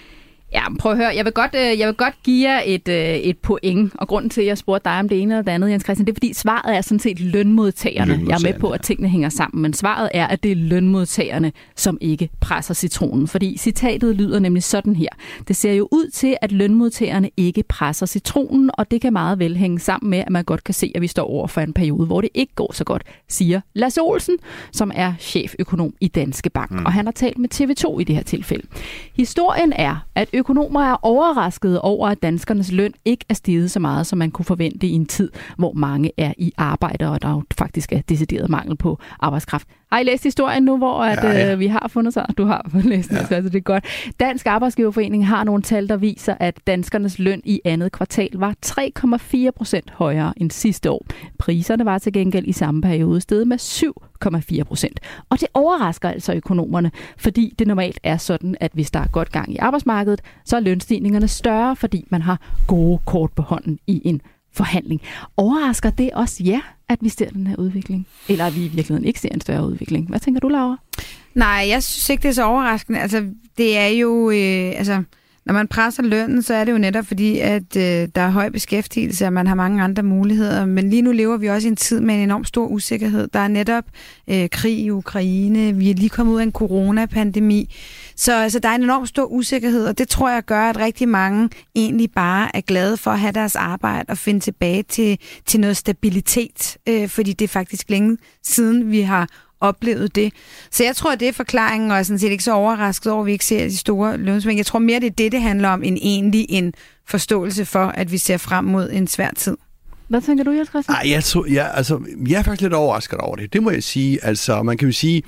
men 0.69 0.77
prøv 0.79 0.93
at 0.93 0.99
høre. 0.99 1.13
Jeg 1.17 1.25
vil 1.25 1.33
godt, 1.33 1.55
øh, 1.55 1.79
jeg 1.79 1.87
vil 1.87 1.95
godt 1.95 2.15
give 2.25 2.51
jer 2.51 2.63
et, 2.65 2.89
øh, 2.89 3.17
et 3.17 3.39
point, 3.39 3.93
og 3.95 4.09
grunden 4.09 4.31
til, 4.31 4.41
at 4.41 4.47
jeg 4.47 4.59
spurgte 4.59 4.85
dig 4.89 4.99
om 4.99 5.09
det 5.09 5.23
ene 5.23 5.35
eller 5.35 5.43
det 5.43 5.53
andet, 5.53 5.71
Jens 5.71 5.83
Christian, 5.83 6.07
det 6.07 6.13
er, 6.13 6.15
fordi 6.15 6.33
svaret 6.33 6.77
er 6.77 6.81
sådan 6.81 6.99
set 6.99 7.21
lønmodtagerne. 7.21 8.21
Jeg 8.29 8.35
er 8.35 8.53
med 8.53 8.61
på, 8.61 8.71
at 8.71 8.79
ja. 8.79 8.83
tingene 8.83 9.09
hænger 9.09 9.29
sammen, 9.29 9.63
men 9.63 9.73
svaret 9.73 10.11
er, 10.15 10.27
at 10.27 10.43
det 10.43 10.53
er 10.53 10.57
lønmodtagerne, 10.57 11.53
som 11.77 11.99
ikke 12.01 12.29
presser 12.41 12.75
citronen. 12.75 13.29
Fordi 13.29 13.57
citatet 13.59 14.17
lyder 14.17 14.39
nemlig 14.39 14.63
sådan 14.63 14.97
her. 14.97 15.09
Det 15.49 15.57
ser 15.57 15.73
jo 15.73 15.89
ud 15.91 16.11
til, 16.11 16.37
at 16.43 16.53
lønmodtagerne 16.53 17.31
ikke 17.37 17.63
presser 17.63 18.07
citronen, 18.07 18.71
og 18.75 18.91
det 18.91 19.01
kan 19.01 19.13
meget 19.13 19.39
vel 19.39 19.57
hænge 19.57 19.81
sammen 19.81 20.11
med, 20.11 20.19
at 20.19 20.31
man 20.31 20.45
godt 20.45 20.65
kan 20.65 20.75
se, 20.75 20.93
at 20.95 21.03
vi 21.03 21.07
står 21.07 21.25
over 21.25 21.47
for 21.47 21.61
en 21.61 21.73
periode, 21.73 22.07
hvor 22.07 22.21
det 22.21 22.31
ikke 22.35 22.55
går 22.55 22.73
så 22.73 22.85
godt, 22.85 23.03
siger 23.29 23.61
Lasse 23.75 24.01
Olsen, 24.01 24.37
som 24.73 24.93
er 24.95 25.15
cheføkonom 25.19 25.95
i 26.01 26.09
Danske 26.09 26.51
Bank. 26.51 26.71
Mm. 26.71 26.87
Og 26.87 26.93
han 26.93 27.05
har 27.05 27.13
talt 27.13 27.39
med 27.39 27.49
TV2 27.55 27.99
i 27.99 28.05
det 28.05 28.15
her 28.15 28.23
tilfælde. 28.23 28.67
Historien 29.15 29.73
er, 29.73 30.07
at 30.15 30.29
økonomer 30.39 30.81
er 30.81 30.97
overraskede 31.03 31.81
over, 31.81 32.09
at 32.09 32.23
danskernes 32.23 32.73
løn 32.73 32.95
ikke 33.05 33.25
er 33.29 33.35
steget 33.35 33.71
så 33.71 33.81
meget, 33.81 34.07
som 34.07 34.19
man 34.19 34.31
kunne 34.31 34.45
forvente 34.45 34.87
i 34.87 34.93
en 34.93 35.07
tid, 35.07 35.31
hvor 35.57 35.73
mange 35.73 36.11
er 36.17 36.33
i 36.39 36.53
arbejde, 36.57 37.11
og 37.11 37.23
der 37.23 37.43
faktisk 37.59 37.93
er 37.93 38.01
decideret 38.09 38.51
mangel 38.51 38.77
på 38.77 38.99
arbejdskraft. 39.21 39.69
Har 39.93 39.99
I 39.99 40.03
læst 40.03 40.25
historien 40.25 40.63
nu, 40.63 40.77
hvor 40.77 41.05
at, 41.05 41.25
Ja, 41.25 41.31
ja. 41.31 41.53
Øh, 41.53 41.61
vi 41.61 41.67
har 41.67 41.89
fundet 41.89 42.15
sig? 42.15 42.27
Du 42.39 42.45
har 42.45 42.71
læst 42.85 43.11
det, 43.11 43.17
ja. 43.17 43.21
altså 43.35 43.51
det 43.51 43.55
er 43.55 43.61
godt. 43.61 43.85
Dansk 44.21 44.47
Arbejdsgiverforening 44.47 45.27
har 45.27 45.45
nogle 45.45 45.63
tal, 45.63 45.89
der 45.89 45.97
viser, 45.97 46.35
at 46.41 46.61
danskernes 46.67 47.19
løn 47.19 47.43
i 47.45 47.61
andet 47.65 47.93
kvartal 47.93 48.31
var 48.35 48.55
3,4 48.67 49.51
procent 49.51 49.91
højere 49.91 50.33
end 50.37 50.51
sidste 50.51 50.91
år. 50.91 51.07
Priserne 51.39 51.85
var 51.85 51.99
til 51.99 52.13
gengæld 52.13 52.47
i 52.47 52.53
samme 52.53 52.83
periode 52.83 53.21
steget 53.21 53.49
med 53.49 53.59
7,4 53.61 54.63
procent. 54.63 55.01
Og 55.31 55.41
det 55.41 55.49
overrasker 55.55 56.09
altså 56.09 56.35
økonomerne, 56.35 56.91
fordi 57.19 57.55
det 57.59 57.67
normalt 57.67 58.01
er 58.03 58.17
sådan, 58.17 58.57
at 58.61 58.71
hvis 58.75 58.91
der 58.91 59.01
er 59.01 59.07
godt 59.07 59.33
gang 59.33 59.53
i 59.53 59.57
arbejdsmarkedet, 59.57 60.21
så 60.45 60.57
er 60.57 60.61
lønstigningerne 60.61 61.29
større, 61.29 61.77
fordi 61.77 62.05
man 62.11 62.23
har 62.23 62.41
gode 62.67 62.99
kort 63.07 63.33
på 63.33 63.43
hånden 63.43 63.79
i 63.87 64.03
en 64.05 64.21
forhandling. 64.53 65.01
Overrasker 65.37 65.91
det 65.91 66.11
også 66.13 66.43
jer, 66.45 66.61
at 66.89 66.99
vi 67.01 67.09
ser 67.09 67.29
den 67.31 67.47
her 67.47 67.57
udvikling? 67.57 68.07
Eller 68.29 68.47
at 68.47 68.55
vi 68.55 68.61
i 68.61 68.69
virkeligheden 68.69 69.05
ikke 69.05 69.21
ser 69.21 69.29
en 69.29 69.41
større 69.41 69.67
udvikling? 69.67 70.09
Hvad 70.09 70.21
tænker 70.21 70.41
du, 70.41 70.49
Laura? 70.49 70.77
Nej, 71.35 71.67
jeg 71.69 71.83
synes 71.83 72.11
ikke, 72.11 72.23
det 72.23 72.29
er 72.29 72.33
så 72.33 72.45
overraskende. 72.45 72.99
Altså, 72.99 73.27
det 73.59 73.79
er 73.79 73.87
jo... 73.87 74.31
Øh, 74.31 74.73
altså, 74.79 75.03
når 75.49 75.55
man 75.55 75.69
presser 75.69 76.03
lønnen, 76.03 76.43
så 76.43 76.55
er 76.55 76.65
det 76.65 76.73
jo 76.73 76.79
netop 76.79 77.07
fordi, 77.07 77.39
at 77.39 77.77
øh, 77.77 78.09
der 78.15 78.21
er 78.21 78.31
høj 78.31 78.49
beskæftigelse, 78.49 79.27
og 79.27 79.33
man 79.33 79.47
har 79.47 79.55
mange 79.55 79.83
andre 79.83 80.03
muligheder. 80.03 80.67
Men 80.67 80.91
lige 80.91 81.03
nu 81.03 81.13
lever 81.13 81.37
vi 81.37 81.47
også 81.47 81.69
i 81.69 81.71
en 81.71 81.77
tid 81.77 82.01
med 82.01 82.15
en 82.15 82.21
enorm 82.21 82.45
stor 82.45 82.67
usikkerhed. 82.67 83.29
Der 83.33 83.39
er 83.39 83.49
netop 83.49 83.85
øh, 84.31 84.49
krig 84.49 84.79
i 84.79 84.91
Ukraine. 84.91 85.73
Vi 85.73 85.91
er 85.91 85.95
lige 85.95 86.09
kommet 86.09 86.35
ud 86.35 86.39
af 86.39 86.43
en 86.43 86.53
coronapandemi. 86.53 87.75
Så 88.17 88.35
altså, 88.43 88.59
der 88.59 88.69
er 88.69 88.75
en 88.75 88.83
enorm 88.83 89.07
stor 89.07 89.25
usikkerhed, 89.25 89.87
og 89.87 89.99
det 89.99 90.09
tror 90.09 90.31
jeg 90.31 90.45
gør, 90.45 90.63
at 90.63 90.77
rigtig 90.77 91.09
mange 91.09 91.49
egentlig 91.75 92.11
bare 92.11 92.57
er 92.57 92.61
glade 92.61 92.97
for 92.97 93.11
at 93.11 93.19
have 93.19 93.33
deres 93.33 93.57
arbejde 93.57 94.05
og 94.09 94.19
finde 94.19 94.41
tilbage 94.41 94.83
til, 94.83 95.19
til 95.47 95.61
noget 95.61 95.77
stabilitet. 95.77 96.77
Øh, 96.89 97.09
fordi 97.09 97.33
det 97.33 97.45
er 97.45 97.49
faktisk 97.49 97.91
længe 97.91 98.17
siden, 98.43 98.91
vi 98.91 99.01
har 99.01 99.29
oplevet 99.61 100.15
det. 100.15 100.33
Så 100.71 100.85
jeg 100.85 100.97
tror, 100.97 101.13
at 101.13 101.21
det 101.21 101.29
er 101.29 101.33
forklaringen, 101.33 101.91
og 101.91 101.95
jeg 101.95 102.01
er 102.01 102.05
sådan 102.05 102.19
set 102.19 102.31
ikke 102.31 102.45
så 102.45 102.53
overrasket 102.53 103.13
over, 103.13 103.23
at 103.23 103.27
vi 103.27 103.33
ikke 103.33 103.45
ser 103.45 103.65
de 103.65 103.77
store 103.77 104.17
lønsving. 104.17 104.59
Jeg 104.59 104.67
tror 104.67 104.79
mere, 104.79 105.01
det 105.01 105.07
er 105.07 105.11
det, 105.11 105.33
det 105.33 105.43
handler 105.43 105.69
om, 105.69 105.83
end 105.83 105.99
egentlig 106.03 106.47
en 106.49 106.75
forståelse 107.07 107.65
for, 107.65 107.87
at 107.87 108.13
vi 108.13 108.19
ser 108.19 108.37
frem 108.37 108.65
mod 108.65 108.91
en 108.93 109.07
svær 109.07 109.31
tid. 109.37 109.57
Hvad 110.09 110.21
tænker 110.21 110.45
du, 110.45 110.51
Jens 110.51 110.69
Christian? 110.69 110.97
Ej, 110.97 111.11
jeg, 111.11 111.25
tror, 111.25 111.47
jeg, 111.47 111.71
altså, 111.75 112.01
jeg 112.29 112.39
er 112.39 112.43
faktisk 112.43 112.63
lidt 112.63 112.73
overrasket 112.73 113.19
over 113.19 113.37
det. 113.37 113.53
Det 113.53 113.63
må 113.63 113.71
jeg 113.71 113.83
sige. 113.83 114.25
Altså, 114.25 114.63
man 114.63 114.79
kan 114.79 114.89
jo 114.89 114.93
sige, 114.93 115.23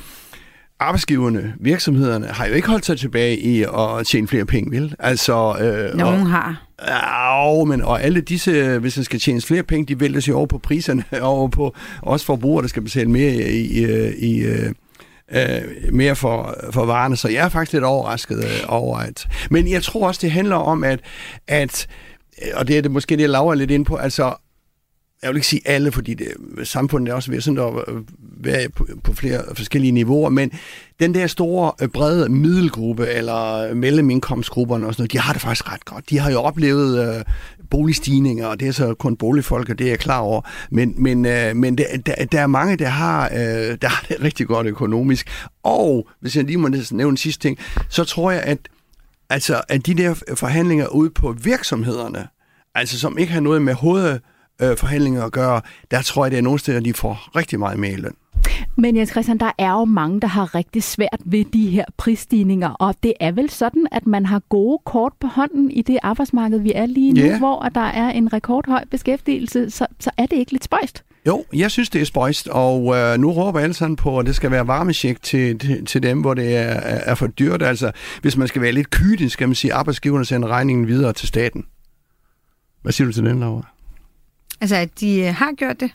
arbejdsgiverne, 0.81 1.55
virksomhederne, 1.61 2.27
har 2.27 2.47
jo 2.47 2.55
ikke 2.55 2.69
holdt 2.69 2.87
sig 2.87 2.99
tilbage 2.99 3.39
i 3.39 3.63
at 3.63 4.07
tjene 4.07 4.29
flere 4.29 4.45
penge, 4.45 4.81
vel? 4.81 4.95
Altså, 4.99 5.57
øh, 5.61 5.99
Nogen 5.99 6.21
og, 6.21 6.31
har. 6.31 6.67
Ja, 6.87 7.65
men 7.65 7.83
og 7.83 8.03
alle 8.03 8.21
disse, 8.21 8.79
hvis 8.79 8.95
der 8.95 9.03
skal 9.03 9.21
tjenes 9.21 9.47
flere 9.47 9.63
penge, 9.63 9.95
de 9.95 10.01
vælter 10.01 10.21
sig 10.21 10.35
over 10.35 10.47
på 10.47 10.59
priserne, 10.59 11.05
over 11.21 11.49
på 11.49 11.75
også 12.03 12.27
forbrugere, 12.27 12.63
der 12.63 12.69
skal 12.69 12.83
betale 12.83 13.11
mere 13.11 13.33
i, 13.33 13.85
i, 13.85 13.85
i 14.19 14.41
øh, 14.43 14.73
øh, 15.33 15.63
mere 15.93 16.17
for, 16.17 16.57
for 16.71 16.85
varerne. 16.85 17.17
Så 17.17 17.29
jeg 17.29 17.45
er 17.45 17.49
faktisk 17.49 17.73
lidt 17.73 17.85
overrasket 17.85 18.39
øh, 18.39 18.61
over, 18.69 18.99
at... 18.99 19.29
Men 19.51 19.71
jeg 19.71 19.83
tror 19.83 20.07
også, 20.07 20.19
det 20.23 20.31
handler 20.31 20.57
om, 20.57 20.85
at, 20.85 21.01
at 21.49 21.87
og 22.55 22.69
det 22.69 22.79
er 22.79 22.83
det 22.83 22.91
måske 22.91 23.17
det, 23.17 23.31
Laura 23.31 23.55
er 23.55 23.59
lidt 23.59 23.71
ind 23.71 23.85
på, 23.85 23.97
altså 23.97 24.35
jeg 25.23 25.31
vil 25.31 25.37
ikke 25.37 25.47
sige 25.47 25.63
alle, 25.65 25.93
fordi 25.93 26.15
det, 26.15 26.29
samfundet 26.65 27.11
er 27.11 27.15
også 27.15 27.31
ved 27.31 27.41
sådan 27.41 27.59
at 27.59 27.95
øh, 27.95 28.03
være 28.21 28.69
på, 28.69 28.87
på 29.05 29.13
flere 29.13 29.43
forskellige 29.55 29.93
niveauer, 29.93 30.31
men 30.31 30.53
den 31.01 31.15
der 31.15 31.27
store, 31.27 31.73
øh, 31.83 31.89
brede 31.89 32.29
middelgruppe, 32.29 33.07
eller 33.07 33.75
mellemindkomstgrupperne 33.75 34.87
og 34.87 34.95
sådan 34.95 35.03
noget, 35.03 35.13
de 35.13 35.19
har 35.19 35.33
det 35.33 35.43
faktisk 35.43 35.73
ret 35.73 35.85
godt. 35.85 36.11
De 36.11 36.19
har 36.19 36.31
jo 36.31 36.41
oplevet 36.41 37.17
øh, 37.17 37.25
boligstigninger, 37.71 38.47
og 38.47 38.61
det 38.61 38.69
er 38.69 38.73
så 38.73 38.95
kun 38.95 39.17
boligfolk, 39.17 39.69
og 39.69 39.79
det 39.79 39.85
er 39.85 39.91
jeg 39.91 39.99
klar 39.99 40.19
over. 40.19 40.41
Men, 40.71 40.95
men, 40.97 41.27
øh, 41.27 41.57
men 41.57 41.79
der, 41.79 41.85
der, 42.07 42.25
der 42.25 42.41
er 42.41 42.47
mange, 42.47 42.77
der 42.77 42.89
har, 42.89 43.31
øh, 43.33 43.79
der 43.83 43.89
har 43.89 44.05
det 44.09 44.23
rigtig 44.27 44.47
godt 44.47 44.67
økonomisk. 44.67 45.29
Og, 45.63 46.09
hvis 46.21 46.37
jeg 46.37 46.45
lige 46.45 46.57
må 46.57 46.69
nævne 46.69 47.11
en 47.11 47.17
sidste 47.17 47.49
ting, 47.49 47.59
så 47.89 48.05
tror 48.05 48.31
jeg, 48.31 48.43
at, 48.43 48.59
altså, 49.31 49.61
at 49.69 49.87
de 49.87 49.95
der 49.95 50.35
forhandlinger 50.35 50.87
ude 50.87 51.11
på 51.11 51.33
virksomhederne, 51.33 52.29
altså 52.75 52.99
som 52.99 53.19
ikke 53.19 53.33
har 53.33 53.41
noget 53.41 53.63
med 53.63 53.75
hovedet 53.75 54.21
øh, 54.63 54.77
forhandlinger 54.77 55.25
at 55.25 55.33
gøre, 55.33 55.61
der 55.91 56.03
tror 56.03 56.25
jeg, 56.25 56.31
det 56.31 56.39
er 56.39 56.43
nogle 56.43 56.59
steder, 56.59 56.81
de 56.81 56.95
får 56.95 57.31
rigtig 57.37 57.59
meget 57.59 57.79
mere 57.79 57.93
i 57.93 57.97
løn. 57.97 58.15
Men 58.77 58.97
Jens 58.97 59.11
Christian, 59.11 59.39
der 59.39 59.51
er 59.59 59.71
jo 59.73 59.85
mange, 59.85 60.21
der 60.21 60.27
har 60.29 60.55
rigtig 60.55 60.83
svært 60.83 61.21
ved 61.25 61.45
de 61.53 61.69
her 61.71 61.85
prisstigninger, 61.97 62.69
og 62.69 62.95
det 63.03 63.13
er 63.21 63.33
vel 63.33 63.51
sådan, 63.51 63.87
at 63.93 64.07
man 64.07 64.27
har 64.27 64.43
gode 64.49 64.79
kort 64.87 65.13
på 65.21 65.27
hånden 65.27 65.71
i 65.71 65.83
det 65.83 65.99
arbejdsmarked, 66.03 66.59
vi 66.59 66.73
er 66.75 66.87
lige 66.87 67.13
nu, 67.13 67.21
Ja. 67.21 67.39
hvor 67.39 67.63
der 67.75 67.81
er 67.81 68.11
en 68.11 68.33
rekordhøj 68.33 68.85
beskæftigelse, 68.91 69.71
så, 69.71 69.87
så 70.01 70.11
er 70.17 70.27
det 70.27 70.37
ikke 70.37 70.53
lidt 70.53 70.65
spøjst? 70.65 71.05
Jo, 71.27 71.45
jeg 71.53 71.71
synes, 71.71 71.91
det 71.91 72.01
er 72.01 72.05
spøjst, 72.05 72.49
og 72.49 72.97
øh, 72.97 73.19
nu 73.19 73.31
råber 73.33 73.61
alle 73.61 73.75
sammen 73.75 73.97
på, 73.97 74.19
at 74.19 74.27
det 74.27 74.35
skal 74.37 74.51
være 74.51 74.67
varmesjek 74.67 75.23
til, 75.23 75.59
til, 75.59 75.87
til 75.87 76.03
dem, 76.03 76.21
hvor 76.21 76.35
det 76.35 76.57
er, 76.57 76.61
er 76.63 77.01
er 77.11 77.15
for 77.15 77.27
dyrt. 77.27 77.63
Altså, 77.63 77.93
hvis 78.23 78.37
man 78.37 78.49
skal 78.49 78.63
være 78.63 78.73
lidt 78.73 78.91
kynisk, 78.91 79.33
skal 79.33 79.49
man 79.49 79.55
sige, 79.55 79.73
at 79.73 79.79
arbejdsgiverne 79.79 80.25
sender 80.25 80.49
regningen 80.49 80.87
videre 80.87 81.13
til 81.13 81.29
staten. 81.29 81.65
Hvad 82.83 82.93
siger 82.93 83.07
du 83.07 83.13
til 83.13 83.25
den, 83.25 83.41
Laura? 83.41 83.67
Altså, 84.61 84.77
at 84.77 85.01
de 85.01 85.21
øh, 85.21 85.35
har 85.35 85.53
gjort 85.57 85.81
det. 85.81 85.91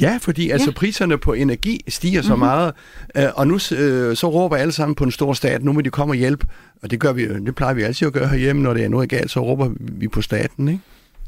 Ja, 0.00 0.18
fordi 0.22 0.50
altså 0.50 0.72
priserne 0.72 1.18
på 1.18 1.32
energi 1.32 1.80
stiger 1.88 2.22
så 2.22 2.28
mm-hmm. 2.28 2.38
meget, 2.38 2.72
øh, 3.16 3.24
og 3.34 3.46
nu 3.46 3.54
øh, 3.54 4.16
så 4.16 4.30
råber 4.30 4.56
alle 4.56 4.72
sammen 4.72 4.94
på 4.94 5.04
en 5.04 5.10
stor 5.10 5.32
stat, 5.32 5.64
nu 5.64 5.72
må 5.72 5.80
de 5.80 5.90
komme 5.90 6.12
og 6.12 6.16
hjælpe, 6.16 6.46
og 6.82 6.90
det 6.90 7.00
gør 7.00 7.12
vi, 7.12 7.24
jo- 7.24 7.38
det 7.38 7.54
plejer 7.54 7.74
vi 7.74 7.82
altid 7.82 8.06
at 8.06 8.12
gøre 8.12 8.28
herhjemme, 8.28 8.62
når 8.62 8.74
det 8.74 8.84
er 8.84 8.88
noget 8.88 9.08
galt, 9.08 9.30
så 9.30 9.40
råber 9.40 9.70
vi 9.78 10.08
på 10.08 10.22
staten, 10.22 10.68
ikke? 10.68 10.80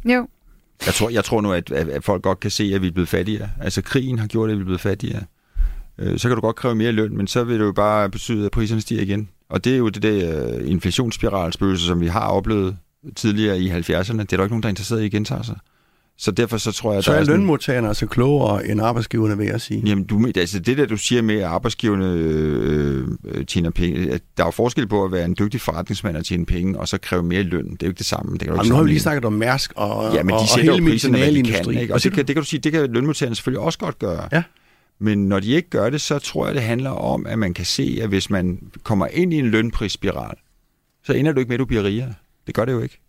Jo. 0.05 0.29
Jeg 0.87 0.94
tror, 0.94 1.11
jeg 1.11 1.24
tror 1.24 1.40
nu, 1.40 1.53
at, 1.53 1.70
at, 1.72 2.05
folk 2.05 2.22
godt 2.22 2.40
kan 2.40 2.50
se, 2.50 2.72
at 2.74 2.83
vi 2.83 2.87
er 2.87 2.92
blevet 2.92 3.09
fattigere. 3.09 3.48
Altså, 3.61 3.83
krigen 3.83 4.18
har 4.18 4.26
gjort, 4.26 4.50
at 4.50 4.57
vi 4.57 4.61
er 4.61 4.64
blevet 4.64 4.81
fattigere. 4.81 5.22
Øh, 5.98 6.18
Så 6.18 6.29
kan 6.29 6.35
du 6.35 6.40
godt 6.40 6.57
kræve 6.57 6.74
mere 6.74 6.92
løn, 6.92 7.16
men 7.16 7.26
så 7.26 7.44
vil 7.44 7.59
det 7.59 7.64
jo 7.64 7.72
bare 7.72 8.11
betyde, 8.11 8.44
at 8.46 8.50
priserne 8.50 8.81
stiger 8.81 9.03
igen. 9.03 9.29
Og 9.48 9.64
det 9.64 9.72
er 9.72 9.76
jo 9.79 9.88
det 9.88 10.03
der 10.03 10.59
inflationsspiralspøgelse, 10.59 11.87
som 11.87 12.00
vi 12.00 12.07
har 12.07 12.29
oplevet 12.29 12.76
tidligere 13.16 13.59
i 13.61 13.70
70'erne. 13.70 13.83
Det 14.18 14.33
er 14.33 14.37
der 14.37 14.42
ikke 14.42 14.53
nogen, 14.53 14.62
der 14.62 14.66
er 14.66 14.70
interesseret 14.70 15.03
i 15.03 15.05
at 15.05 15.11
gentage 15.11 15.44
sig. 15.44 15.57
Så 16.22 16.30
derfor 16.30 16.56
så 16.59 16.72
tror 16.72 16.92
jeg, 16.94 17.04
Så 17.04 17.12
er 17.12 17.24
sådan- 17.24 17.37
lønmodtagerne 17.40 17.88
altså 17.88 18.06
klogere 18.06 18.66
end 18.68 18.80
arbejdsgiverne, 18.83 19.38
vil 19.38 19.46
jeg 19.46 19.61
sige. 19.61 19.83
Jamen, 19.87 20.04
du, 20.04 20.26
altså 20.37 20.59
det 20.59 20.78
der, 20.78 20.87
du 20.87 20.96
siger 20.96 21.22
med, 21.22 21.35
at 21.37 21.42
arbejdsgiverne 21.44 22.12
øh, 22.14 23.09
øh, 23.24 23.46
tjener 23.46 23.70
penge, 23.70 24.12
at 24.12 24.20
der 24.37 24.42
er 24.42 24.46
jo 24.46 24.50
forskel 24.50 24.87
på 24.88 25.04
at 25.04 25.12
være 25.12 25.24
en 25.24 25.37
dygtig 25.38 25.61
forretningsmand 25.61 26.16
og 26.16 26.24
tjene 26.24 26.46
penge, 26.46 26.78
og 26.80 26.88
så 26.88 26.98
kræve 26.98 27.22
mere 27.22 27.42
løn. 27.42 27.64
Det 27.64 27.83
er 27.83 27.87
jo 27.87 27.90
ikke 27.90 27.98
det 27.98 28.06
samme. 28.06 28.33
Det 28.33 28.40
kan 28.40 28.48
du 28.48 28.54
Jamen, 28.54 28.64
ikke 28.64 28.70
nu 28.70 28.76
har 28.76 28.83
vi 28.83 28.88
lige 28.88 29.00
snakket 29.00 29.24
om 29.24 29.33
Mærsk 29.33 29.72
og, 29.76 30.14
Ja, 30.14 30.22
men 30.22 30.35
og, 30.35 30.40
de 30.40 30.42
og 30.42 30.48
sætter 30.48 30.62
hele 30.62 30.72
de 30.72 30.78
kan. 30.78 30.85
medicinalindustrien. 30.85 31.80
Ikke? 31.80 31.94
Og 31.94 32.02
det 32.02 32.12
kan, 32.12 32.26
det 32.26 32.35
kan 32.35 32.42
du 32.42 32.48
sige, 32.48 32.61
det 32.61 32.72
kan 32.72 32.92
lønmodtagerne 32.92 33.37
selvfølgelig 33.37 33.61
også 33.61 33.78
godt 33.78 33.98
gøre. 33.98 34.28
Ja. 34.33 34.42
Men 34.98 35.28
når 35.28 35.40
de 35.40 35.52
ikke 35.52 35.70
gør 35.70 35.90
det, 35.90 36.00
så 36.00 36.18
tror 36.18 36.46
jeg, 36.46 36.54
det 36.54 36.62
handler 36.62 36.90
om, 36.90 37.26
at 37.26 37.38
man 37.38 37.54
kan 37.54 37.64
se, 37.64 37.98
at 38.02 38.09
hvis 38.09 38.30
man 38.30 38.59
kommer 38.83 39.06
ind 39.06 39.35
i 39.35 39.38
en 39.38 39.46
lønprisspiral, 39.46 40.37
så 41.04 41.12
ender 41.12 41.33
du 41.33 41.38
ikke 41.38 41.48
med, 41.48 41.54
at 41.54 41.61
du 41.61 41.64
bliver 41.64 41.83
rigere. 41.83 42.14
Det 42.46 42.54
gør 42.54 42.64
det 42.64 42.72
jo 42.72 42.80
ikke. 42.80 43.00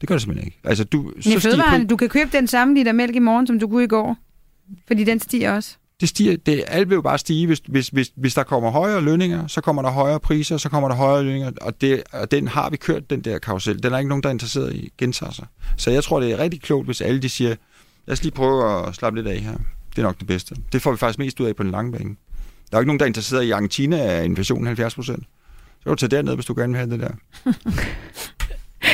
Det 0.00 0.08
gør 0.08 0.14
det 0.14 0.22
simpelthen 0.22 0.46
ikke. 0.46 0.58
Altså, 0.64 0.84
du, 0.84 1.02
Men 1.02 1.22
stiger 1.22 1.40
fødevarene, 1.40 1.86
du 1.86 1.96
kan 1.96 2.08
købe 2.08 2.30
den 2.32 2.46
samme 2.46 2.74
liter 2.74 2.92
mælk 2.92 3.16
i 3.16 3.18
morgen, 3.18 3.46
som 3.46 3.58
du 3.60 3.68
kunne 3.68 3.84
i 3.84 3.86
går. 3.86 4.16
Fordi 4.86 5.04
den 5.04 5.20
stiger 5.20 5.52
også. 5.52 5.76
det 6.00 6.08
stiger, 6.08 6.36
det, 6.36 6.64
alt 6.66 6.88
vil 6.88 6.94
jo 6.94 7.02
bare 7.02 7.18
stige. 7.18 7.46
Hvis, 7.46 7.62
hvis, 7.68 7.88
hvis, 7.88 8.12
hvis 8.16 8.34
der 8.34 8.42
kommer 8.42 8.70
højere 8.70 9.00
lønninger, 9.00 9.46
så 9.46 9.60
kommer 9.60 9.82
der 9.82 9.90
højere 9.90 10.20
priser, 10.20 10.56
så 10.56 10.68
kommer 10.68 10.88
der 10.88 10.96
højere 10.96 11.24
lønninger, 11.24 11.52
og, 11.60 11.80
det, 11.80 12.02
og 12.12 12.30
den 12.30 12.48
har 12.48 12.70
vi 12.70 12.76
kørt, 12.76 13.10
den 13.10 13.20
der 13.20 13.38
karusel. 13.38 13.82
Den 13.82 13.92
er 13.92 13.98
ikke 13.98 14.08
nogen, 14.08 14.22
der 14.22 14.28
er 14.28 14.32
interesseret 14.32 14.74
i 14.74 14.92
gentager 14.98 15.32
sig. 15.32 15.46
Så 15.76 15.90
jeg 15.90 16.04
tror, 16.04 16.20
det 16.20 16.32
er 16.32 16.38
rigtig 16.38 16.62
klogt, 16.62 16.86
hvis 16.86 17.00
alle 17.00 17.22
de 17.22 17.28
siger, 17.28 17.54
lad 18.06 18.12
os 18.12 18.22
lige 18.22 18.32
prøve 18.32 18.86
at 18.88 18.94
slappe 18.94 19.18
lidt 19.18 19.28
af 19.28 19.40
her. 19.40 19.54
Det 19.90 19.98
er 19.98 20.02
nok 20.02 20.18
det 20.18 20.26
bedste. 20.26 20.56
Det 20.72 20.82
får 20.82 20.90
vi 20.90 20.96
faktisk 20.96 21.18
mest 21.18 21.40
ud 21.40 21.46
af 21.46 21.56
på 21.56 21.62
den 21.62 21.70
lange 21.70 21.92
bane. 21.92 22.16
Der 22.70 22.76
er 22.76 22.78
jo 22.78 22.80
ikke 22.80 22.88
nogen, 22.88 22.98
der 22.98 23.04
er 23.04 23.08
interesseret 23.08 23.44
i 23.44 23.50
Argentina 23.50 23.98
er 23.98 24.22
inflationen 24.22 24.66
70 24.66 24.94
procent. 24.94 25.24
Så 25.78 25.82
kan 25.84 25.90
du 25.90 25.96
tage 25.96 26.10
derned, 26.10 26.34
hvis 26.34 26.46
du 26.46 26.54
gerne 26.54 26.72
vil 26.72 26.78
have 26.78 26.90
det 26.90 27.00
der. 27.00 27.10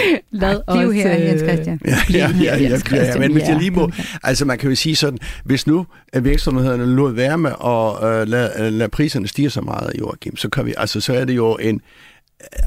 Lad 0.30 0.51
det 0.51 0.62
er 0.68 0.82
jo 0.82 0.90
her, 0.90 1.11
Jens 1.11 1.40
Christian. 1.40 1.80
Ja, 1.84 1.99
ja, 2.11 2.30
ja, 2.43 2.57
ja, 2.57 2.78
ja, 2.93 3.05
ja, 3.05 3.18
men 3.18 3.32
hvis 3.32 3.43
jeg 3.43 3.57
lige 3.59 3.70
må, 3.70 3.90
altså 4.22 4.45
man 4.45 4.59
kan 4.59 4.70
jo 4.70 4.76
sige 4.76 4.97
sådan, 4.97 5.18
hvis 5.45 5.66
nu 5.66 5.86
virksomhederne 6.20 6.86
lod 6.86 7.12
være 7.12 7.38
med 7.38 7.51
at 7.51 8.22
uh, 8.22 8.28
lade, 8.28 8.70
lade 8.70 8.88
priserne 8.88 9.28
stige 9.28 9.51
så 9.51 9.61
meget, 9.61 9.93
Joachim, 9.99 10.36
så 10.36 10.49
kan 10.49 10.66
vi, 10.66 10.74
altså 10.76 11.01
så 11.01 11.14
er 11.14 11.24
det 11.24 11.36
jo 11.36 11.57
en, 11.57 11.80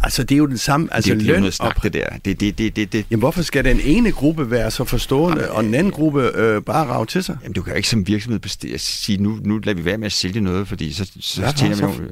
altså 0.04 0.24
det 0.24 0.36
er 0.36 0.38
jo 0.38 0.46
den 0.46 0.58
samme, 0.58 0.88
altså 0.92 1.14
det 1.14 1.22
er 1.22 1.26
jo 1.26 1.32
løn 1.32 1.40
noget 1.40 1.54
snak, 1.54 1.84
det 1.84 1.94
der. 1.94 2.10
Det, 2.26 2.40
det, 2.40 2.58
det, 2.58 2.76
det, 2.76 2.94
det. 2.94 3.06
Jamen 3.12 3.20
hvorfor 3.20 3.42
skal 3.42 3.66
den 3.66 3.80
ene 3.84 4.12
gruppe 4.12 4.52
være 4.52 4.72
så 4.72 4.84
forstående, 4.84 5.42
Jamen, 5.42 5.56
og 5.56 5.64
den 5.64 5.74
anden 5.74 5.92
gruppe 5.92 6.32
øh, 6.36 6.62
bare 6.62 6.86
rave 6.86 7.06
til 7.06 7.24
sig? 7.24 7.38
Jamen 7.44 7.54
du 7.54 7.62
kan 7.62 7.74
jo 7.74 7.78
ikke 7.78 7.90
som 7.90 8.08
virksomhed 8.08 8.78
sige, 8.78 9.24
nu, 9.24 9.40
nu 9.44 9.58
lader 9.58 9.78
vi 9.78 9.86
være 9.86 9.98
med 9.98 10.06
at 10.06 10.12
sælge 10.12 10.42
noget, 10.42 10.68
fordi 10.68 10.94
så, 10.94 11.12
så 11.20 11.42
Ja, 11.42 11.52
tjener 11.52 11.76
vi 11.76 11.82
nogle... 11.82 12.12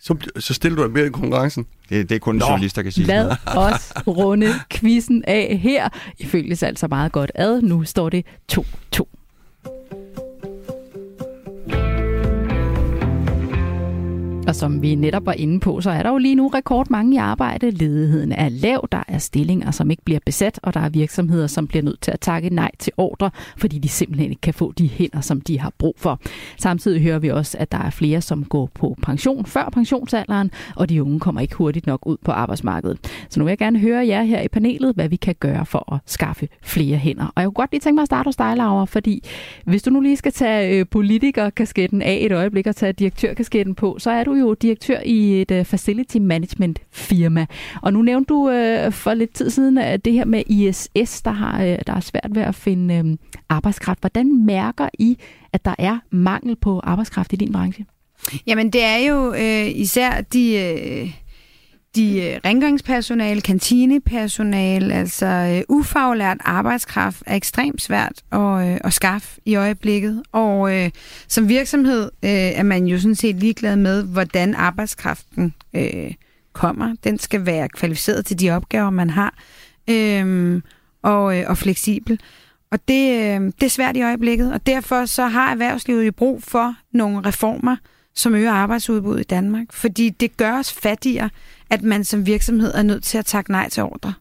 Så, 0.00 0.16
så 0.38 0.54
stiller 0.54 0.76
du 0.76 0.82
dig 0.82 0.90
mere 0.92 1.06
i 1.06 1.10
konkurrencen. 1.10 1.66
Det, 1.88 2.08
det 2.08 2.14
er 2.14 2.18
kun 2.18 2.36
Nå. 2.36 2.46
journalist, 2.48 2.76
der 2.76 2.82
kan 2.82 2.92
sige 2.92 3.06
Lad 3.06 3.30
os 3.56 3.92
runde 4.06 4.48
quizzen 4.70 5.24
af 5.26 5.58
her. 5.62 5.88
I 6.18 6.26
følges 6.26 6.62
altså 6.62 6.86
meget 6.88 7.12
godt 7.12 7.32
ad. 7.34 7.62
Nu 7.62 7.84
står 7.84 8.08
det 8.08 8.24
2-2. 8.52 9.17
Og 14.48 14.54
som 14.54 14.82
vi 14.82 14.94
netop 14.94 15.26
var 15.26 15.32
inde 15.32 15.60
på, 15.60 15.80
så 15.80 15.90
er 15.90 16.02
der 16.02 16.10
jo 16.10 16.18
lige 16.18 16.34
nu 16.34 16.48
rekordmange 16.48 17.14
i 17.14 17.16
arbejde. 17.16 17.70
Ledigheden 17.70 18.32
er 18.32 18.48
lav, 18.48 18.88
der 18.92 19.02
er 19.08 19.18
stillinger, 19.18 19.70
som 19.70 19.90
ikke 19.90 20.04
bliver 20.04 20.20
besat, 20.26 20.60
og 20.62 20.74
der 20.74 20.80
er 20.80 20.88
virksomheder, 20.88 21.46
som 21.46 21.66
bliver 21.66 21.82
nødt 21.82 22.00
til 22.00 22.10
at 22.10 22.20
takke 22.20 22.50
nej 22.50 22.70
til 22.78 22.92
ordre, 22.96 23.30
fordi 23.56 23.78
de 23.78 23.88
simpelthen 23.88 24.30
ikke 24.30 24.40
kan 24.40 24.54
få 24.54 24.72
de 24.72 24.88
hænder, 24.88 25.20
som 25.20 25.40
de 25.40 25.58
har 25.58 25.72
brug 25.78 25.94
for. 25.98 26.20
Samtidig 26.58 27.02
hører 27.02 27.18
vi 27.18 27.28
også, 27.30 27.58
at 27.58 27.72
der 27.72 27.78
er 27.78 27.90
flere, 27.90 28.20
som 28.20 28.44
går 28.44 28.70
på 28.74 28.96
pension 29.02 29.46
før 29.46 29.68
pensionsalderen, 29.72 30.50
og 30.76 30.88
de 30.88 31.02
unge 31.02 31.20
kommer 31.20 31.40
ikke 31.40 31.54
hurtigt 31.54 31.86
nok 31.86 32.06
ud 32.06 32.16
på 32.24 32.32
arbejdsmarkedet. 32.32 32.98
Så 33.30 33.40
nu 33.40 33.44
vil 33.44 33.50
jeg 33.50 33.58
gerne 33.58 33.78
høre 33.78 34.06
jer 34.06 34.22
her 34.22 34.40
i 34.40 34.48
panelet, 34.48 34.94
hvad 34.94 35.08
vi 35.08 35.16
kan 35.16 35.34
gøre 35.40 35.66
for 35.66 35.92
at 35.94 36.00
skaffe 36.06 36.48
flere 36.62 36.96
hænder. 36.96 37.26
Og 37.34 37.42
jeg 37.42 37.46
kunne 37.46 37.52
godt 37.52 37.70
lige 37.72 37.80
tænke 37.80 37.94
mig 37.94 38.02
at 38.02 38.08
starte 38.08 38.28
hos 38.28 38.36
dig, 38.36 38.56
Laura, 38.56 38.84
fordi 38.84 39.24
hvis 39.64 39.82
du 39.82 39.90
nu 39.90 40.00
lige 40.00 40.16
skal 40.16 40.32
tage 40.32 40.78
øh, 40.78 40.86
politikerkasketten 40.90 42.02
af 42.02 42.18
et 42.20 42.32
øjeblik 42.32 42.66
og 42.66 42.76
tage 42.76 42.92
direktørkasketten 42.92 43.74
på, 43.74 43.96
så 43.98 44.10
er 44.10 44.24
du 44.24 44.37
jo 44.38 44.54
direktør 44.54 45.00
i 45.04 45.40
et 45.40 45.50
øh, 45.50 45.64
facility 45.64 46.16
management 46.16 46.78
firma. 46.90 47.46
Og 47.82 47.92
nu 47.92 48.02
nævnte 48.02 48.28
du 48.28 48.50
øh, 48.50 48.92
for 48.92 49.14
lidt 49.14 49.34
tid 49.34 49.50
siden 49.50 49.78
at 49.78 50.04
det 50.04 50.12
her 50.12 50.24
med 50.24 50.42
ISS, 50.46 51.22
der 51.22 51.30
har 51.30 51.62
øh, 51.62 51.78
der 51.86 51.92
er 51.92 52.00
svært 52.00 52.30
ved 52.30 52.42
at 52.42 52.54
finde 52.54 52.94
øh, 52.94 53.16
arbejdskraft. 53.48 54.00
Hvordan 54.00 54.44
mærker 54.44 54.88
I, 54.98 55.18
at 55.52 55.64
der 55.64 55.74
er 55.78 55.98
mangel 56.10 56.56
på 56.56 56.80
arbejdskraft 56.84 57.32
i 57.32 57.36
din 57.36 57.52
branche? 57.52 57.86
Jamen, 58.46 58.70
det 58.70 58.84
er 58.84 58.96
jo 58.96 59.34
øh, 59.34 59.80
især 59.80 60.20
de, 60.20 60.54
øh, 60.56 61.10
de 61.98 62.22
øh, 62.22 62.40
rengøringspersonale, 62.44 63.40
kantinepersonale, 63.40 64.94
altså 64.94 65.26
øh, 65.26 65.62
ufaglært 65.76 66.36
arbejdskraft 66.40 67.22
er 67.26 67.34
ekstremt 67.34 67.82
svært 67.82 68.22
at, 68.32 68.68
øh, 68.68 68.78
at 68.84 68.92
skaffe 68.92 69.40
i 69.44 69.54
øjeblikket. 69.54 70.22
Og 70.32 70.76
øh, 70.76 70.90
som 71.28 71.48
virksomhed 71.48 72.02
øh, 72.02 72.30
er 72.30 72.62
man 72.62 72.86
jo 72.86 72.98
sådan 72.98 73.14
set 73.14 73.36
ligeglad 73.36 73.76
med, 73.76 74.04
hvordan 74.04 74.54
arbejdskraften 74.54 75.54
øh, 75.74 76.14
kommer. 76.52 76.94
Den 77.04 77.18
skal 77.18 77.46
være 77.46 77.68
kvalificeret 77.68 78.26
til 78.26 78.40
de 78.40 78.50
opgaver, 78.50 78.90
man 78.90 79.10
har, 79.10 79.34
øh, 79.90 80.62
og, 81.02 81.38
øh, 81.38 81.44
og 81.48 81.58
fleksibel. 81.58 82.20
Og 82.70 82.78
det, 82.88 83.12
øh, 83.12 83.40
det 83.60 83.62
er 83.62 83.68
svært 83.68 83.96
i 83.96 84.02
øjeblikket, 84.02 84.52
og 84.52 84.66
derfor 84.66 85.04
så 85.04 85.26
har 85.26 85.50
erhvervslivet 85.50 86.06
jo 86.06 86.12
brug 86.12 86.42
for 86.42 86.74
nogle 86.92 87.20
reformer, 87.20 87.76
som 88.18 88.34
øger 88.34 88.52
arbejdsudbuddet 88.52 89.20
i 89.20 89.24
Danmark. 89.24 89.72
Fordi 89.72 90.08
det 90.08 90.36
gør 90.36 90.58
os 90.58 90.72
fattigere, 90.72 91.30
at 91.70 91.82
man 91.82 92.04
som 92.04 92.26
virksomhed 92.26 92.74
er 92.74 92.82
nødt 92.82 93.04
til 93.04 93.18
at 93.18 93.26
takke 93.26 93.50
nej 93.50 93.68
til 93.68 93.82
ordre. 93.82 94.12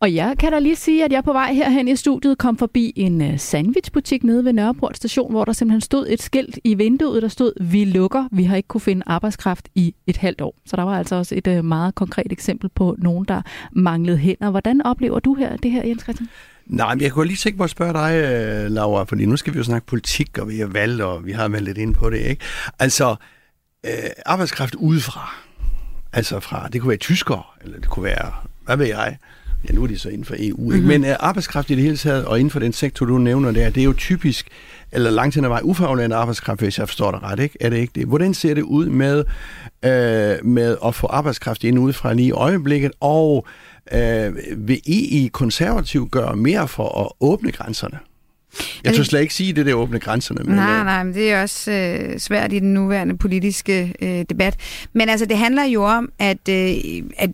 Og 0.00 0.14
jeg 0.14 0.34
kan 0.38 0.52
da 0.52 0.58
lige 0.58 0.76
sige, 0.76 1.04
at 1.04 1.12
jeg 1.12 1.24
på 1.24 1.32
vej 1.32 1.52
herhen 1.52 1.88
i 1.88 1.96
studiet 1.96 2.38
kom 2.38 2.56
forbi 2.56 2.92
en 2.96 3.22
øh, 3.22 3.38
sandwichbutik 3.38 4.24
nede 4.24 4.44
ved 4.44 4.52
Nørreport 4.52 4.96
station, 4.96 5.30
hvor 5.30 5.44
der 5.44 5.52
simpelthen 5.52 5.80
stod 5.80 6.06
et 6.08 6.22
skilt 6.22 6.58
i 6.64 6.74
vinduet, 6.74 7.22
der 7.22 7.28
stod, 7.28 7.52
vi 7.64 7.84
lukker, 7.84 8.28
vi 8.32 8.44
har 8.44 8.56
ikke 8.56 8.66
kunne 8.66 8.80
finde 8.80 9.02
arbejdskraft 9.06 9.68
i 9.74 9.94
et 10.06 10.16
halvt 10.16 10.40
år. 10.40 10.54
Så 10.66 10.76
der 10.76 10.82
var 10.82 10.98
altså 10.98 11.16
også 11.16 11.34
et 11.34 11.46
øh, 11.46 11.64
meget 11.64 11.94
konkret 11.94 12.32
eksempel 12.32 12.70
på 12.74 12.96
nogen, 12.98 13.24
der 13.24 13.42
manglede 13.72 14.18
hænder. 14.18 14.50
Hvordan 14.50 14.82
oplever 14.82 15.20
du 15.20 15.34
her 15.34 15.56
det 15.56 15.70
her, 15.70 15.86
Jens 15.86 16.02
Christian? 16.02 16.28
Nej, 16.68 16.94
men 16.94 17.02
jeg 17.02 17.12
kunne 17.12 17.26
lige 17.26 17.36
tænke 17.36 17.56
mig 17.56 17.64
at 17.64 17.70
spørge 17.70 17.92
dig, 17.92 18.14
øh, 18.14 18.70
Laura, 18.70 19.04
fordi 19.04 19.26
nu 19.26 19.36
skal 19.36 19.52
vi 19.52 19.58
jo 19.58 19.64
snakke 19.64 19.86
politik, 19.86 20.38
og 20.38 20.48
vi 20.48 20.58
har 20.58 20.66
valgt, 20.66 21.02
og 21.02 21.26
vi 21.26 21.32
har 21.32 21.48
været 21.48 21.64
lidt 21.64 21.78
ind 21.78 21.94
på 21.94 22.10
det, 22.10 22.18
ikke? 22.18 22.44
Altså, 22.78 23.16
øh, 23.86 23.92
arbejdskraft 24.26 24.74
udefra, 24.74 25.34
altså 26.12 26.40
fra, 26.40 26.68
det 26.72 26.80
kunne 26.80 26.88
være 26.88 26.98
tyskere, 26.98 27.42
eller 27.64 27.78
det 27.78 27.88
kunne 27.88 28.04
være, 28.04 28.32
hvad 28.64 28.76
ved 28.76 28.86
jeg, 28.86 29.16
ja, 29.68 29.74
nu 29.74 29.82
er 29.82 29.86
de 29.86 29.98
så 29.98 30.08
inden 30.08 30.24
for 30.24 30.34
EU, 30.38 30.56
mm-hmm. 30.56 30.74
ikke? 30.74 30.86
men 30.86 31.04
øh, 31.04 31.16
arbejdskraft 31.20 31.70
i 31.70 31.74
det 31.74 31.82
hele 31.82 31.96
taget, 31.96 32.24
og 32.24 32.38
inden 32.38 32.50
for 32.50 32.60
den 32.60 32.72
sektor, 32.72 33.06
du 33.06 33.18
nævner 33.18 33.52
der, 33.52 33.70
det 33.70 33.80
er 33.80 33.84
jo 33.84 33.92
typisk, 33.92 34.48
eller 34.92 35.10
langt 35.10 35.34
hen 35.34 35.44
ad 35.44 35.48
vej, 35.48 35.60
ufaglært 35.62 36.12
arbejdskraft, 36.12 36.60
hvis 36.60 36.78
jeg 36.78 36.88
forstår 36.88 37.10
det 37.10 37.22
ret, 37.22 37.40
ikke? 37.40 37.56
Er 37.60 37.70
det 37.70 37.76
ikke 37.76 37.92
det? 37.94 38.06
Hvordan 38.06 38.34
ser 38.34 38.54
det 38.54 38.62
ud 38.62 38.86
med, 38.86 39.24
øh, 39.84 40.46
med 40.46 40.76
at 40.84 40.94
få 40.94 41.06
arbejdskraft 41.06 41.64
ind 41.64 41.78
udefra 41.78 42.12
lige 42.12 42.28
i 42.28 42.32
øjeblikket, 42.32 42.92
og 43.00 43.46
øh, 43.92 44.36
vil 44.68 44.80
I 44.86 45.24
i 45.24 45.28
konservativ 45.32 46.08
gøre 46.08 46.36
mere 46.36 46.68
for 46.68 47.04
at 47.04 47.12
åbne 47.20 47.52
grænserne? 47.52 47.98
Jeg 48.84 48.94
tør 48.94 49.02
slet 49.02 49.20
ikke 49.20 49.34
sige 49.34 49.52
det 49.52 49.66
der 49.66 49.74
åbne 49.74 49.98
grænserne. 49.98 50.44
Men, 50.44 50.54
Nej, 50.54 50.78
øh, 50.78 50.84
nej, 50.84 51.04
men 51.04 51.14
det 51.14 51.32
er 51.32 51.42
også 51.42 51.70
øh, 51.72 52.18
svært 52.18 52.52
i 52.52 52.58
den 52.58 52.74
nuværende 52.74 53.18
politiske 53.18 53.94
øh, 54.02 54.24
debat. 54.30 54.56
Men 54.92 55.08
altså, 55.08 55.26
det 55.26 55.38
handler 55.38 55.64
jo 55.64 55.84
om, 55.84 56.12
at, 56.18 56.48
øh, 56.48 56.74
at, 57.16 57.30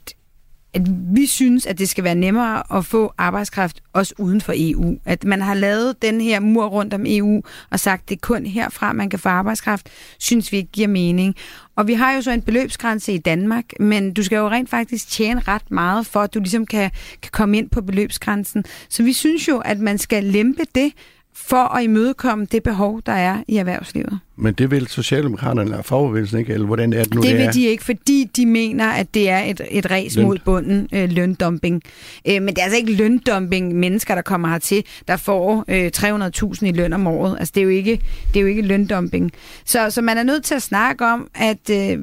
at 0.75 0.83
vi 1.15 1.27
synes, 1.27 1.67
at 1.67 1.79
det 1.79 1.89
skal 1.89 2.05
være 2.05 2.15
nemmere 2.15 2.77
at 2.79 2.87
få 2.87 3.13
arbejdskraft 3.19 3.83
også 3.93 4.15
uden 4.19 4.41
for 4.41 4.53
EU. 4.57 4.99
At 5.05 5.25
man 5.25 5.41
har 5.41 5.55
lavet 5.55 6.03
den 6.03 6.21
her 6.21 6.41
mur 6.41 6.67
rundt 6.67 6.95
om 6.95 7.05
EU 7.07 7.43
og 7.71 7.81
sagt, 7.81 8.09
det 8.09 8.15
er 8.15 8.21
kun 8.21 8.47
herfra, 8.47 8.93
man 8.93 9.11
kan 9.11 9.19
få 9.19 9.29
arbejdskraft, 9.29 9.89
synes 10.19 10.53
vi 10.53 10.57
ikke 10.57 10.73
giver 10.73 10.89
mening. 10.89 11.35
Og 11.77 11.87
vi 11.87 11.95
har 11.95 12.13
jo 12.13 12.23
så 12.23 12.31
en 12.31 12.43
beløbsgrænse 12.43 13.13
i 13.13 13.19
Danmark, 13.19 13.65
men 13.81 14.13
du 14.13 14.23
skal 14.23 14.37
jo 14.37 14.49
rent 14.49 14.71
faktisk 14.71 15.09
tjene 15.09 15.41
ret 15.41 15.71
meget, 15.71 16.07
for 16.07 16.21
at 16.21 16.35
du 16.35 16.39
ligesom 16.39 16.67
kan, 16.67 16.91
kan 17.23 17.31
komme 17.33 17.59
ind 17.59 17.71
på 17.71 17.83
beløbsgrænsen. 17.83 18.65
Så 18.89 19.03
vi 19.03 19.13
synes 19.13 19.49
jo, 19.49 19.59
at 19.59 19.79
man 19.79 19.99
skal 19.99 20.25
lempe 20.25 20.63
det, 20.75 20.93
for 21.37 21.77
at 21.77 21.85
imødekomme 21.85 22.47
det 22.53 22.63
behov, 22.63 23.01
der 23.07 23.13
er 23.13 23.43
i 23.49 23.57
erhvervslivet. 23.57 24.19
men 24.37 24.55
det 24.55 24.71
vil 24.71 24.87
Socialdemokraterne 24.87 25.63
eller 25.63 25.83
fagbevægelsen 25.83 26.39
ikke, 26.39 26.53
eller 26.53 26.67
hvordan 26.67 26.93
er 26.93 27.05
det 27.05 27.15
nu, 27.15 27.21
det 27.21 27.31
det 27.31 27.39
vil 27.39 27.47
er? 27.47 27.53
de 27.53 27.67
ikke, 27.67 27.85
fordi 27.85 28.31
de 28.37 28.47
mener, 28.47 28.87
at 28.87 29.15
det 29.15 29.29
er 29.31 29.39
et, 29.39 29.61
et 29.71 29.87
Løn. 30.17 30.25
mod 30.27 30.39
bunden, 30.45 30.89
øh, 30.93 31.11
løndumping. 31.11 31.83
Øh, 32.29 32.43
men 32.43 32.49
det 32.49 32.59
er 32.59 32.63
altså 32.63 32.77
ikke 32.77 32.93
løndumping, 32.93 33.75
mennesker, 33.75 34.15
der 34.15 34.23
kommer 34.23 34.49
hertil, 34.49 34.85
der 35.09 35.17
får 35.17 35.65
øh, 35.69 35.91
300.000 35.97 36.67
i 36.67 36.73
løn 36.73 36.93
om 36.93 37.07
året. 37.07 37.37
Altså, 37.39 37.53
det 37.55 37.61
er 37.61 37.65
jo 37.65 37.71
ikke, 37.71 38.01
det 38.35 38.37
er 38.37 38.41
jo 38.41 38.47
ikke 38.47 38.63
løndumping. 38.63 39.33
Så, 39.65 39.91
så 39.91 40.03
man 40.03 40.19
er 40.19 40.23
nødt 40.23 40.45
til 40.45 40.55
at 40.55 40.63
snakke 40.63 41.07
om, 41.07 41.29
at 41.35 41.71
øh, 41.71 41.99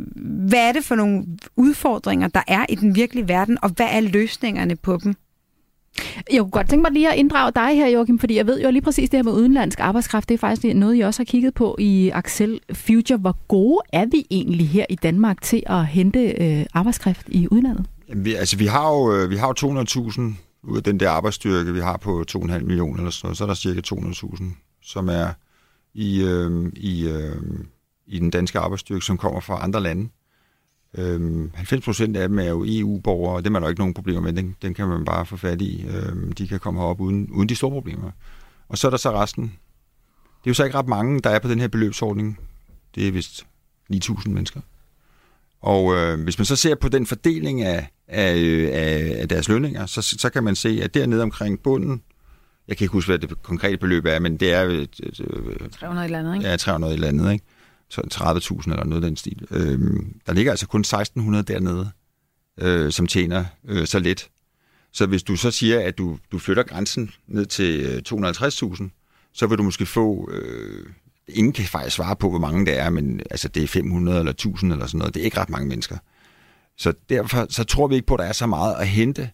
hvad 0.49 0.59
er 0.67 0.71
det 0.71 0.83
for 0.83 0.95
nogle 0.95 1.23
udfordringer, 1.57 2.27
der 2.27 2.41
er 2.47 2.65
i 2.69 2.75
den 2.75 2.95
virkelige 2.95 3.27
verden, 3.27 3.57
og 3.61 3.69
hvad 3.69 3.87
er 3.91 3.99
løsningerne 4.01 4.75
på 4.75 4.99
dem? 5.03 5.15
Jeg 6.31 6.39
kunne 6.39 6.51
godt 6.51 6.69
tænke 6.69 6.81
mig 6.81 6.91
lige 6.91 7.11
at 7.11 7.17
inddrage 7.17 7.51
dig 7.55 7.75
her, 7.75 7.87
Joachim, 7.87 8.19
fordi 8.19 8.35
jeg 8.35 8.47
ved 8.47 8.61
jo 8.61 8.71
lige 8.71 8.81
præcis 8.81 9.09
det 9.09 9.17
her 9.17 9.23
med 9.23 9.31
udenlandsk 9.31 9.79
arbejdskraft. 9.79 10.29
Det 10.29 10.33
er 10.33 10.39
faktisk 10.39 10.75
noget, 10.75 10.97
I 10.97 10.99
også 10.99 11.19
har 11.19 11.25
kigget 11.25 11.53
på 11.53 11.75
i 11.79 12.09
Axel 12.09 12.59
Future. 12.73 13.17
Hvor 13.17 13.37
gode 13.47 13.79
er 13.93 14.05
vi 14.05 14.25
egentlig 14.31 14.69
her 14.69 14.85
i 14.89 14.95
Danmark 14.95 15.41
til 15.41 15.63
at 15.65 15.85
hente 15.85 16.19
øh, 16.19 16.65
arbejdskraft 16.73 17.27
i 17.27 17.47
udlandet? 17.51 17.85
Jamen, 18.09 18.25
vi, 18.25 18.33
altså, 18.33 18.57
vi 18.57 18.65
har 18.65 18.89
jo, 18.89 19.15
øh, 19.15 19.29
vi 19.29 19.35
har 19.35 19.47
jo 19.63 19.83
200.000 20.11 20.21
ud 20.63 20.77
af 20.77 20.83
den 20.83 20.99
der 20.99 21.09
arbejdsstyrke, 21.09 21.73
vi 21.73 21.79
har 21.79 21.97
på 21.97 22.23
2,5 22.31 22.59
millioner 22.59 22.97
eller 22.97 23.11
sådan 23.11 23.27
noget, 23.27 23.37
så 23.37 23.43
er 23.43 23.47
der 23.47 23.53
cirka 23.53 23.81
200.000, 23.93 24.43
som 24.83 25.09
er 25.09 25.27
i, 25.93 26.23
øh, 26.23 26.71
i, 26.75 27.07
øh, 27.07 27.35
i 28.07 28.19
den 28.19 28.29
danske 28.29 28.59
arbejdsstyrke, 28.59 29.05
som 29.05 29.17
kommer 29.17 29.39
fra 29.39 29.63
andre 29.63 29.81
lande. 29.81 30.09
Øhm, 30.97 31.51
90 31.53 31.85
procent 31.85 32.17
af 32.17 32.29
dem 32.29 32.39
er 32.39 32.49
jo 32.49 32.65
EU-borgere, 32.67 33.35
og 33.35 33.45
dem 33.45 33.55
er 33.55 33.59
der 33.59 33.69
ikke 33.69 33.81
nogen 33.81 33.93
problemer 33.93 34.21
med. 34.21 34.33
Den, 34.33 34.55
den 34.61 34.73
kan 34.73 34.87
man 34.87 35.05
bare 35.05 35.25
få 35.25 35.37
fat 35.37 35.61
i. 35.61 35.85
Øhm, 35.87 36.31
de 36.31 36.47
kan 36.47 36.59
komme 36.59 36.79
herop 36.79 37.01
uden, 37.01 37.29
uden 37.31 37.49
de 37.49 37.55
store 37.55 37.71
problemer. 37.71 38.11
Og 38.69 38.77
så 38.77 38.87
er 38.87 38.89
der 38.89 38.97
så 38.97 39.11
resten. 39.11 39.43
Det 39.43 40.47
er 40.47 40.51
jo 40.51 40.53
så 40.53 40.63
ikke 40.63 40.77
ret 40.77 40.87
mange, 40.87 41.19
der 41.19 41.29
er 41.29 41.39
på 41.39 41.47
den 41.47 41.59
her 41.59 41.67
beløbsordning. 41.67 42.39
Det 42.95 43.07
er 43.07 43.11
vist 43.11 43.45
9.000 43.93 44.29
mennesker. 44.29 44.61
Og 45.61 45.95
øh, 45.95 46.23
hvis 46.23 46.39
man 46.39 46.45
så 46.45 46.55
ser 46.55 46.75
på 46.75 46.89
den 46.89 47.05
fordeling 47.05 47.61
af, 47.61 47.87
af, 48.07 48.35
øh, 48.35 48.69
af, 48.73 49.15
af 49.21 49.29
deres 49.29 49.49
lønninger, 49.49 49.85
så, 49.85 50.01
så 50.01 50.29
kan 50.29 50.43
man 50.43 50.55
se, 50.55 50.79
at 50.83 50.93
dernede 50.93 51.23
omkring 51.23 51.59
bunden, 51.59 52.03
jeg 52.67 52.77
kan 52.77 52.85
ikke 52.85 52.93
huske, 52.93 53.09
hvad 53.09 53.19
det 53.19 53.43
konkrete 53.43 53.77
beløb 53.77 54.05
er, 54.05 54.19
men 54.19 54.37
det 54.37 54.53
er 54.53 54.65
øh, 54.65 54.87
øh, 55.19 55.69
300 55.79 56.05
eller 56.05 56.19
andet, 56.19 56.35
ikke? 56.35 56.49
ja, 56.49 56.57
300 56.57 56.93
eller 56.93 57.07
andet, 57.07 57.33
ikke? 57.33 57.45
Så 57.91 58.01
30.000 58.61 58.71
eller 58.71 58.83
noget 58.83 59.03
af 59.03 59.09
den 59.09 59.17
stil. 59.17 59.47
Øh, 59.51 59.79
der 60.27 60.33
ligger 60.33 60.51
altså 60.51 60.67
kun 60.67 60.83
1.600 60.87 61.41
dernede, 61.41 61.91
øh, 62.57 62.91
som 62.91 63.07
tjener 63.07 63.45
øh, 63.67 63.87
så 63.87 63.99
lidt. 63.99 64.29
Så 64.91 65.05
hvis 65.05 65.23
du 65.23 65.35
så 65.35 65.51
siger, 65.51 65.79
at 65.79 65.97
du, 65.97 66.17
du 66.31 66.39
flytter 66.39 66.63
grænsen 66.63 67.11
ned 67.27 67.45
til 67.45 67.81
øh, 67.81 68.01
250.000, 68.07 69.31
så 69.33 69.47
vil 69.47 69.57
du 69.57 69.63
måske 69.63 69.85
få... 69.85 70.29
Øh, 70.31 70.85
ingen 71.27 71.53
kan 71.53 71.65
faktisk 71.65 71.95
svare 71.95 72.15
på, 72.15 72.29
hvor 72.29 72.39
mange 72.39 72.65
det 72.65 72.79
er, 72.79 72.89
men 72.89 73.21
altså, 73.31 73.47
det 73.47 73.63
er 73.63 73.67
500 73.67 74.19
eller 74.19 74.31
1000 74.31 74.71
eller 74.71 74.85
sådan 74.85 74.97
noget. 74.97 75.13
Det 75.13 75.19
er 75.19 75.25
ikke 75.25 75.39
ret 75.39 75.49
mange 75.49 75.67
mennesker. 75.67 75.97
Så 76.77 76.93
derfor 77.09 77.45
så 77.49 77.63
tror 77.63 77.87
vi 77.87 77.95
ikke 77.95 78.07
på, 78.07 78.13
at 78.13 78.19
der 78.19 78.25
er 78.25 78.31
så 78.31 78.45
meget 78.47 78.75
at 78.75 78.87
hente 78.87 79.29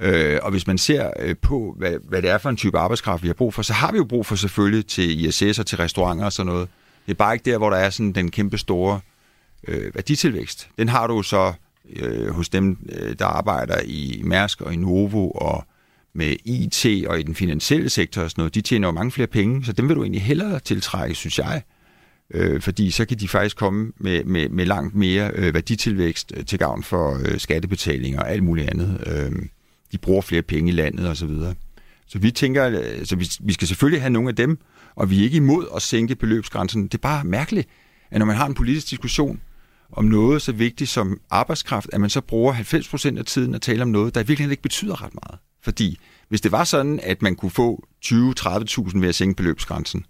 Øh, 0.00 0.38
og 0.42 0.50
hvis 0.50 0.66
man 0.66 0.78
ser 0.78 1.10
øh, 1.18 1.36
på, 1.42 1.74
hvad, 1.78 1.96
hvad 2.08 2.22
det 2.22 2.30
er 2.30 2.38
for 2.38 2.50
en 2.50 2.56
type 2.56 2.78
arbejdskraft, 2.78 3.22
vi 3.22 3.28
har 3.28 3.34
brug 3.34 3.54
for, 3.54 3.62
så 3.62 3.72
har 3.72 3.92
vi 3.92 3.98
jo 3.98 4.04
brug 4.04 4.26
for 4.26 4.36
selvfølgelig 4.36 4.86
til 4.86 5.24
ISS 5.24 5.58
og 5.58 5.66
til 5.66 5.78
restauranter 5.78 6.24
og 6.24 6.32
sådan 6.32 6.52
noget. 6.52 6.68
Det 7.06 7.12
er 7.12 7.16
bare 7.16 7.34
ikke 7.34 7.50
der, 7.50 7.58
hvor 7.58 7.70
der 7.70 7.76
er 7.76 7.90
sådan 7.90 8.12
den 8.12 8.30
kæmpe 8.30 8.58
store 8.58 9.00
øh, 9.68 9.94
værditilvækst. 9.94 10.68
Den 10.78 10.88
har 10.88 11.06
du 11.06 11.22
så 11.22 11.52
øh, 11.96 12.28
hos 12.28 12.48
dem, 12.48 12.78
øh, 12.92 13.18
der 13.18 13.26
arbejder 13.26 13.80
i 13.84 14.20
Mærsk 14.24 14.60
og 14.60 14.72
i 14.72 14.76
Novo 14.76 15.30
og 15.30 15.64
med 16.12 16.36
IT 16.44 17.06
og 17.06 17.20
i 17.20 17.22
den 17.22 17.34
finansielle 17.34 17.88
sektor 17.88 18.22
og 18.22 18.30
sådan 18.30 18.40
noget. 18.40 18.54
De 18.54 18.60
tjener 18.60 18.88
jo 18.88 18.92
mange 18.92 19.12
flere 19.12 19.26
penge, 19.26 19.64
så 19.64 19.72
dem 19.72 19.88
vil 19.88 19.96
du 19.96 20.02
egentlig 20.02 20.22
hellere 20.22 20.60
tiltrække, 20.60 21.14
synes 21.14 21.38
jeg. 21.38 21.62
Øh, 22.30 22.60
fordi 22.60 22.90
så 22.90 23.04
kan 23.04 23.18
de 23.18 23.28
faktisk 23.28 23.56
komme 23.56 23.92
med, 23.98 24.24
med, 24.24 24.48
med 24.48 24.66
langt 24.66 24.94
mere 24.94 25.30
øh, 25.34 25.54
værditilvækst 25.54 26.32
øh, 26.36 26.44
til 26.44 26.58
gavn 26.58 26.82
for 26.82 27.18
øh, 27.24 27.38
skattebetaling 27.38 28.18
og 28.18 28.30
alt 28.30 28.42
muligt 28.42 28.70
andet. 28.70 29.04
Øh, 29.06 29.32
de 29.92 29.98
bruger 29.98 30.20
flere 30.20 30.42
penge 30.42 30.72
i 30.72 30.74
landet 30.74 31.08
osv. 31.08 31.16
Så, 31.16 31.26
videre. 31.26 31.54
så 32.06 32.18
vi 32.18 32.30
tænker, 32.30 32.68
øh, 32.68 33.04
så 33.04 33.16
vi, 33.16 33.28
vi 33.40 33.52
skal 33.52 33.68
selvfølgelig 33.68 34.02
have 34.02 34.10
nogle 34.10 34.28
af 34.28 34.36
dem, 34.36 34.58
og 34.96 35.10
vi 35.10 35.18
er 35.18 35.22
ikke 35.22 35.36
imod 35.36 35.66
at 35.76 35.82
sænke 35.82 36.14
beløbsgrænsen. 36.14 36.84
Det 36.84 36.94
er 36.94 36.98
bare 36.98 37.24
mærkeligt, 37.24 37.68
at 38.10 38.18
når 38.18 38.26
man 38.26 38.36
har 38.36 38.46
en 38.46 38.54
politisk 38.54 38.90
diskussion 38.90 39.40
om 39.92 40.04
noget 40.04 40.42
så 40.42 40.52
vigtigt 40.52 40.90
som 40.90 41.20
arbejdskraft, 41.30 41.88
at 41.92 42.00
man 42.00 42.10
så 42.10 42.20
bruger 42.20 42.54
90% 42.54 43.18
af 43.18 43.24
tiden 43.24 43.54
at 43.54 43.62
tale 43.62 43.82
om 43.82 43.88
noget, 43.88 44.14
der 44.14 44.22
virkelig 44.22 44.50
ikke 44.50 44.62
betyder 44.62 45.02
ret 45.02 45.14
meget. 45.14 45.38
Fordi 45.62 45.98
hvis 46.28 46.40
det 46.40 46.52
var 46.52 46.64
sådan, 46.64 47.00
at 47.02 47.22
man 47.22 47.36
kunne 47.36 47.50
få 47.50 47.88
20-30.000 48.04 49.00
ved 49.00 49.08
at 49.08 49.14
sænke 49.14 49.36
beløbsgrænsen, 49.36 50.04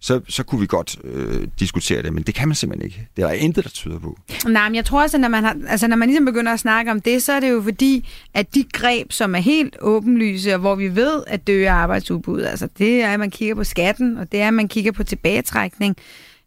så, 0.00 0.20
så 0.28 0.42
kunne 0.42 0.60
vi 0.60 0.66
godt 0.66 0.98
øh, 1.04 1.48
diskutere 1.58 2.02
det, 2.02 2.12
men 2.12 2.22
det 2.22 2.34
kan 2.34 2.48
man 2.48 2.54
simpelthen 2.54 2.86
ikke. 2.86 3.08
Det 3.16 3.22
er 3.22 3.26
der 3.26 3.34
intet, 3.34 3.64
der 3.64 3.70
tyder 3.70 3.98
på. 3.98 4.18
Nej, 4.48 4.68
men 4.68 4.74
jeg 4.74 4.84
tror 4.84 5.02
også, 5.02 5.16
at 5.16 5.20
når 5.20 5.28
man, 5.28 5.44
har, 5.44 5.56
altså, 5.68 5.86
når 5.86 5.96
man 5.96 6.08
ligesom 6.08 6.24
begynder 6.24 6.52
at 6.52 6.60
snakke 6.60 6.90
om 6.90 7.00
det, 7.00 7.22
så 7.22 7.32
er 7.32 7.40
det 7.40 7.50
jo 7.50 7.62
fordi, 7.62 8.08
at 8.34 8.54
de 8.54 8.64
greb, 8.72 9.12
som 9.12 9.34
er 9.34 9.38
helt 9.38 9.76
åbenlyse, 9.80 10.54
og 10.54 10.60
hvor 10.60 10.74
vi 10.74 10.96
ved, 10.96 11.22
at 11.26 11.46
det 11.46 11.52
øger 11.52 11.72
arbejdsudbuddet, 11.72 12.46
altså 12.46 12.68
det 12.78 13.02
er, 13.02 13.12
at 13.12 13.18
man 13.18 13.30
kigger 13.30 13.54
på 13.54 13.64
skatten, 13.64 14.18
og 14.18 14.32
det 14.32 14.40
er, 14.40 14.48
at 14.48 14.54
man 14.54 14.68
kigger 14.68 14.92
på 14.92 15.04
tilbagetrækning, 15.04 15.96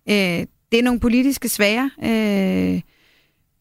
øh, 0.09 0.45
det 0.71 0.79
er 0.79 0.83
nogle 0.83 0.99
politiske 0.99 1.49
svære 1.49 1.91
øh, 2.03 2.81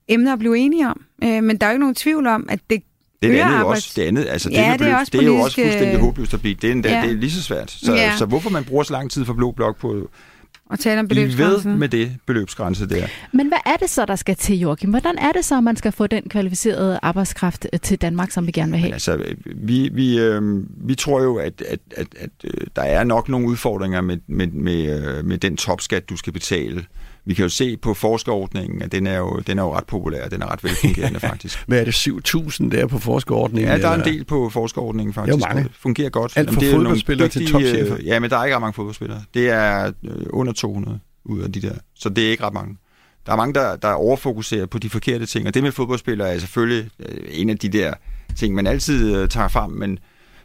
emner 0.08 0.32
at 0.32 0.38
blive 0.38 0.58
enige 0.58 0.88
om. 0.88 1.04
Øh, 1.24 1.42
men 1.42 1.56
der 1.56 1.66
er 1.66 1.70
jo 1.70 1.74
ikke 1.74 1.80
nogen 1.80 1.94
tvivl 1.94 2.26
om, 2.26 2.46
at 2.48 2.60
det 2.70 2.82
det 3.22 3.28
er 3.28 3.32
det 3.32 3.40
andet 3.40 3.54
arbejds... 3.54 3.78
også. 3.78 3.92
Det 3.96 4.02
andet, 4.02 4.26
altså 4.28 4.48
det, 4.48 4.56
ja, 4.56 4.76
det, 4.78 4.88
er, 4.88 4.96
også 4.96 5.10
det 5.12 5.20
er 5.20 5.26
jo 5.26 5.36
også 5.36 5.60
fuldstændig 5.62 6.00
håbløst 6.00 6.34
at 6.34 6.40
blive. 6.40 6.54
Det 6.54 6.68
er, 6.68 6.72
endda, 6.72 6.94
ja. 6.94 7.02
det 7.02 7.10
er 7.10 7.14
lige 7.14 7.30
så 7.30 7.42
svært. 7.42 7.70
Så, 7.70 7.94
ja. 7.94 8.16
så 8.16 8.26
hvorfor 8.26 8.50
man 8.50 8.64
bruger 8.64 8.82
så 8.82 8.92
lang 8.92 9.10
tid 9.10 9.24
for 9.24 9.32
Blå 9.32 9.50
Blok 9.50 9.80
på 9.80 10.10
og 10.72 10.80
tale 10.80 11.00
om 11.00 11.08
beløbsgrænsen. 11.08 11.70
ved 11.70 11.78
med 11.78 11.88
det 11.88 12.16
beløbsgrænse 12.26 12.88
der. 12.88 13.06
Men 13.32 13.48
hvad 13.48 13.58
er 13.66 13.76
det 13.76 13.90
så, 13.90 14.04
der 14.04 14.16
skal 14.16 14.36
til, 14.36 14.58
Joachim? 14.58 14.90
Hvordan 14.90 15.18
er 15.18 15.32
det 15.32 15.44
så, 15.44 15.56
at 15.56 15.64
man 15.64 15.76
skal 15.76 15.92
få 15.92 16.06
den 16.06 16.22
kvalificerede 16.28 16.98
arbejdskraft 17.02 17.66
øh, 17.72 17.80
til 17.80 17.98
Danmark, 17.98 18.30
som 18.30 18.46
vi 18.46 18.52
gerne 18.52 18.70
vil 18.70 18.80
have? 18.80 18.88
Men 18.88 18.92
altså, 18.92 19.24
vi, 19.44 19.90
vi, 19.92 20.18
øh, 20.18 20.62
vi 20.88 20.94
tror 20.94 21.22
jo, 21.22 21.36
at, 21.36 21.62
at, 21.68 21.78
at, 21.96 22.06
at 22.20 22.30
øh, 22.44 22.66
der 22.76 22.82
er 22.82 23.04
nok 23.04 23.28
nogle 23.28 23.48
udfordringer 23.48 24.00
med, 24.00 24.16
med, 24.26 24.46
med, 24.46 25.16
øh, 25.18 25.24
med 25.24 25.38
den 25.38 25.56
topskat, 25.56 26.08
du 26.10 26.16
skal 26.16 26.32
betale 26.32 26.84
vi 27.24 27.34
kan 27.34 27.42
jo 27.42 27.48
se 27.48 27.76
på 27.76 27.94
forskerordningen, 27.94 28.82
at 28.82 28.92
den 28.92 29.06
er 29.06 29.18
jo, 29.18 29.42
den 29.46 29.58
er 29.58 29.62
jo 29.62 29.74
ret 29.74 29.86
populær, 29.86 30.28
den 30.28 30.42
er 30.42 30.52
ret 30.52 30.64
velfungerende 30.64 31.20
faktisk. 31.30 31.64
Hvad 31.66 31.80
er 31.80 31.84
det, 31.84 31.94
7.000 31.94 32.70
der 32.70 32.86
på 32.86 32.98
forskerordningen? 32.98 33.72
Ja, 33.72 33.78
der 33.78 33.88
er 33.88 33.94
en 33.94 34.04
del 34.04 34.24
på 34.24 34.50
forskerordningen 34.50 35.14
faktisk. 35.14 35.36
Det 35.36 35.44
er 35.44 35.48
mange. 35.48 35.62
Det 35.62 35.72
fungerer 35.74 36.10
godt. 36.10 36.32
Alt 36.36 36.54
fra 36.54 36.66
er 36.66 36.70
fodboldspillere 36.70 37.28
dygtige, 37.28 37.46
til 37.46 37.52
topchefer. 37.52 37.96
Ja, 38.04 38.20
men 38.20 38.30
der 38.30 38.36
er 38.36 38.44
ikke 38.44 38.54
ret 38.54 38.60
mange 38.60 38.74
fodboldspillere. 38.74 39.22
Det 39.34 39.48
er 39.48 39.92
øh, 40.04 40.26
under 40.30 40.52
200 40.52 40.98
ud 41.24 41.40
af 41.40 41.52
de 41.52 41.62
der. 41.62 41.74
Så 41.94 42.08
det 42.08 42.26
er 42.26 42.30
ikke 42.30 42.44
ret 42.44 42.54
mange. 42.54 42.76
Der 43.26 43.32
er 43.32 43.36
mange, 43.36 43.54
der, 43.54 43.76
der 43.76 43.88
overfokuserer 43.88 44.66
på 44.66 44.78
de 44.78 44.90
forkerte 44.90 45.26
ting, 45.26 45.46
og 45.46 45.54
det 45.54 45.62
med 45.62 45.72
fodboldspillere 45.72 46.34
er 46.34 46.38
selvfølgelig 46.38 46.90
øh, 46.98 47.18
en 47.30 47.50
af 47.50 47.58
de 47.58 47.68
der 47.68 47.94
ting, 48.36 48.54
man 48.54 48.66
altid 48.66 49.16
øh, 49.16 49.28
tager 49.28 49.48
frem, 49.48 49.70
men 49.70 49.98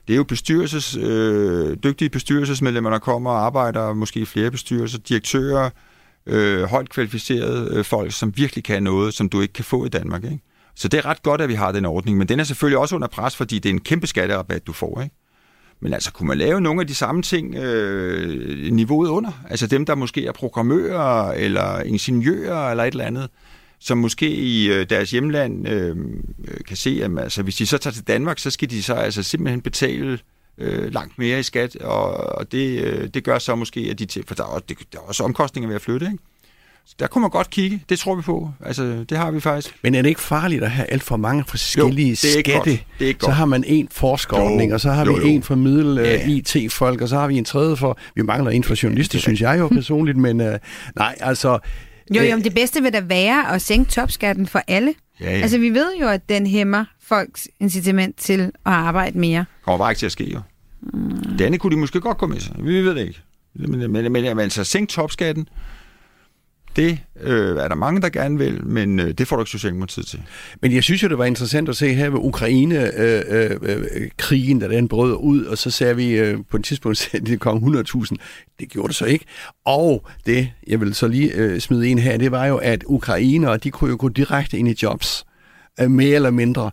det 0.07 0.13
er 0.13 0.17
jo 0.17 0.23
bestyrelses, 0.23 0.97
øh, 0.97 1.77
dygtige 1.83 2.09
bestyrelsesmedlemmer, 2.09 2.89
der 2.89 2.99
kommer 2.99 3.31
og 3.31 3.45
arbejder, 3.45 3.93
måske 3.93 4.25
flere 4.25 4.51
bestyrelser, 4.51 4.99
direktører, 4.99 5.69
øh, 6.27 6.63
højt 6.63 6.89
kvalificerede 6.89 7.69
øh, 7.73 7.85
folk, 7.85 8.11
som 8.11 8.33
virkelig 8.35 8.63
kan 8.63 8.83
noget, 8.83 9.13
som 9.13 9.29
du 9.29 9.41
ikke 9.41 9.53
kan 9.53 9.65
få 9.65 9.85
i 9.85 9.89
Danmark. 9.89 10.23
Ikke? 10.23 10.39
Så 10.75 10.87
det 10.87 10.97
er 10.97 11.05
ret 11.05 11.23
godt, 11.23 11.41
at 11.41 11.49
vi 11.49 11.53
har 11.53 11.71
den 11.71 11.85
ordning, 11.85 12.17
men 12.17 12.27
den 12.27 12.39
er 12.39 12.43
selvfølgelig 12.43 12.77
også 12.77 12.95
under 12.95 13.07
pres, 13.07 13.35
fordi 13.35 13.59
det 13.59 13.69
er 13.69 13.73
en 13.73 13.81
kæmpe 13.81 14.07
skatterabat, 14.07 14.67
du 14.67 14.73
får. 14.73 15.01
Ikke? 15.01 15.15
Men 15.81 15.93
altså, 15.93 16.11
kunne 16.11 16.27
man 16.27 16.37
lave 16.37 16.61
nogle 16.61 16.81
af 16.81 16.87
de 16.87 16.95
samme 16.95 17.21
ting 17.21 17.55
øh, 17.55 18.71
niveauet 18.71 19.09
under? 19.09 19.31
Altså 19.49 19.67
dem, 19.67 19.85
der 19.85 19.95
måske 19.95 20.27
er 20.27 20.31
programmører, 20.31 21.31
eller 21.31 21.81
ingeniører, 21.81 22.71
eller 22.71 22.83
et 22.83 22.91
eller 22.91 23.05
andet, 23.05 23.29
som 23.79 23.97
måske 23.97 24.29
i 24.29 24.71
øh, 24.71 24.89
deres 24.89 25.11
hjemland 25.11 25.67
øh, 25.67 25.95
kan 26.67 26.77
se, 26.77 26.99
at 27.03 27.11
altså, 27.19 27.43
hvis 27.43 27.55
de 27.55 27.65
så 27.65 27.77
tager 27.77 27.93
til 27.93 28.07
Danmark, 28.07 28.39
så 28.39 28.51
skal 28.51 28.69
de 28.69 28.83
så 28.83 28.93
altså 28.93 29.23
simpelthen 29.23 29.61
betale 29.61 30.19
øh, 30.57 30.93
langt 30.93 31.19
mere 31.19 31.39
i 31.39 31.43
skat, 31.43 31.75
og, 31.75 32.11
og 32.37 32.51
det, 32.51 32.83
øh, 32.83 33.07
det 33.07 33.23
gør 33.23 33.39
så 33.39 33.55
måske, 33.55 33.87
at 33.91 33.99
de 33.99 34.05
til, 34.05 34.23
for 34.27 34.35
der 34.35 34.43
er, 34.43 34.47
også, 34.47 34.65
det, 34.69 34.77
der 34.93 34.99
er 34.99 35.03
også 35.03 35.23
omkostninger 35.23 35.67
ved 35.67 35.75
at 35.75 35.81
flytte, 35.81 36.05
ikke? 36.05 36.17
Så 36.85 36.95
der 36.99 37.07
kunne 37.07 37.21
man 37.21 37.31
godt 37.31 37.49
kigge. 37.49 37.83
Det 37.89 37.99
tror 37.99 38.15
vi 38.15 38.21
på. 38.21 38.49
Altså, 38.65 39.05
det 39.09 39.17
har 39.17 39.31
vi 39.31 39.39
faktisk. 39.39 39.75
Men 39.83 39.95
er 39.95 40.01
det 40.01 40.09
ikke 40.09 40.21
farligt 40.21 40.63
at 40.63 40.71
have 40.71 40.91
alt 40.91 41.03
for 41.03 41.17
mange 41.17 41.43
forskellige 41.47 42.09
jo, 42.09 42.15
det 42.21 42.37
er 42.37 42.39
skatte? 42.39 42.53
Godt. 42.53 42.85
Det 42.99 43.05
er 43.05 43.07
ikke 43.07 43.19
så 43.25 43.31
har 43.31 43.45
man 43.45 43.63
en 43.63 43.87
forskerordning, 43.91 44.69
jo, 44.71 44.73
og 44.73 44.81
så 44.81 44.91
har 44.91 45.05
jo, 45.05 45.13
vi 45.13 45.19
jo. 45.19 45.27
en 45.27 45.43
for 45.43 45.55
middel 45.55 45.97
ja. 45.97 46.27
IT-folk, 46.27 47.01
og 47.01 47.09
så 47.09 47.15
har 47.15 47.27
vi 47.27 47.37
en 47.37 47.45
tredje 47.45 47.77
for... 47.77 47.97
Vi 48.15 48.21
mangler 48.21 48.51
en 48.51 48.63
for 48.63 48.75
journalister, 48.83 49.19
synes 49.19 49.41
jeg 49.41 49.59
jo 49.59 49.67
personligt, 49.67 50.17
men 50.17 50.41
uh, 50.41 50.53
nej, 50.95 51.15
altså... 51.19 51.59
Jo, 52.15 52.21
jo, 52.21 52.35
men 52.35 52.43
det 52.43 52.53
bedste 52.53 52.81
vil 52.81 52.93
da 52.93 53.01
være 53.01 53.53
at 53.53 53.61
sænke 53.61 53.91
topskatten 53.91 54.47
for 54.47 54.61
alle. 54.67 54.93
Ja, 55.21 55.31
ja. 55.31 55.41
Altså, 55.41 55.57
vi 55.57 55.69
ved 55.69 55.87
jo, 56.01 56.07
at 56.07 56.29
den 56.29 56.47
hæmmer 56.47 56.85
folks 57.07 57.47
incitament 57.59 58.17
til 58.17 58.41
at 58.41 58.51
arbejde 58.65 59.19
mere. 59.19 59.39
Det 59.39 59.63
kommer 59.63 59.77
bare 59.77 59.91
ikke 59.91 59.99
til 59.99 60.05
at 60.05 60.11
ske, 60.11 60.33
jo. 60.33 60.41
Mm. 60.81 61.37
Denne 61.37 61.57
kunne 61.57 61.75
de 61.75 61.79
måske 61.79 62.01
godt 62.01 62.17
komme 62.17 62.33
med 62.33 62.41
sig. 62.41 62.55
Vi 62.59 62.81
ved 62.81 62.95
det 62.95 63.07
ikke. 63.07 63.21
Men, 63.53 63.79
men, 63.79 63.91
men, 63.91 64.13
men 64.13 64.39
altså, 64.39 64.63
sænk 64.63 64.89
topskatten, 64.89 65.47
det 66.77 66.99
øh, 67.21 67.57
er 67.57 67.67
der 67.67 67.75
mange, 67.75 68.01
der 68.01 68.09
gerne 68.09 68.37
vil, 68.37 68.65
men 68.65 68.99
øh, 68.99 69.11
det 69.11 69.27
får 69.27 69.35
du 69.35 69.41
ikke 69.41 69.51
Socialdemokratiet 69.51 70.07
til. 70.07 70.21
Men 70.61 70.73
jeg 70.73 70.83
synes 70.83 71.03
jo, 71.03 71.07
det 71.07 71.17
var 71.17 71.25
interessant 71.25 71.69
at 71.69 71.75
se 71.75 71.93
her 71.93 72.09
ved 72.09 72.19
Ukraine-krigen, 72.19 74.57
øh, 74.57 74.63
øh, 74.63 74.69
da 74.69 74.75
den 74.75 74.87
brød 74.87 75.17
ud, 75.19 75.45
og 75.45 75.57
så 75.57 75.71
sagde 75.71 75.95
vi 75.95 76.11
øh, 76.11 76.37
på 76.51 76.57
et 76.57 76.65
tidspunkt, 76.65 77.09
at 77.13 77.27
det 77.27 77.39
kom 77.39 77.57
100.000. 77.57 78.15
Det 78.59 78.69
gjorde 78.69 78.87
det 78.87 78.95
så 78.95 79.05
ikke. 79.05 79.25
Og 79.65 80.07
det, 80.25 80.51
jeg 80.67 80.81
vil 80.81 80.95
så 80.95 81.07
lige 81.07 81.33
øh, 81.33 81.59
smide 81.59 81.89
ind 81.89 81.99
her, 81.99 82.17
det 82.17 82.31
var 82.31 82.45
jo, 82.45 82.57
at 82.57 82.83
ukrainere, 82.85 83.57
de 83.57 83.71
kunne 83.71 83.89
jo 83.89 83.97
gå 83.99 84.09
direkte 84.09 84.57
ind 84.57 84.69
i 84.69 84.75
jobs, 84.83 85.25
øh, 85.79 85.91
mere 85.91 86.15
eller 86.15 86.31
mindre. 86.31 86.71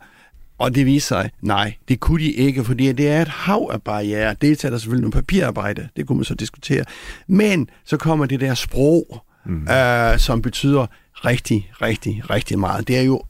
Og 0.58 0.74
det 0.74 0.86
viser 0.86 1.06
sig, 1.06 1.30
nej, 1.42 1.74
det 1.88 2.00
kunne 2.00 2.24
de 2.24 2.32
ikke, 2.32 2.64
fordi 2.64 2.92
det 2.92 3.08
er 3.08 3.22
et 3.22 3.28
hav 3.28 3.70
af 3.72 3.82
barriere. 3.82 4.34
Det 4.40 4.64
er 4.64 4.70
der 4.70 4.78
selvfølgelig 4.78 5.10
noget 5.10 5.14
papirarbejde, 5.14 5.88
det 5.96 6.06
kunne 6.06 6.16
man 6.16 6.24
så 6.24 6.34
diskutere. 6.34 6.84
Men 7.26 7.68
så 7.84 7.96
kommer 7.96 8.26
det 8.26 8.40
der 8.40 8.54
sprog, 8.54 9.24
mm. 9.46 9.68
øh, 9.68 10.18
som 10.18 10.42
betyder 10.42 10.86
rigtig, 11.24 11.70
rigtig, 11.82 12.22
rigtig 12.30 12.58
meget. 12.58 12.88
Det 12.88 12.98
er 12.98 13.02
jo 13.02 13.22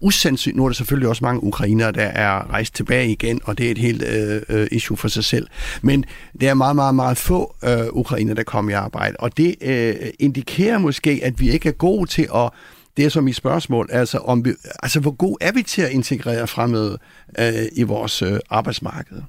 usandsynligt. 0.00 0.56
Nu 0.56 0.64
er 0.64 0.68
der 0.68 0.74
selvfølgelig 0.74 1.08
også 1.08 1.24
mange 1.24 1.42
ukrainere, 1.42 1.92
der 1.92 2.04
er 2.04 2.50
rejst 2.50 2.74
tilbage 2.74 3.10
igen, 3.10 3.40
og 3.44 3.58
det 3.58 3.66
er 3.66 3.70
et 3.70 3.78
helt 3.78 4.02
øh, 4.02 4.42
øh, 4.48 4.66
issue 4.72 4.96
for 4.96 5.08
sig 5.08 5.24
selv. 5.24 5.46
Men 5.82 6.04
det 6.40 6.48
er 6.48 6.54
meget, 6.54 6.76
meget, 6.76 6.94
meget 6.94 7.18
få 7.18 7.56
øh, 7.64 7.86
ukrainere, 7.92 8.34
der 8.34 8.42
kommer 8.42 8.70
i 8.70 8.74
arbejde. 8.74 9.16
Og 9.18 9.36
det 9.36 9.54
øh, 9.60 9.94
indikerer 10.18 10.78
måske, 10.78 11.20
at 11.22 11.40
vi 11.40 11.50
ikke 11.50 11.68
er 11.68 11.72
gode 11.72 12.10
til 12.10 12.28
at 12.34 12.50
det 12.96 13.04
er 13.04 13.08
så 13.08 13.20
mit 13.20 13.36
spørgsmål, 13.36 13.88
altså, 13.92 14.18
om 14.18 14.44
vi, 14.44 14.52
altså 14.82 15.00
hvor 15.00 15.10
god 15.10 15.36
er 15.40 15.52
vi 15.52 15.62
til 15.62 15.82
at 15.82 15.90
integrere 15.90 16.46
fremmede 16.46 16.98
øh, 17.38 17.66
i 17.72 17.82
vores 17.82 18.22
øh, 18.22 18.38
arbejdsmarked? 18.50 19.22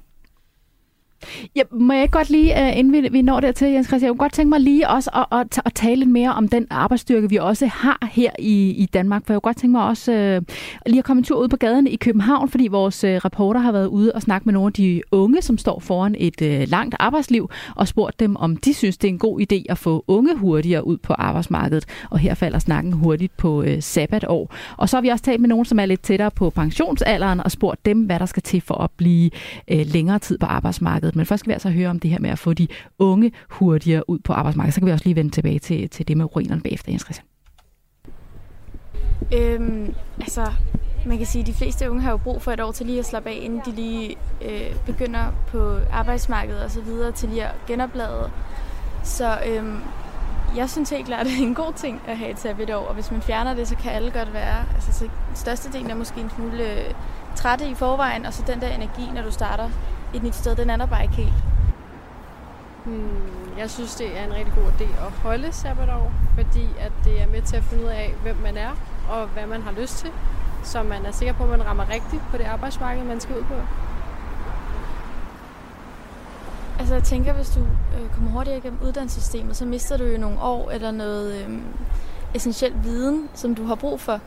Ja, 1.56 1.62
må 1.70 1.92
jeg 1.92 2.10
godt 2.10 2.30
lige, 2.30 2.66
øh, 2.66 2.78
inden 2.78 2.92
vi, 2.92 3.08
vi 3.08 3.22
når 3.22 3.40
dertil, 3.40 3.68
Jens 3.68 3.86
Christian, 3.86 4.06
jeg 4.06 4.10
kunne 4.10 4.18
godt 4.18 4.32
tænke 4.32 4.48
mig 4.48 4.60
lige 4.60 4.88
også 4.88 5.10
at, 5.14 5.38
at, 5.40 5.62
at 5.64 5.74
tale 5.74 5.96
lidt 5.96 6.10
mere 6.10 6.34
om 6.34 6.48
den 6.48 6.66
arbejdsstyrke, 6.70 7.30
vi 7.30 7.36
også 7.36 7.66
har 7.66 8.08
her 8.12 8.30
i, 8.38 8.70
i 8.70 8.86
Danmark. 8.86 9.26
For 9.26 9.32
jeg 9.32 9.42
kunne 9.42 9.48
godt 9.48 9.56
tænke 9.56 9.72
mig 9.72 9.84
også 9.84 10.12
uh, 10.12 10.54
lige 10.86 10.98
at 10.98 11.04
komme 11.04 11.20
en 11.20 11.24
tur 11.24 11.42
ud 11.42 11.48
på 11.48 11.56
gaden 11.56 11.86
i 11.86 11.96
København, 11.96 12.48
fordi 12.48 12.68
vores 12.68 13.04
uh, 13.04 13.10
reporter 13.10 13.60
har 13.60 13.72
været 13.72 13.86
ude 13.86 14.12
og 14.12 14.22
snakke 14.22 14.44
med 14.44 14.52
nogle 14.52 14.66
af 14.66 14.72
de 14.72 15.02
unge, 15.12 15.42
som 15.42 15.58
står 15.58 15.80
foran 15.80 16.14
et 16.18 16.42
uh, 16.42 16.70
langt 16.70 16.94
arbejdsliv, 16.98 17.50
og 17.76 17.88
spurgt 17.88 18.20
dem, 18.20 18.36
om 18.36 18.56
de 18.56 18.74
synes, 18.74 18.96
det 18.96 19.08
er 19.08 19.12
en 19.12 19.18
god 19.18 19.40
idé 19.40 19.62
at 19.68 19.78
få 19.78 20.04
unge 20.06 20.36
hurtigere 20.36 20.86
ud 20.86 20.96
på 20.96 21.12
arbejdsmarkedet. 21.12 21.84
Og 22.10 22.18
her 22.18 22.34
falder 22.34 22.58
snakken 22.58 22.92
hurtigt 22.92 23.36
på 23.36 23.60
uh, 23.60 23.66
sabbatår. 23.80 24.54
Og 24.76 24.88
så 24.88 24.96
har 24.96 25.02
vi 25.02 25.08
også 25.08 25.24
talt 25.24 25.40
med 25.40 25.48
nogen, 25.48 25.64
som 25.64 25.78
er 25.78 25.86
lidt 25.86 26.02
tættere 26.02 26.30
på 26.30 26.50
pensionsalderen, 26.50 27.40
og 27.40 27.50
spurgt 27.50 27.86
dem, 27.86 28.00
hvad 28.00 28.18
der 28.18 28.26
skal 28.26 28.42
til 28.42 28.60
for 28.60 28.74
at 28.74 28.90
blive 28.96 29.30
uh, 29.72 29.78
længere 29.84 30.18
tid 30.18 30.38
på 30.38 30.46
arbejdsmarkedet 30.46 31.07
arbejdsmarkedet. 31.08 31.16
Men 31.16 31.26
først 31.26 31.40
skal 31.40 31.48
vi 31.48 31.52
altså 31.52 31.70
høre 31.70 31.90
om 31.90 32.00
det 32.00 32.10
her 32.10 32.18
med 32.18 32.30
at 32.30 32.38
få 32.38 32.52
de 32.54 32.68
unge 32.98 33.32
hurtigere 33.50 34.02
ud 34.08 34.18
på 34.18 34.32
arbejdsmarkedet. 34.32 34.74
Så 34.74 34.80
kan 34.80 34.86
vi 34.86 34.92
også 34.92 35.04
lige 35.04 35.16
vende 35.16 35.30
tilbage 35.30 35.58
til, 35.58 35.88
til 35.90 36.08
det 36.08 36.16
med 36.16 36.36
ruinerne 36.36 36.60
bagefter, 36.62 36.92
Jens 36.92 37.02
Christian. 37.02 37.26
Øhm, 39.32 39.94
altså, 40.20 40.46
man 41.06 41.18
kan 41.18 41.26
sige, 41.26 41.40
at 41.42 41.46
de 41.46 41.54
fleste 41.54 41.90
unge 41.90 42.02
har 42.02 42.10
jo 42.10 42.16
brug 42.16 42.42
for 42.42 42.52
et 42.52 42.60
år 42.60 42.72
til 42.72 42.86
lige 42.86 42.98
at 42.98 43.06
slappe 43.06 43.30
af, 43.30 43.38
inden 43.42 43.60
de 43.66 43.72
lige 43.72 44.16
øh, 44.42 44.76
begynder 44.86 45.32
på 45.48 45.78
arbejdsmarkedet 45.92 46.64
og 46.64 46.70
så 46.70 46.80
videre 46.80 47.12
til 47.12 47.28
lige 47.28 47.44
at 47.44 47.54
genoplade. 47.66 48.30
Så 49.02 49.38
øhm, 49.46 49.78
jeg 50.56 50.70
synes 50.70 50.90
helt 50.90 51.06
klart, 51.06 51.20
at 51.20 51.26
det 51.26 51.42
er 51.42 51.46
en 51.46 51.54
god 51.54 51.72
ting 51.76 52.00
at 52.06 52.16
have 52.16 52.30
et 52.30 52.38
sabbatår, 52.38 52.86
og 52.86 52.94
hvis 52.94 53.10
man 53.10 53.22
fjerner 53.22 53.54
det, 53.54 53.68
så 53.68 53.76
kan 53.76 53.92
alle 53.92 54.10
godt 54.10 54.32
være. 54.32 54.64
Altså, 54.74 54.92
så 54.92 55.08
størstedelen 55.34 55.90
er 55.90 55.94
måske 55.94 56.20
en 56.20 56.30
smule 56.30 56.72
øh, 56.72 56.94
trætte 57.36 57.68
i 57.70 57.74
forvejen, 57.74 58.26
og 58.26 58.34
så 58.34 58.42
den 58.46 58.60
der 58.60 58.68
energi, 58.68 59.10
når 59.14 59.22
du 59.22 59.30
starter 59.30 59.68
et 60.14 60.22
nyt 60.22 60.34
sted, 60.34 60.56
den 60.56 60.70
er 60.70 60.76
der 60.76 60.86
bare 60.86 61.02
ikke 61.02 61.14
helt. 61.14 61.32
Hmm, 62.84 63.58
jeg 63.58 63.70
synes, 63.70 63.94
det 63.94 64.18
er 64.18 64.24
en 64.24 64.34
rigtig 64.34 64.54
god 64.54 64.64
idé 64.64 65.06
at 65.06 65.12
holde 65.12 65.52
sabbatår, 65.52 66.12
fordi 66.34 66.68
at 66.78 66.92
det 67.04 67.22
er 67.22 67.26
med 67.26 67.42
til 67.42 67.56
at 67.56 67.62
finde 67.62 67.84
ud 67.84 67.88
af, 67.88 68.14
hvem 68.22 68.36
man 68.36 68.56
er 68.56 68.70
og 69.10 69.26
hvad 69.26 69.46
man 69.46 69.62
har 69.62 69.72
lyst 69.72 69.98
til, 69.98 70.10
så 70.62 70.82
man 70.82 71.06
er 71.06 71.12
sikker 71.12 71.34
på, 71.34 71.42
at 71.42 71.48
man 71.50 71.66
rammer 71.66 71.90
rigtigt 71.90 72.22
på 72.30 72.36
det 72.36 72.44
arbejdsmarked, 72.44 73.04
man 73.04 73.20
skal 73.20 73.36
ud 73.36 73.42
på. 73.42 73.54
Altså 76.78 76.94
jeg 76.94 77.02
tænker, 77.02 77.32
hvis 77.32 77.50
du 77.50 77.60
øh, 77.60 78.10
kommer 78.14 78.30
hurtigere 78.30 78.58
igennem 78.58 78.80
uddannelsessystemet, 78.82 79.56
så 79.56 79.64
mister 79.64 79.96
du 79.96 80.04
jo 80.04 80.18
nogle 80.18 80.40
år 80.40 80.70
eller 80.70 80.90
noget 80.90 81.44
øh, 81.44 81.58
essentiel 82.34 82.74
viden, 82.82 83.28
som 83.34 83.54
du 83.54 83.64
har 83.64 83.74
brug 83.74 84.00
for. 84.00 84.20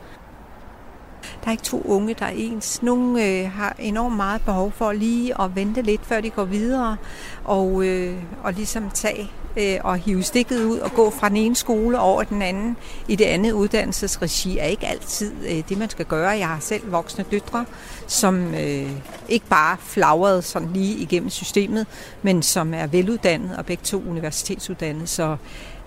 Der 1.42 1.48
er 1.48 1.52
ikke 1.52 1.62
to 1.64 1.82
unge, 1.84 2.14
der 2.14 2.26
er 2.26 2.32
ens. 2.36 2.82
Nogle 2.82 3.26
øh, 3.26 3.50
har 3.50 3.76
enormt 3.78 4.16
meget 4.16 4.42
behov 4.42 4.72
for 4.72 4.92
lige 4.92 5.40
at 5.40 5.56
vente 5.56 5.82
lidt, 5.82 6.00
før 6.06 6.20
de 6.20 6.30
går 6.30 6.44
videre, 6.44 6.96
og, 7.44 7.84
øh, 7.84 8.16
og 8.42 8.52
ligesom 8.52 8.90
tage 8.94 9.30
øh, 9.56 9.78
og 9.84 9.96
hive 9.96 10.22
stikket 10.22 10.64
ud 10.64 10.78
og 10.78 10.92
gå 10.92 11.10
fra 11.10 11.28
den 11.28 11.36
ene 11.36 11.56
skole 11.56 12.00
over 12.00 12.22
den 12.22 12.42
anden 12.42 12.76
i 13.08 13.16
det 13.16 13.24
andet 13.24 13.52
uddannelsesregi 13.52 14.58
er 14.58 14.64
ikke 14.64 14.86
altid 14.86 15.32
øh, 15.48 15.62
det, 15.68 15.78
man 15.78 15.90
skal 15.90 16.04
gøre. 16.04 16.28
Jeg 16.28 16.48
har 16.48 16.60
selv 16.60 16.92
voksne 16.92 17.24
døtre, 17.30 17.64
som 18.06 18.54
øh, 18.54 18.90
ikke 19.28 19.46
bare 19.46 19.76
flagrede 19.80 20.42
sådan 20.42 20.72
lige 20.72 20.96
igennem 20.98 21.30
systemet, 21.30 21.86
men 22.22 22.42
som 22.42 22.74
er 22.74 22.86
veluddannet 22.86 23.56
og 23.56 23.66
begge 23.66 23.82
to 23.84 24.02
universitetsuddannede. 24.08 25.06
Så 25.06 25.36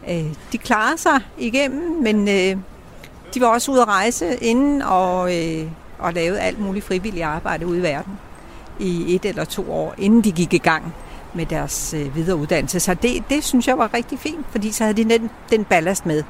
øh, 0.09 0.25
de 0.51 0.57
klarer 0.57 0.95
sig 0.95 1.19
igennem, 1.37 2.03
men 2.03 2.27
øh, 2.27 2.57
de 3.35 3.41
var 3.41 3.47
også 3.47 3.71
ude 3.71 3.81
at 3.81 3.87
rejse 3.87 4.35
inden 4.35 4.81
og, 4.81 5.37
øh, 5.37 5.67
og 5.99 6.13
lavede 6.13 6.39
alt 6.39 6.59
muligt 6.59 6.85
frivilligt 6.85 7.25
arbejde 7.25 7.67
ude 7.67 7.79
i 7.79 7.81
verden 7.81 8.19
i 8.79 9.15
et 9.15 9.25
eller 9.25 9.45
to 9.45 9.71
år, 9.71 9.95
inden 9.97 10.21
de 10.21 10.31
gik 10.31 10.53
i 10.53 10.57
gang 10.57 10.95
med 11.33 11.45
deres 11.45 11.93
øh, 11.93 12.15
videre 12.15 12.37
uddannelse. 12.37 12.79
Så 12.79 12.93
det, 12.93 13.23
det 13.29 13.43
synes 13.43 13.67
jeg 13.67 13.77
var 13.77 13.93
rigtig 13.93 14.19
fint, 14.19 14.45
fordi 14.49 14.71
så 14.71 14.83
havde 14.83 15.03
de 15.03 15.09
den, 15.09 15.29
den 15.49 15.65
ballast 15.65 16.05
med. 16.05 16.23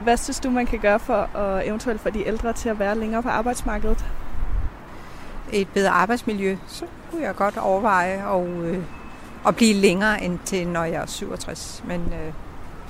Hvad 0.00 0.16
synes 0.16 0.40
du, 0.40 0.50
man 0.50 0.66
kan 0.66 0.78
gøre 0.78 0.98
for 0.98 1.36
at 1.36 1.68
eventuelt 1.68 2.00
få 2.00 2.10
de 2.10 2.26
ældre 2.26 2.52
til 2.52 2.68
at 2.68 2.78
være 2.78 2.98
længere 2.98 3.22
på 3.22 3.28
arbejdsmarkedet? 3.28 4.04
Et 5.52 5.68
bedre 5.68 5.90
arbejdsmiljø, 5.90 6.56
så 6.66 6.84
kunne 7.10 7.22
jeg 7.22 7.36
godt 7.36 7.56
overveje 7.56 8.36
at, 8.36 8.48
øh, 8.48 8.82
at 9.46 9.56
blive 9.56 9.74
længere 9.74 10.24
end 10.24 10.38
til, 10.44 10.68
når 10.68 10.84
jeg 10.84 11.02
er 11.02 11.06
67. 11.06 11.84
Men 11.86 12.00
øh, 12.00 12.32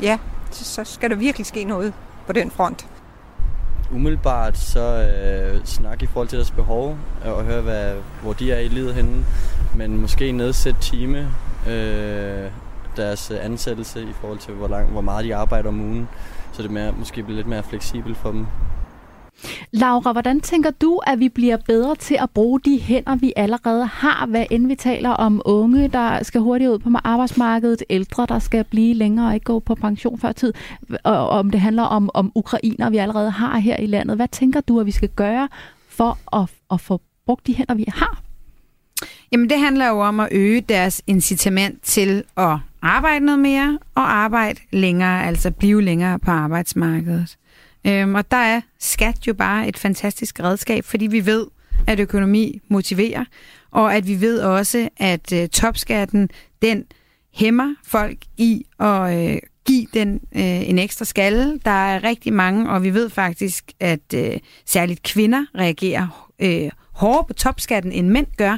ja, 0.02 0.18
så 0.50 0.84
skal 0.84 1.10
der 1.10 1.16
virkelig 1.16 1.46
ske 1.46 1.64
noget 1.64 1.92
på 2.26 2.32
den 2.32 2.50
front 2.50 2.86
umiddelbart 3.92 4.58
så 4.58 4.80
øh, 4.80 5.64
snakke 5.64 6.04
i 6.04 6.06
forhold 6.06 6.28
til 6.28 6.38
deres 6.38 6.50
behov 6.50 6.98
øh, 7.24 7.32
og 7.32 7.44
høre, 7.44 7.60
hvad, 7.60 7.94
hvor 8.22 8.32
de 8.32 8.52
er 8.52 8.58
i 8.58 8.68
livet 8.68 8.94
henne. 8.94 9.24
Men 9.76 10.00
måske 10.00 10.32
nedsætte 10.32 10.80
time 10.80 11.28
øh, 11.68 12.50
deres 12.96 13.30
ansættelse 13.30 14.02
i 14.02 14.12
forhold 14.20 14.38
til, 14.38 14.54
hvor, 14.54 14.68
lang, 14.68 14.90
hvor 14.90 15.00
meget 15.00 15.24
de 15.24 15.34
arbejder 15.34 15.68
om 15.68 15.80
ugen. 15.80 16.08
Så 16.52 16.62
det 16.62 16.70
mere, 16.70 16.92
måske 16.92 17.22
bliver 17.22 17.36
lidt 17.36 17.46
mere 17.46 17.62
fleksibelt 17.62 18.16
for 18.16 18.30
dem. 18.30 18.46
Laura, 19.70 20.12
hvordan 20.12 20.40
tænker 20.40 20.70
du, 20.70 21.00
at 21.06 21.20
vi 21.20 21.28
bliver 21.28 21.56
bedre 21.56 21.94
til 21.96 22.16
at 22.20 22.30
bruge 22.30 22.60
de 22.60 22.80
hænder, 22.80 23.16
vi 23.16 23.32
allerede 23.36 23.86
har, 23.86 24.26
hvad 24.26 24.46
end 24.50 24.66
vi 24.66 24.74
taler 24.74 25.10
om 25.10 25.42
unge, 25.44 25.88
der 25.88 26.22
skal 26.22 26.40
hurtigt 26.40 26.70
ud 26.70 26.78
på 26.78 26.90
arbejdsmarkedet, 27.04 27.82
ældre, 27.90 28.26
der 28.26 28.38
skal 28.38 28.64
blive 28.64 28.94
længere 28.94 29.26
og 29.26 29.34
ikke 29.34 29.44
gå 29.44 29.58
på 29.58 29.74
pension 29.74 30.18
før 30.18 30.32
tid, 30.32 30.52
og 31.04 31.28
om 31.28 31.50
det 31.50 31.60
handler 31.60 31.82
om, 31.82 32.10
om 32.14 32.32
ukrainer, 32.34 32.90
vi 32.90 32.96
allerede 32.96 33.30
har 33.30 33.58
her 33.58 33.76
i 33.76 33.86
landet. 33.86 34.16
Hvad 34.16 34.28
tænker 34.28 34.60
du, 34.60 34.80
at 34.80 34.86
vi 34.86 34.90
skal 34.90 35.08
gøre 35.08 35.48
for 35.88 36.36
at, 36.42 36.50
at 36.72 36.80
få 36.80 37.00
brugt 37.26 37.46
de 37.46 37.54
hænder, 37.54 37.74
vi 37.74 37.84
har? 37.88 38.22
Jamen 39.32 39.50
det 39.50 39.58
handler 39.58 39.88
jo 39.88 40.00
om 40.00 40.20
at 40.20 40.28
øge 40.30 40.60
deres 40.60 41.02
incitament 41.06 41.82
til 41.82 42.24
at 42.36 42.58
arbejde 42.82 43.24
noget 43.24 43.38
mere 43.38 43.78
og 43.94 44.12
arbejde 44.12 44.60
længere, 44.72 45.26
altså 45.26 45.50
blive 45.50 45.82
længere 45.82 46.18
på 46.18 46.30
arbejdsmarkedet. 46.30 47.36
Øhm, 47.86 48.14
og 48.14 48.30
der 48.30 48.36
er 48.36 48.60
skat 48.78 49.26
jo 49.26 49.34
bare 49.34 49.68
et 49.68 49.78
fantastisk 49.78 50.40
redskab, 50.40 50.84
fordi 50.84 51.06
vi 51.06 51.26
ved, 51.26 51.46
at 51.86 52.00
økonomi 52.00 52.60
motiverer, 52.68 53.24
og 53.70 53.94
at 53.94 54.06
vi 54.06 54.20
ved 54.20 54.40
også, 54.40 54.88
at 54.96 55.32
øh, 55.32 55.48
topskatten, 55.48 56.28
den 56.62 56.84
hæmmer 57.34 57.74
folk 57.86 58.18
i 58.36 58.66
at 58.80 59.18
øh, 59.18 59.38
give 59.66 59.86
den 59.94 60.14
øh, 60.14 60.68
en 60.68 60.78
ekstra 60.78 61.04
skalle. 61.04 61.60
Der 61.64 61.70
er 61.70 62.04
rigtig 62.04 62.32
mange, 62.32 62.70
og 62.70 62.82
vi 62.82 62.94
ved 62.94 63.10
faktisk, 63.10 63.64
at 63.80 64.14
øh, 64.14 64.38
særligt 64.66 65.02
kvinder 65.02 65.44
reagerer 65.58 66.30
øh, 66.38 66.70
hårdere 66.92 67.24
på 67.24 67.32
topskatten, 67.32 67.92
end 67.92 68.08
mænd 68.08 68.26
gør. 68.36 68.56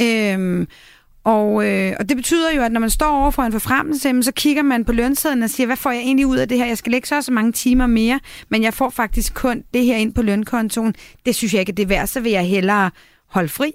Øh, 0.00 0.66
og, 1.24 1.68
øh, 1.68 1.92
og 1.98 2.08
det 2.08 2.16
betyder 2.16 2.52
jo, 2.56 2.62
at 2.62 2.72
når 2.72 2.80
man 2.80 2.90
står 2.90 3.20
over 3.20 3.30
for 3.30 3.42
en 3.42 3.52
forfremmelse, 3.52 4.22
så 4.22 4.32
kigger 4.32 4.62
man 4.62 4.84
på 4.84 4.92
lønsedlen 4.92 5.42
og 5.42 5.50
siger, 5.50 5.66
hvad 5.66 5.76
får 5.76 5.90
jeg 5.90 6.00
egentlig 6.00 6.26
ud 6.26 6.36
af 6.36 6.48
det 6.48 6.58
her? 6.58 6.66
Jeg 6.66 6.78
skal 6.78 6.92
lægge 6.92 7.08
så 7.08 7.22
så 7.22 7.32
mange 7.32 7.52
timer 7.52 7.86
mere, 7.86 8.20
men 8.48 8.62
jeg 8.62 8.74
får 8.74 8.90
faktisk 8.90 9.34
kun 9.34 9.62
det 9.74 9.84
her 9.84 9.96
ind 9.96 10.14
på 10.14 10.22
lønkontoen. 10.22 10.94
Det 11.26 11.34
synes 11.34 11.52
jeg 11.52 11.60
ikke, 11.60 11.72
det 11.72 11.82
er 11.82 11.86
værd, 11.86 12.06
så 12.06 12.20
vil 12.20 12.32
jeg 12.32 12.44
hellere 12.46 12.90
holde 13.30 13.48
fri. 13.48 13.72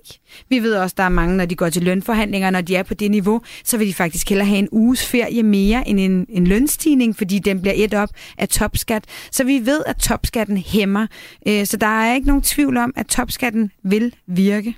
Vi 0.50 0.60
ved 0.60 0.76
også, 0.76 0.94
der 0.98 1.04
er 1.04 1.10
mange, 1.10 1.38
når 1.38 1.46
de 1.46 1.56
går 1.56 1.70
til 1.70 1.84
lønforhandlinger, 1.84 2.50
når 2.50 2.62
de 2.62 2.76
er 2.76 2.84
på 2.84 2.94
det 2.94 3.12
niveau, 3.12 3.42
så 3.64 3.78
vil 3.78 3.88
de 3.88 3.94
faktisk 3.94 4.30
hellere 4.30 4.48
have 4.48 4.60
en 4.60 4.70
uges 4.72 5.08
ferie 5.08 5.44
mere 5.44 5.88
end 5.88 6.00
en, 6.00 6.26
en 6.30 6.48
lønstigning, 6.48 7.16
fordi 7.16 7.40
den 7.40 7.62
bliver 7.62 7.74
et 7.76 7.94
op 7.94 8.10
af 8.38 8.50
topskat. 8.50 9.04
Så 9.32 9.44
vi 9.44 9.66
ved, 9.66 9.84
at 9.86 9.98
topskatten 9.98 10.58
hæmmer. 10.58 11.08
Øh, 11.48 11.66
så 11.66 11.78
der 11.78 11.88
er 11.88 12.16
ikke 12.16 12.28
nogen 12.28 12.42
tvivl 12.42 12.78
om, 12.78 12.94
at 12.96 13.08
topskatten 13.08 13.72
vil 13.84 14.16
virke. 14.28 14.76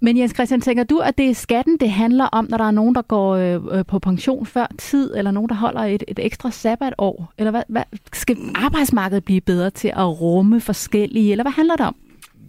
Men 0.00 0.18
Jens 0.18 0.34
Christian, 0.34 0.60
tænker 0.60 0.84
du, 0.84 0.98
at 0.98 1.18
det 1.18 1.30
er 1.30 1.34
skatten, 1.34 1.76
det 1.80 1.90
handler 1.90 2.24
om, 2.24 2.46
når 2.50 2.58
der 2.58 2.64
er 2.64 2.70
nogen, 2.70 2.94
der 2.94 3.02
går 3.02 3.34
øh, 3.34 3.78
øh, 3.78 3.84
på 3.86 3.98
pension 3.98 4.46
før 4.46 4.66
tid, 4.78 5.14
eller 5.16 5.30
nogen, 5.30 5.48
der 5.48 5.54
holder 5.54 5.80
et, 5.80 6.04
et 6.08 6.18
ekstra 6.22 6.50
sabbatår? 6.50 7.32
Eller 7.38 7.50
hvad, 7.50 7.62
hvad, 7.68 7.82
skal 8.12 8.36
arbejdsmarkedet 8.54 9.24
blive 9.24 9.40
bedre 9.40 9.70
til 9.70 9.88
at 9.88 10.20
rumme 10.20 10.60
forskellige, 10.60 11.30
eller 11.30 11.44
hvad 11.44 11.52
handler 11.52 11.76
det 11.76 11.86
om? 11.86 11.96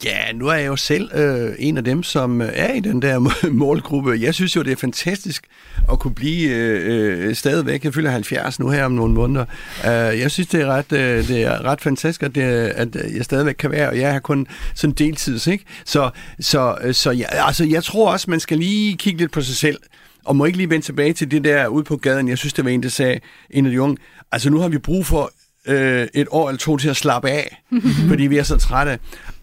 Ja, 0.04 0.32
nu 0.34 0.48
er 0.48 0.54
jeg 0.54 0.68
jo 0.68 0.76
selv 0.76 1.10
øh, 1.16 1.56
en 1.60 1.78
af 1.78 1.84
dem, 1.84 2.04
som 2.04 2.41
øh, 2.41 2.50
er 2.54 2.74
i 2.74 2.80
den 2.80 3.02
der 3.02 3.20
målgruppe. 3.50 4.18
Jeg 4.20 4.34
synes 4.34 4.56
jo, 4.56 4.64
det 4.64 4.72
er 4.72 4.76
fantastisk 4.76 5.48
at 5.91 6.00
kunne 6.00 6.16
blive 6.16 6.50
øh, 6.50 7.28
øh, 7.28 7.36
stadigvæk. 7.36 7.84
Jeg 7.84 7.93
fylder 7.93 8.12
70 8.12 8.60
nu 8.60 8.70
her 8.70 8.86
om 8.86 8.91
nogle 8.91 9.14
måneder. 9.14 9.46
Uh, 9.84 10.20
jeg 10.20 10.32
synes, 10.32 10.48
det 10.48 10.62
er 10.62 10.66
ret, 10.66 10.91
øh, 10.91 11.28
det 11.28 11.43
er 11.43 11.66
ret 11.66 11.82
fantastisk, 11.82 12.24
at, 12.24 12.36
det, 12.36 12.41
at 12.41 12.96
jeg 13.16 13.26
stadigvæk 13.26 13.56
kan 13.60 13.72
være, 13.72 13.89
og 13.89 14.00
jeg 14.00 14.12
har 14.12 14.20
kun 14.20 14.48
sådan 14.74 14.93
deltids, 14.93 15.48
ikke? 15.48 15.64
Så, 15.86 16.10
så, 16.39 16.78
så 16.91 17.12
ja, 17.12 17.48
altså, 17.48 17.66
jeg 17.66 17.84
tror 17.84 18.12
også, 18.12 18.30
man 18.30 18.39
skal 18.39 18.58
lige 18.58 18.98
kigge 18.98 19.20
lidt 19.20 19.32
på 19.32 19.41
sig 19.41 19.56
selv 19.56 19.78
og 20.26 20.36
må 20.36 20.46
ikke 20.46 20.58
lige 20.58 20.70
vende 20.70 20.86
tilbage 20.86 21.14
til 21.14 21.32
det 21.32 21.43
der 21.43 21.68
ude 21.68 21.84
på 21.84 21.98
gaden. 21.98 22.28
Jeg 22.28 22.38
synes, 22.38 22.54
det 22.54 22.66
var 22.66 22.72
en, 22.72 22.84
der 22.84 22.89
sagde, 22.89 23.20
en 23.50 23.66
af 23.66 23.72
de 23.72 23.82
unge, 23.82 23.98
altså 24.32 24.50
nu 24.50 24.60
har 24.60 24.68
vi 24.68 24.78
brug 24.78 25.06
for 25.06 25.32
øh, 25.68 26.08
et 26.14 26.28
år 26.32 26.50
eller 26.50 26.60
to 26.60 26.78
til 26.78 26.89
at 26.89 26.98
slappe 26.98 27.30
af, 27.30 27.64
fordi 28.10 28.24
vi 28.24 28.38
er 28.38 28.43
så 28.43 28.58
trætte. 28.58 29.00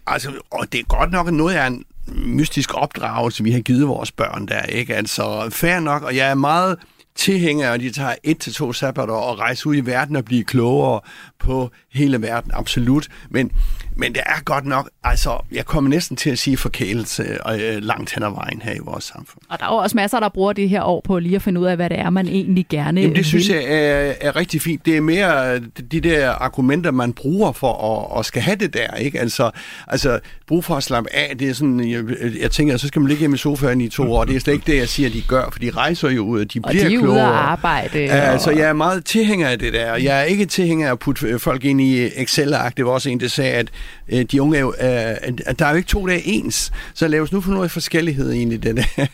Altså, 0.07 0.33
og 0.51 0.73
det 0.73 0.81
er 0.81 0.85
godt 0.85 1.11
nok 1.13 1.31
noget 1.31 1.55
af 1.55 1.67
en 1.67 1.85
mystisk 2.15 2.75
opdragelse, 2.75 3.45
vi 3.45 3.51
har 3.51 3.61
givet 3.61 3.89
vores 3.89 4.13
børn 4.13 4.47
der, 4.47 4.63
ikke? 4.63 4.95
Altså, 4.97 5.49
fair 5.51 5.81
nok, 5.81 6.03
og 6.03 6.17
jeg 6.17 6.31
er 6.31 6.35
meget 6.35 6.79
tilhænger, 7.15 7.71
og 7.71 7.81
de 7.81 7.91
tager 7.91 8.15
et 8.23 8.39
til 8.39 8.53
to 8.53 8.73
sabbatår 8.73 9.21
og 9.21 9.39
rejser 9.39 9.71
ud 9.71 9.77
i 9.77 9.81
verden 9.81 10.17
og 10.17 10.25
bliver 10.25 10.45
klogere 10.45 11.01
på 11.39 11.71
hele 11.93 12.23
verden, 12.23 12.51
absolut. 12.55 13.09
Men, 13.31 13.53
men 13.97 14.13
det 14.13 14.23
er 14.27 14.43
godt 14.45 14.67
nok, 14.67 14.91
altså, 15.05 15.39
jeg 15.53 15.67
kommer 15.67 15.91
næsten 15.91 16.17
til 16.17 16.31
at 16.31 16.39
sige 16.39 16.57
forkælelse 16.57 17.23
øh, 17.53 17.83
langt 17.83 18.15
hen 18.15 18.23
ad 18.23 18.31
vejen 18.31 18.63
her 18.63 18.73
i 18.75 18.79
vores 18.85 19.05
samfund. 19.05 19.43
Og 19.51 19.59
der 19.59 19.65
er 19.65 19.69
også 19.69 19.97
masser, 19.97 20.21
der 20.21 20.29
bruger 20.29 20.53
det 20.53 20.69
her 20.69 20.83
år 20.83 21.01
på 21.05 21.19
lige 21.19 21.37
at 21.37 21.43
finde 21.43 21.61
ud 21.61 21.67
af, 21.67 21.77
hvad 21.77 21.91
det 21.91 21.99
er, 21.99 22.11
man 22.11 22.29
egentlig 22.29 22.67
gerne 22.71 23.01
Jamen, 23.01 23.11
det 23.11 23.19
vil. 23.19 23.25
synes 23.25 23.49
jeg 23.49 23.65
er, 23.65 24.15
er 24.21 24.37
rigtig 24.37 24.63
fint. 24.63 24.87
Det 24.87 24.97
er 24.97 25.01
mere 25.01 25.59
de 25.61 26.01
der 26.01 26.31
argumenter, 26.31 26.91
man 26.91 27.13
bruger 27.13 27.53
for 27.53 27.73
at, 28.13 28.19
at 28.19 28.27
skal 28.27 28.43
have 28.43 28.57
det 28.57 28.75
der, 28.75 28.95
ikke? 28.95 29.21
Altså, 29.21 29.51
altså 29.89 30.21
brug 30.47 30.65
for 30.65 30.75
at 30.75 30.83
slappe 30.83 31.15
af, 31.15 31.39
det 31.39 31.49
er 31.49 31.53
sådan, 31.53 31.91
jeg, 31.91 32.05
jeg 32.41 32.51
tænker, 32.51 32.77
så 32.77 32.89
skal 32.89 33.01
man 33.01 33.09
ligge 33.09 33.21
hjemme 33.21 33.35
i 33.35 33.39
sofaen 33.39 33.81
i 33.81 33.89
to 33.89 34.13
år. 34.13 34.25
Det 34.25 34.37
er 34.37 34.41
slet 34.41 34.55
ikke 34.55 34.73
det, 34.73 34.79
jeg 34.79 34.89
siger, 34.89 35.11
de 35.11 35.23
gør, 35.29 35.49
for 35.53 35.59
de 35.59 35.71
rejser 35.71 36.11
jo 36.11 36.23
ud, 36.25 36.45
de 36.45 36.61
og 36.65 36.71
bliver 36.71 36.89
de 36.89 36.95
er 36.95 36.99
klogere. 36.99 37.13
ude 37.13 37.21
at 37.21 37.27
arbejde. 37.29 38.05
Og... 38.11 38.17
Altså, 38.17 38.51
jeg 38.51 38.69
er 38.69 38.73
meget 38.73 39.05
tilhænger 39.05 39.49
af 39.49 39.59
det 39.59 39.73
der. 39.73 39.95
Jeg 39.97 40.19
er 40.21 40.23
ikke 40.23 40.47
tilhænger 40.47 40.87
af 40.89 40.93
at 40.93 40.99
putte 40.99 41.39
folk 41.39 41.65
ind 41.65 41.81
i 41.81 42.07
Excel-ark. 42.17 42.77
Det 42.77 42.85
var 42.85 42.91
også 42.91 43.11
en, 43.11 43.21
der 43.21 43.29
sagde, 43.29 43.53
at 43.53 43.69
øh, 44.09 44.23
de 44.23 44.43
unge 44.43 44.57
er 44.57 44.61
jo, 44.61 44.69
øh, 44.69 45.39
at 45.47 45.59
der 45.59 45.67
er 45.67 45.71
jo 45.71 45.77
ikke 45.77 45.89
to 45.89 46.07
dage 46.07 46.23
ens. 46.27 46.73
Så 46.95 47.09
lad 47.09 47.21
os 47.21 47.33
nu 47.33 47.41
få 47.41 47.51
noget 47.51 47.71
forskellighed 47.71 48.33
ind 48.33 48.53
i 48.53 48.57
det 48.57 48.77
der. 48.77 49.07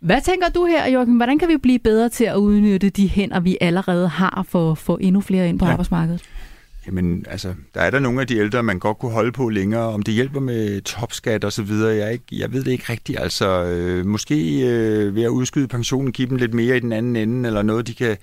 Hvad 0.00 0.20
tænker 0.24 0.48
du 0.48 0.66
her, 0.66 0.86
Jørgen? 0.86 1.16
Hvordan 1.16 1.38
kan 1.38 1.48
vi 1.48 1.56
blive 1.56 1.78
bedre 1.78 2.08
til 2.08 2.24
at 2.24 2.34
udnytte 2.34 2.88
de 2.88 3.08
hænder, 3.08 3.40
vi 3.40 3.58
allerede 3.60 4.08
har, 4.08 4.46
for 4.48 4.72
at 4.72 4.78
få 4.78 4.98
endnu 5.00 5.20
flere 5.20 5.48
ind 5.48 5.58
på 5.58 5.64
ja. 5.64 5.70
arbejdsmarkedet? 5.70 6.22
Jamen, 6.86 7.24
altså, 7.30 7.54
der 7.74 7.80
er 7.80 7.90
der 7.90 7.98
nogle 7.98 8.20
af 8.20 8.26
de 8.26 8.36
ældre, 8.36 8.62
man 8.62 8.78
godt 8.78 8.98
kunne 8.98 9.12
holde 9.12 9.32
på 9.32 9.48
længere. 9.48 9.82
Om 9.82 10.02
det 10.02 10.14
hjælper 10.14 10.40
med 10.40 10.80
topskat 10.80 11.44
og 11.44 11.52
så 11.52 11.62
videre, 11.62 11.96
jeg, 11.96 12.12
ikke, 12.12 12.24
jeg 12.32 12.52
ved 12.52 12.64
det 12.64 12.72
ikke 12.72 12.92
rigtigt. 12.92 13.20
Altså, 13.20 13.64
øh, 13.64 14.06
måske 14.06 14.60
øh, 14.68 15.14
ved 15.14 15.22
at 15.22 15.28
udskyde 15.28 15.68
pensionen, 15.68 16.12
give 16.12 16.28
dem 16.28 16.36
lidt 16.36 16.54
mere 16.54 16.76
i 16.76 16.80
den 16.80 16.92
anden 16.92 17.16
ende, 17.16 17.46
eller 17.46 17.62
noget, 17.62 17.86
de 17.86 17.94
kan, 17.94 18.16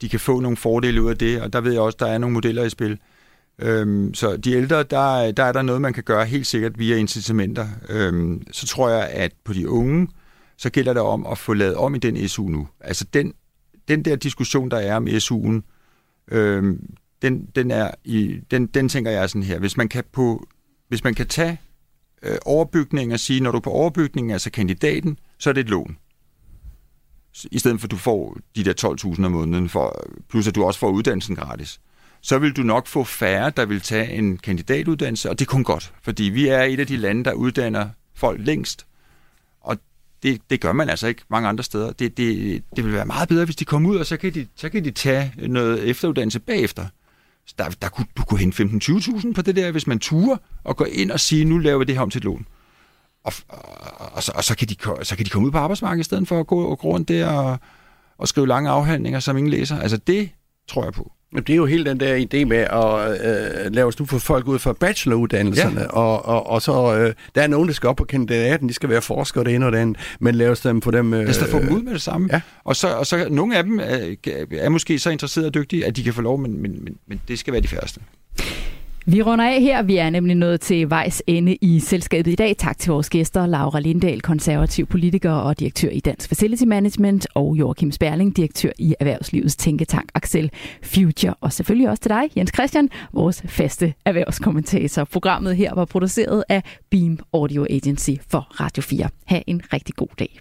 de 0.00 0.08
kan 0.08 0.20
få 0.20 0.40
nogle 0.40 0.56
fordele 0.56 1.02
ud 1.02 1.10
af 1.10 1.16
det. 1.16 1.40
Og 1.40 1.52
der 1.52 1.60
ved 1.60 1.72
jeg 1.72 1.80
også, 1.80 1.96
der 2.00 2.06
er 2.06 2.18
nogle 2.18 2.34
modeller 2.34 2.64
i 2.64 2.70
spil. 2.70 2.98
Øhm, 3.58 4.14
så 4.14 4.36
de 4.36 4.52
ældre, 4.52 4.82
der, 4.82 5.32
der 5.32 5.44
er 5.44 5.52
der 5.52 5.62
noget, 5.62 5.80
man 5.80 5.92
kan 5.92 6.02
gøre 6.02 6.26
helt 6.26 6.46
sikkert 6.46 6.78
via 6.78 6.96
incitamenter. 6.96 7.66
Øhm, 7.88 8.42
så 8.52 8.66
tror 8.66 8.88
jeg, 8.88 9.08
at 9.08 9.32
på 9.44 9.52
de 9.52 9.68
unge, 9.70 10.08
så 10.56 10.70
gælder 10.70 10.92
det 10.92 11.02
om 11.02 11.26
at 11.26 11.38
få 11.38 11.54
lavet 11.54 11.76
om 11.76 11.94
i 11.94 11.98
den 11.98 12.28
SU 12.28 12.48
nu. 12.48 12.68
Altså 12.80 13.04
den, 13.04 13.34
den 13.88 14.04
der 14.04 14.16
diskussion, 14.16 14.70
der 14.70 14.76
er 14.76 14.96
om 14.96 15.06
SU'en, 15.06 15.62
øhm, 16.36 16.94
den, 17.22 17.48
den, 17.54 17.70
er 17.70 17.90
i, 18.04 18.40
den, 18.50 18.66
den 18.66 18.88
tænker 18.88 19.10
jeg 19.10 19.30
sådan 19.30 19.42
her. 19.42 19.58
Hvis 19.58 19.76
man 19.76 19.88
kan, 19.88 20.04
på, 20.12 20.46
hvis 20.88 21.04
man 21.04 21.14
kan 21.14 21.26
tage 21.26 21.60
øh, 22.22 22.36
overbygning 22.44 23.12
og 23.12 23.20
sige, 23.20 23.40
når 23.40 23.50
du 23.50 23.56
er 23.56 23.60
på 23.60 23.70
overbygningen, 23.70 24.30
altså 24.30 24.50
kandidaten, 24.50 25.18
så 25.38 25.50
er 25.50 25.54
det 25.54 25.60
et 25.60 25.70
lån. 25.70 25.96
I 27.50 27.58
stedet 27.58 27.80
for, 27.80 27.86
at 27.86 27.90
du 27.90 27.96
får 27.96 28.36
de 28.56 28.64
der 28.64 29.14
12.000 29.14 29.24
om 29.24 29.32
måneden, 29.32 29.68
for, 29.68 30.04
plus 30.28 30.48
at 30.48 30.54
du 30.54 30.64
også 30.64 30.80
får 30.80 30.90
uddannelsen 30.90 31.36
gratis 31.36 31.80
så 32.24 32.38
vil 32.38 32.56
du 32.56 32.62
nok 32.62 32.86
få 32.86 33.04
færre, 33.04 33.50
der 33.50 33.66
vil 33.66 33.80
tage 33.80 34.10
en 34.10 34.38
kandidatuddannelse, 34.38 35.30
og 35.30 35.38
det 35.38 35.44
er 35.44 35.50
kun 35.50 35.64
godt, 35.64 35.92
fordi 36.02 36.22
vi 36.22 36.48
er 36.48 36.62
et 36.62 36.80
af 36.80 36.86
de 36.86 36.96
lande, 36.96 37.24
der 37.24 37.32
uddanner 37.32 37.88
folk 38.14 38.40
længst, 38.42 38.86
og 39.60 39.76
det, 40.22 40.40
det 40.50 40.60
gør 40.60 40.72
man 40.72 40.88
altså 40.88 41.06
ikke 41.06 41.22
mange 41.28 41.48
andre 41.48 41.64
steder. 41.64 41.92
Det, 41.92 42.16
det, 42.16 42.62
det 42.76 42.84
vil 42.84 42.92
være 42.92 43.06
meget 43.06 43.28
bedre, 43.28 43.44
hvis 43.44 43.56
de 43.56 43.64
kommer 43.64 43.90
ud, 43.90 43.96
og 43.96 44.06
så 44.06 44.16
kan 44.16 44.34
de, 44.34 44.46
så 44.56 44.68
kan 44.68 44.84
de 44.84 44.90
tage 44.90 45.32
noget 45.36 45.88
efteruddannelse 45.88 46.40
bagefter. 46.40 46.86
Der, 47.58 47.68
der 47.68 47.88
kunne, 47.88 48.06
du 48.16 48.22
kunne 48.22 48.40
hente 48.40 48.62
15-20.000 48.62 49.32
på 49.32 49.42
det 49.42 49.56
der, 49.56 49.70
hvis 49.70 49.86
man 49.86 49.98
turer 49.98 50.36
og 50.64 50.76
går 50.76 50.86
ind 50.92 51.10
og 51.10 51.20
siger, 51.20 51.46
nu 51.46 51.58
laver 51.58 51.78
vi 51.78 51.84
det 51.84 51.94
her 51.94 52.02
om 52.02 52.10
til 52.10 52.18
et 52.18 52.24
lån. 52.24 52.46
Og, 53.24 53.32
og, 53.48 54.12
og, 54.12 54.22
så, 54.22 54.32
og 54.34 54.44
så, 54.44 54.56
kan 54.56 54.68
de, 54.68 54.76
så 55.04 55.16
kan 55.16 55.24
de 55.24 55.30
komme 55.30 55.46
ud 55.46 55.52
på 55.52 55.58
arbejdsmarkedet 55.58 56.00
i 56.00 56.04
stedet 56.04 56.28
for 56.28 56.40
at 56.40 56.46
gå, 56.46 56.64
og 56.64 56.78
gå 56.78 56.88
rundt 56.88 57.08
der 57.08 57.28
og, 57.28 57.58
og 58.18 58.28
skrive 58.28 58.46
lange 58.46 58.70
afhandlinger, 58.70 59.20
som 59.20 59.36
ingen 59.36 59.50
læser. 59.50 59.80
Altså 59.80 59.96
det 59.96 60.30
tror 60.68 60.84
jeg 60.84 60.92
på. 60.92 61.12
Det 61.34 61.50
er 61.50 61.56
jo 61.56 61.66
hele 61.66 61.84
den 61.84 62.00
der 62.00 62.16
idé 62.16 62.44
med 62.44 62.56
at 62.56 63.64
øh, 63.66 63.72
lave 63.72 63.90
du 63.90 64.06
for 64.06 64.18
folk 64.18 64.48
ud 64.48 64.58
fra 64.58 64.72
bacheloruddannelserne, 64.72 65.80
ja. 65.80 65.86
og, 65.86 66.24
og, 66.26 66.46
og 66.46 66.62
så 66.62 66.96
øh, 66.96 67.14
der 67.34 67.42
er 67.42 67.46
nogen, 67.46 67.68
der 67.68 67.74
skal 67.74 67.88
op 67.88 67.96
på 67.96 68.04
kandidaten, 68.04 68.68
de 68.68 68.74
skal 68.74 68.88
være 68.88 69.02
forskere 69.02 69.44
det 69.44 69.54
ene 69.54 69.66
og 69.66 69.72
det 69.72 69.78
andet, 69.78 69.96
men 70.20 70.34
laves 70.34 70.60
dem 70.60 70.80
på 70.80 70.90
dem... 70.90 71.14
Øh, 71.14 71.20
Lad 71.20 71.28
os 71.28 71.50
få 71.50 71.58
dem 71.58 71.72
ud 71.72 71.82
med 71.82 71.92
det 71.92 72.02
samme. 72.02 72.28
Ja. 72.32 72.40
Og, 72.64 72.76
så, 72.76 72.88
og 72.88 73.06
så 73.06 73.26
nogle 73.30 73.56
af 73.56 73.64
dem 73.64 73.80
er, 73.80 74.14
er 74.52 74.68
måske 74.68 74.98
så 74.98 75.10
interesserede 75.10 75.48
og 75.48 75.54
dygtige, 75.54 75.86
at 75.86 75.96
de 75.96 76.02
kan 76.02 76.14
få 76.14 76.22
lov, 76.22 76.38
men, 76.38 76.62
men, 76.62 76.84
men, 76.84 76.96
men 77.06 77.20
det 77.28 77.38
skal 77.38 77.52
være 77.52 77.62
de 77.62 77.68
færreste. 77.68 78.00
Vi 79.06 79.22
runder 79.22 79.44
af 79.44 79.60
her. 79.60 79.82
Vi 79.82 79.96
er 79.96 80.10
nemlig 80.10 80.36
nået 80.36 80.60
til 80.60 80.90
vejs 80.90 81.22
ende 81.26 81.56
i 81.60 81.80
selskabet 81.80 82.32
i 82.32 82.34
dag. 82.34 82.56
Tak 82.58 82.78
til 82.78 82.92
vores 82.92 83.10
gæster, 83.10 83.46
Laura 83.46 83.80
Lindahl, 83.80 84.20
konservativ 84.20 84.86
politiker 84.86 85.30
og 85.30 85.60
direktør 85.60 85.88
i 85.88 86.00
Dansk 86.00 86.28
Facility 86.28 86.64
Management, 86.64 87.26
og 87.34 87.56
Joachim 87.56 87.92
Sperling, 87.92 88.36
direktør 88.36 88.70
i 88.78 88.94
Erhvervslivets 89.00 89.56
Tænketank 89.56 90.10
Axel 90.14 90.50
Future. 90.82 91.34
Og 91.40 91.52
selvfølgelig 91.52 91.90
også 91.90 92.02
til 92.02 92.08
dig, 92.08 92.30
Jens 92.36 92.50
Christian, 92.54 92.88
vores 93.12 93.42
faste 93.46 93.94
erhvervskommentator. 94.04 95.04
Programmet 95.04 95.56
her 95.56 95.74
var 95.74 95.84
produceret 95.84 96.44
af 96.48 96.62
Beam 96.90 97.18
Audio 97.32 97.66
Agency 97.70 98.10
for 98.28 98.60
Radio 98.60 98.82
4. 98.82 99.08
Ha' 99.24 99.40
en 99.46 99.62
rigtig 99.72 99.94
god 99.94 100.08
dag. 100.18 100.40